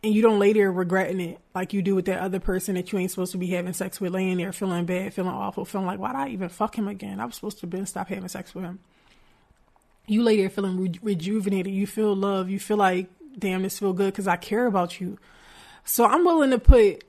and 0.03 0.13
you 0.13 0.23
don't 0.23 0.39
lay 0.39 0.53
there 0.53 0.73
regretting 0.73 1.21
it 1.21 1.39
like 1.55 1.73
you 1.73 1.83
do 1.83 1.95
with 1.95 2.07
that 2.07 2.21
other 2.21 2.41
person 2.41 2.75
that 2.75 2.91
you 2.91 2.99
ain't 2.99 3.11
supposed 3.11 3.33
to 3.33 3.39
be 3.39 3.49
having 3.49 3.73
sex 3.73 4.01
with, 4.01 4.13
laying 4.13 4.39
there 4.39 4.53
feeling 4.53 4.85
bad, 4.85 5.15
feeling 5.15 5.31
awful, 5.31 5.65
feeling 5.65 5.87
like, 5.87 6.01
why 6.01 6.09
did 6.09 6.19
I 6.19 6.29
even 6.29 6.49
fuck 6.49 6.77
him 6.77 6.89
again? 6.89 7.21
I 7.21 7.25
was 7.25 7.37
supposed 7.37 7.61
to 7.61 7.67
been 7.67 7.87
stop 7.87 8.09
having 8.09 8.29
sex 8.29 8.55
with 8.55 8.65
him. 8.65 8.81
You 10.09 10.25
lay 10.25 10.37
there 10.37 10.51
feeling 10.51 10.81
re- 10.81 10.99
rejuvenated. 11.01 11.73
You 11.73 11.87
feel 11.87 12.17
love. 12.17 12.51
You 12.51 12.59
feel 12.59 12.77
like, 12.77 13.09
damn, 13.39 13.63
this 13.63 13.79
feel 13.79 13.93
good 13.93 14.13
because 14.13 14.29
I 14.29 14.37
care 14.37 14.67
about 14.67 15.01
you. 15.01 15.19
So 15.85 16.05
I'm 16.05 16.25
willing 16.25 16.51
to 16.51 16.59
put 16.59 17.05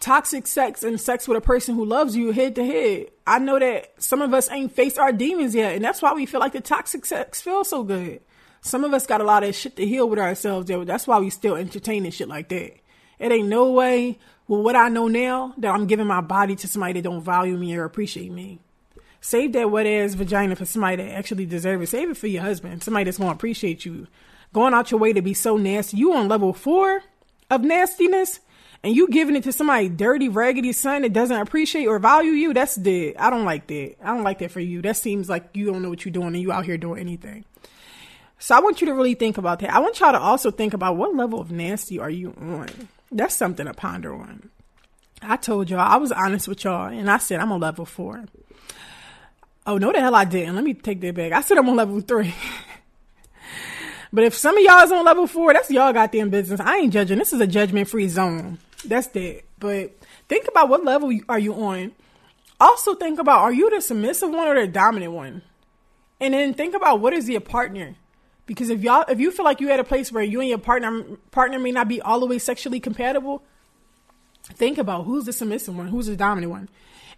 toxic 0.00 0.46
sex 0.46 0.82
and 0.82 1.00
sex 1.00 1.28
with 1.28 1.38
a 1.38 1.40
person 1.40 1.74
who 1.74 1.84
loves 1.84 2.16
you 2.16 2.32
head 2.32 2.54
to 2.56 2.64
head. 2.66 3.06
I 3.26 3.38
know 3.38 3.58
that 3.58 3.92
some 4.02 4.20
of 4.20 4.34
us 4.34 4.50
ain't 4.50 4.72
faced 4.72 4.98
our 4.98 5.12
demons 5.12 5.54
yet, 5.54 5.74
and 5.74 5.84
that's 5.84 6.02
why 6.02 6.12
we 6.12 6.26
feel 6.26 6.40
like 6.40 6.52
the 6.52 6.60
toxic 6.60 7.06
sex 7.06 7.40
feels 7.40 7.68
so 7.68 7.84
good. 7.84 8.20
Some 8.60 8.84
of 8.84 8.92
us 8.92 9.06
got 9.06 9.20
a 9.20 9.24
lot 9.24 9.44
of 9.44 9.54
shit 9.54 9.76
to 9.76 9.86
heal 9.86 10.08
with 10.08 10.18
ourselves. 10.18 10.68
That's 10.68 11.06
why 11.06 11.18
we 11.18 11.30
still 11.30 11.56
entertaining 11.56 12.10
shit 12.12 12.28
like 12.28 12.48
that. 12.48 12.74
It 13.18 13.32
ain't 13.32 13.48
no 13.48 13.70
way 13.70 14.18
with 14.48 14.60
what 14.60 14.76
I 14.76 14.88
know 14.88 15.08
now 15.08 15.54
that 15.58 15.72
I'm 15.72 15.86
giving 15.86 16.06
my 16.06 16.20
body 16.20 16.56
to 16.56 16.68
somebody 16.68 16.94
that 16.94 17.02
don't 17.02 17.22
value 17.22 17.56
me 17.56 17.74
or 17.76 17.84
appreciate 17.84 18.32
me. 18.32 18.60
Save 19.20 19.52
that 19.52 19.70
wet 19.70 19.86
ass 19.86 20.14
vagina 20.14 20.56
for 20.56 20.64
somebody 20.64 20.96
that 20.96 21.12
actually 21.12 21.46
deserves 21.46 21.84
it. 21.84 21.88
Save 21.88 22.10
it 22.10 22.16
for 22.16 22.26
your 22.26 22.42
husband, 22.42 22.82
somebody 22.82 23.04
that's 23.04 23.18
gonna 23.18 23.30
appreciate 23.30 23.84
you. 23.84 24.08
Going 24.52 24.74
out 24.74 24.90
your 24.90 25.00
way 25.00 25.12
to 25.12 25.22
be 25.22 25.34
so 25.34 25.56
nasty. 25.56 25.96
You 25.96 26.14
on 26.14 26.28
level 26.28 26.52
four 26.52 27.02
of 27.50 27.62
nastiness 27.62 28.40
and 28.82 28.94
you 28.94 29.08
giving 29.08 29.36
it 29.36 29.44
to 29.44 29.52
somebody 29.52 29.88
dirty, 29.88 30.28
raggedy 30.28 30.72
son 30.72 31.02
that 31.02 31.12
doesn't 31.12 31.36
appreciate 31.36 31.86
or 31.86 31.98
value 31.98 32.32
you, 32.32 32.52
that's 32.52 32.76
dead. 32.76 33.14
I 33.18 33.30
don't 33.30 33.44
like 33.44 33.66
that. 33.68 33.96
I 34.02 34.08
don't 34.08 34.24
like 34.24 34.40
that 34.40 34.50
for 34.50 34.60
you. 34.60 34.82
That 34.82 34.96
seems 34.96 35.28
like 35.28 35.48
you 35.54 35.66
don't 35.66 35.82
know 35.82 35.88
what 35.88 36.04
you're 36.04 36.12
doing 36.12 36.28
and 36.28 36.40
you 36.40 36.52
out 36.52 36.64
here 36.64 36.76
doing 36.76 37.00
anything. 37.00 37.44
So 38.38 38.56
I 38.56 38.60
want 38.60 38.80
you 38.80 38.88
to 38.88 38.94
really 38.94 39.14
think 39.14 39.38
about 39.38 39.60
that. 39.60 39.72
I 39.72 39.78
want 39.78 40.00
y'all 40.00 40.12
to 40.12 40.18
also 40.18 40.50
think 40.50 40.74
about 40.74 40.96
what 40.96 41.14
level 41.14 41.40
of 41.40 41.52
nasty 41.52 42.00
are 42.00 42.10
you 42.10 42.34
on? 42.40 42.68
That's 43.12 43.36
something 43.36 43.66
to 43.66 43.72
ponder 43.72 44.12
on. 44.14 44.50
I 45.22 45.36
told 45.36 45.70
y'all, 45.70 45.78
I 45.78 45.96
was 45.96 46.10
honest 46.10 46.48
with 46.48 46.64
y'all, 46.64 46.88
and 46.88 47.08
I 47.08 47.18
said 47.18 47.38
I'm 47.38 47.52
on 47.52 47.60
level 47.60 47.84
four. 47.84 48.24
Oh, 49.64 49.78
no, 49.78 49.92
the 49.92 50.00
hell 50.00 50.16
I 50.16 50.24
didn't. 50.24 50.56
Let 50.56 50.64
me 50.64 50.74
take 50.74 51.00
that 51.02 51.14
back. 51.14 51.30
I 51.30 51.40
said 51.42 51.56
I'm 51.56 51.68
on 51.68 51.76
level 51.76 52.00
three. 52.00 52.34
but 54.12 54.24
if 54.24 54.34
some 54.34 54.56
of 54.56 54.62
y'all 54.62 54.82
is 54.82 54.92
on 54.92 55.04
level 55.04 55.26
four, 55.26 55.52
that's 55.52 55.70
y'all 55.70 55.92
goddamn 55.92 56.30
business. 56.30 56.60
I 56.60 56.78
ain't 56.78 56.92
judging. 56.92 57.18
This 57.18 57.32
is 57.32 57.40
a 57.40 57.46
judgment 57.46 57.88
free 57.88 58.08
zone. 58.08 58.58
That's 58.84 59.06
that. 59.08 59.42
But 59.58 59.96
think 60.28 60.48
about 60.48 60.68
what 60.68 60.84
level 60.84 61.12
are 61.28 61.38
you 61.38 61.54
on. 61.54 61.92
Also 62.60 62.94
think 62.94 63.18
about 63.18 63.40
are 63.40 63.52
you 63.52 63.70
the 63.70 63.80
submissive 63.80 64.30
one 64.30 64.48
or 64.48 64.60
the 64.60 64.70
dominant 64.70 65.12
one? 65.12 65.42
And 66.20 66.34
then 66.34 66.54
think 66.54 66.74
about 66.74 67.00
what 67.00 67.12
is 67.12 67.28
your 67.28 67.40
partner? 67.40 67.96
Because 68.46 68.70
if 68.70 68.82
y'all 68.82 69.04
if 69.08 69.18
you 69.18 69.30
feel 69.30 69.44
like 69.44 69.60
you 69.60 69.70
at 69.70 69.80
a 69.80 69.84
place 69.84 70.12
where 70.12 70.22
you 70.22 70.40
and 70.40 70.48
your 70.48 70.58
partner 70.58 71.04
partner 71.30 71.58
may 71.58 71.72
not 71.72 71.88
be 71.88 72.00
all 72.00 72.20
the 72.20 72.26
way 72.26 72.38
sexually 72.38 72.80
compatible, 72.80 73.42
think 74.44 74.78
about 74.78 75.04
who's 75.04 75.24
the 75.24 75.32
submissive 75.32 75.76
one, 75.76 75.88
who's 75.88 76.06
the 76.06 76.16
dominant 76.16 76.50
one. 76.50 76.68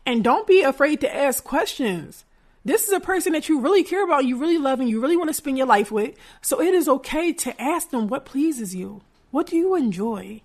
And 0.07 0.23
don't 0.23 0.47
be 0.47 0.63
afraid 0.63 1.01
to 1.01 1.15
ask 1.15 1.43
questions. 1.43 2.25
This 2.65 2.87
is 2.87 2.93
a 2.93 3.01
person 3.01 3.35
that 3.35 3.49
you 3.49 3.61
really 3.61 3.83
care 3.85 4.05
about, 4.05 4.25
you 4.25 4.39
really 4.39 4.57
love, 4.57 4.81
and 4.81 4.89
you 4.89 5.01
really 5.01 5.17
want 5.17 5.29
to 5.29 5.35
spend 5.35 5.59
your 5.59 5.67
life 5.67 5.93
with. 5.93 6.17
So 6.41 6.61
it 6.61 6.73
is 6.73 6.89
okay 6.89 7.33
to 7.33 7.61
ask 7.61 7.91
them 7.91 8.09
what 8.09 8.25
pleases 8.25 8.75
you. 8.75 9.03
What 9.31 9.49
do 9.49 9.57
you 9.57 9.75
enjoy? 9.75 10.41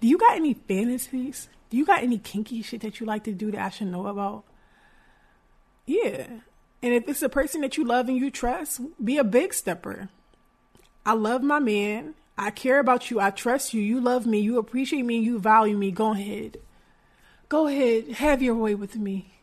Do 0.00 0.06
you 0.06 0.16
got 0.16 0.36
any 0.36 0.54
fantasies? 0.54 1.48
Do 1.70 1.76
you 1.76 1.84
got 1.84 2.02
any 2.02 2.18
kinky 2.18 2.62
shit 2.62 2.82
that 2.82 3.00
you 3.00 3.06
like 3.06 3.24
to 3.24 3.32
do 3.32 3.50
that 3.50 3.60
I 3.60 3.70
should 3.70 3.88
know 3.88 4.06
about? 4.06 4.44
Yeah. 5.86 6.26
And 6.82 6.94
if 6.94 7.08
it's 7.08 7.22
a 7.22 7.28
person 7.28 7.62
that 7.62 7.76
you 7.76 7.84
love 7.84 8.08
and 8.08 8.16
you 8.16 8.30
trust, 8.30 8.80
be 9.02 9.18
a 9.18 9.24
big 9.24 9.52
stepper. 9.52 10.08
I 11.04 11.14
love 11.14 11.42
my 11.42 11.58
man. 11.58 12.14
I 12.38 12.50
care 12.50 12.78
about 12.78 13.10
you. 13.10 13.18
I 13.18 13.30
trust 13.30 13.74
you. 13.74 13.80
You 13.80 14.00
love 14.00 14.26
me. 14.26 14.38
You 14.38 14.58
appreciate 14.58 15.04
me. 15.04 15.18
You 15.18 15.38
value 15.38 15.76
me. 15.76 15.90
Go 15.90 16.12
ahead. 16.12 16.58
Go 17.48 17.66
ahead. 17.66 18.08
Have 18.12 18.42
your 18.42 18.54
way 18.54 18.74
with 18.74 18.96
me. 18.96 19.35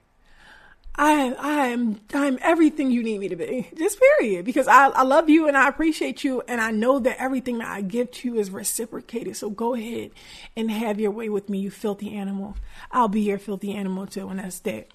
I 0.96 1.34
I 1.40 1.68
am 1.68 2.00
I'm 2.14 2.38
everything 2.42 2.92
you 2.92 3.02
need 3.02 3.20
me 3.20 3.28
to 3.30 3.36
be. 3.36 3.68
Just 3.76 4.00
period. 4.00 4.46
Because 4.46 4.68
I, 4.68 4.90
I 4.90 5.04
love 5.04 5.30
you 5.30 5.48
and 5.48 5.58
I 5.58 5.68
appreciate 5.68 6.24
you 6.24 6.42
and 6.48 6.62
I 6.62 6.72
know 6.72 7.00
that 7.00 7.22
everything 7.22 7.60
that 7.60 7.68
I 7.68 7.82
give 7.82 8.12
to 8.12 8.30
you 8.30 8.40
is 8.40 8.52
reciprocated. 8.52 9.36
So 9.36 9.50
go 9.50 9.74
ahead 9.74 10.12
and 10.56 10.70
have 10.70 11.00
your 11.00 11.12
way 11.12 11.30
with 11.30 11.50
me, 11.50 11.60
you 11.60 11.72
filthy 11.72 12.16
animal. 12.16 12.56
I'll 12.92 13.08
be 13.08 13.22
your 13.22 13.40
filthy 13.40 13.74
animal 13.74 14.06
too, 14.06 14.30
and 14.30 14.40
that's 14.40 14.60
that. 14.60 14.88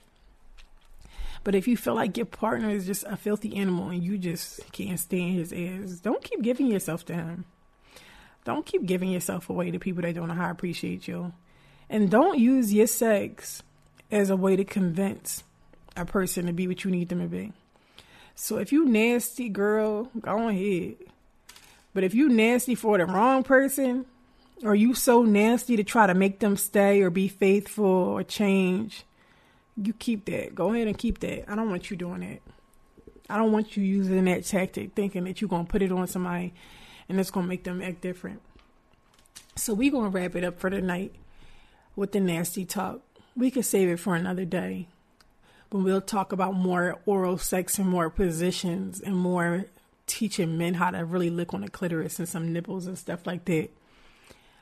But 1.44 1.54
if 1.54 1.66
you 1.66 1.76
feel 1.76 1.94
like 1.94 2.16
your 2.16 2.26
partner 2.26 2.70
is 2.70 2.86
just 2.86 3.04
a 3.04 3.16
filthy 3.16 3.56
animal 3.56 3.88
and 3.88 4.02
you 4.02 4.18
just 4.18 4.70
can't 4.72 5.00
stand 5.00 5.34
his 5.34 5.52
ass, 5.52 5.98
don't 6.00 6.22
keep 6.22 6.42
giving 6.42 6.66
yourself 6.66 7.04
to 7.06 7.14
him. 7.14 7.44
Don't 8.44 8.66
keep 8.66 8.86
giving 8.86 9.10
yourself 9.10 9.50
away 9.50 9.70
to 9.70 9.78
people 9.78 10.02
that 10.02 10.14
don't 10.14 10.28
know 10.28 10.34
how 10.34 10.46
to 10.46 10.52
appreciate 10.52 11.08
you. 11.08 11.32
And 11.88 12.10
don't 12.10 12.38
use 12.38 12.72
your 12.72 12.86
sex 12.86 13.62
as 14.10 14.30
a 14.30 14.36
way 14.36 14.56
to 14.56 14.64
convince 14.64 15.44
a 15.98 16.04
person 16.04 16.46
to 16.46 16.52
be 16.52 16.66
what 16.66 16.84
you 16.84 16.90
need 16.90 17.08
them 17.08 17.20
to 17.20 17.26
be. 17.26 17.52
So 18.34 18.58
if 18.58 18.72
you 18.72 18.84
nasty 18.84 19.48
girl, 19.48 20.10
go 20.20 20.48
ahead. 20.48 20.96
But 21.92 22.04
if 22.04 22.14
you 22.14 22.28
nasty 22.28 22.74
for 22.74 22.96
the 22.98 23.06
wrong 23.06 23.42
person, 23.42 24.06
or 24.62 24.74
you 24.74 24.94
so 24.94 25.22
nasty 25.22 25.76
to 25.76 25.84
try 25.84 26.06
to 26.06 26.14
make 26.14 26.40
them 26.40 26.56
stay 26.56 27.02
or 27.02 27.10
be 27.10 27.28
faithful 27.28 27.84
or 27.84 28.22
change, 28.22 29.04
you 29.76 29.92
keep 29.92 30.24
that. 30.26 30.54
Go 30.54 30.72
ahead 30.72 30.88
and 30.88 30.98
keep 30.98 31.20
that. 31.20 31.50
I 31.50 31.54
don't 31.54 31.70
want 31.70 31.90
you 31.90 31.96
doing 31.96 32.20
that. 32.20 32.40
I 33.30 33.36
don't 33.36 33.52
want 33.52 33.76
you 33.76 33.84
using 33.84 34.24
that 34.24 34.44
tactic 34.44 34.94
thinking 34.94 35.24
that 35.24 35.40
you're 35.40 35.48
going 35.48 35.66
to 35.66 35.70
put 35.70 35.82
it 35.82 35.92
on 35.92 36.06
somebody 36.06 36.54
and 37.08 37.20
it's 37.20 37.30
going 37.30 37.44
to 37.44 37.48
make 37.48 37.64
them 37.64 37.82
act 37.82 38.00
different. 38.00 38.40
So 39.54 39.74
we're 39.74 39.90
going 39.90 40.10
to 40.10 40.18
wrap 40.18 40.34
it 40.34 40.44
up 40.44 40.58
for 40.58 40.70
tonight 40.70 41.14
with 41.94 42.12
the 42.12 42.20
nasty 42.20 42.64
talk. 42.64 43.00
We 43.36 43.50
could 43.50 43.64
save 43.64 43.88
it 43.88 43.98
for 43.98 44.16
another 44.16 44.44
day 44.44 44.88
but 45.70 45.78
we'll 45.78 46.00
talk 46.00 46.32
about 46.32 46.54
more 46.54 46.98
oral 47.06 47.38
sex 47.38 47.78
and 47.78 47.88
more 47.88 48.10
positions 48.10 49.00
and 49.00 49.16
more 49.16 49.66
teaching 50.06 50.56
men 50.56 50.74
how 50.74 50.90
to 50.90 51.04
really 51.04 51.30
lick 51.30 51.52
on 51.52 51.60
the 51.60 51.70
clitoris 51.70 52.18
and 52.18 52.28
some 52.28 52.52
nipples 52.52 52.86
and 52.86 52.98
stuff 52.98 53.26
like 53.26 53.44
that. 53.44 53.68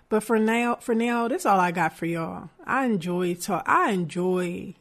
But 0.08 0.22
for 0.22 0.38
now, 0.38 0.76
for 0.76 0.94
now, 0.94 1.28
that's 1.28 1.46
all 1.46 1.58
I 1.58 1.72
got 1.72 1.96
for 1.96 2.06
y'all. 2.06 2.50
I 2.64 2.86
enjoy 2.86 3.34
talk. 3.34 3.64
I 3.66 3.90
enjoy 3.90 4.74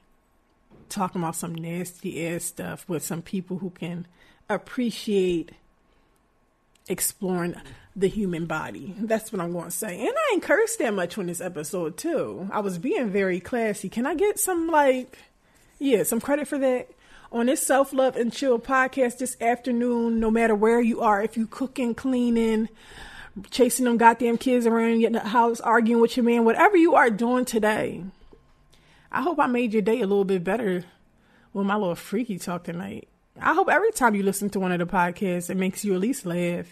talking 0.90 1.22
about 1.22 1.36
some 1.36 1.56
nasty 1.56 2.28
ass 2.28 2.44
stuff 2.44 2.88
with 2.88 3.04
some 3.04 3.22
people 3.22 3.58
who 3.58 3.72
can 3.72 4.06
appreciate 4.50 5.52
exploring 6.88 7.56
the 7.96 8.08
human 8.08 8.46
body. 8.46 8.94
That's 9.00 9.32
what 9.32 9.42
I'm 9.42 9.52
going 9.52 9.66
to 9.66 9.72
say. 9.72 10.00
And 10.00 10.10
I 10.16 10.32
ain't 10.34 10.44
cursed 10.44 10.80
that 10.80 10.94
much 10.94 11.18
on 11.18 11.26
this 11.26 11.42
episode 11.42 11.98
too. 11.98 12.48
I 12.52 12.60
was 12.60 12.78
being 12.78 13.10
very 13.10 13.40
classy. 13.40 13.90
Can 13.90 14.06
I 14.06 14.16
get 14.16 14.40
some 14.40 14.68
like 14.68 15.18
yeah, 15.80 16.04
some 16.04 16.22
credit 16.22 16.48
for 16.48 16.58
that. 16.60 16.90
On 17.32 17.48
this 17.48 17.66
Self 17.66 17.92
Love 17.92 18.16
and 18.16 18.32
Chill 18.32 18.60
podcast 18.60 19.18
this 19.18 19.36
afternoon, 19.42 20.20
no 20.20 20.32
matter 20.32 20.56
where 20.56 20.80
you 20.80 21.02
are, 21.02 21.22
if 21.22 21.36
you 21.36 21.48
cooking, 21.48 21.94
cleaning, 21.94 22.70
chasing 23.52 23.86
them 23.86 23.98
goddamn 23.98 24.38
kids 24.38 24.66
around, 24.66 25.02
the 25.02 25.20
house, 25.20 25.60
arguing 25.60 26.02
with 26.02 26.16
your 26.16 26.24
man, 26.24 26.46
whatever 26.46 26.78
you 26.78 26.96
are 26.96 27.10
doing 27.10 27.44
today, 27.44 28.04
I 29.12 29.22
hope 29.22 29.40
I 29.40 29.48
made 29.48 29.74
your 29.74 29.82
day 29.82 30.02
a 30.02 30.08
little 30.08 30.26
bit 30.26 30.44
better 30.44 30.86
with 31.54 31.66
my 31.66 31.76
little 31.76 31.96
freaky 31.96 32.38
talk 32.38 32.64
tonight. 32.64 33.08
I 33.42 33.54
hope 33.54 33.70
every 33.70 33.92
time 33.92 34.16
you 34.16 34.24
listen 34.24 34.50
to 34.52 34.60
one 34.60 34.72
of 34.72 34.80
the 34.80 34.86
podcasts, 34.86 35.50
it 35.50 35.58
makes 35.58 35.84
you 35.84 35.94
at 35.94 36.00
least 36.00 36.26
laugh 36.26 36.68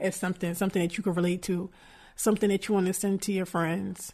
at 0.00 0.14
something, 0.14 0.54
something 0.54 0.82
that 0.82 0.96
you 0.96 1.02
can 1.02 1.14
relate 1.14 1.42
to, 1.42 1.70
something 2.14 2.50
that 2.50 2.68
you 2.68 2.74
want 2.74 2.86
to 2.86 2.92
send 2.92 3.22
to 3.22 3.32
your 3.32 3.46
friends. 3.46 4.12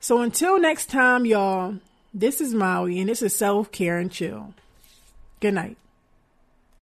So 0.00 0.20
until 0.20 0.58
next 0.58 0.90
time, 0.90 1.24
y'all. 1.24 1.76
This 2.14 2.42
is 2.42 2.52
Maui, 2.52 3.00
and 3.00 3.08
this 3.08 3.22
is 3.22 3.34
Self 3.34 3.72
Care 3.72 3.98
and 3.98 4.12
Chill. 4.12 4.52
Good 5.40 5.54
night. 5.54 5.78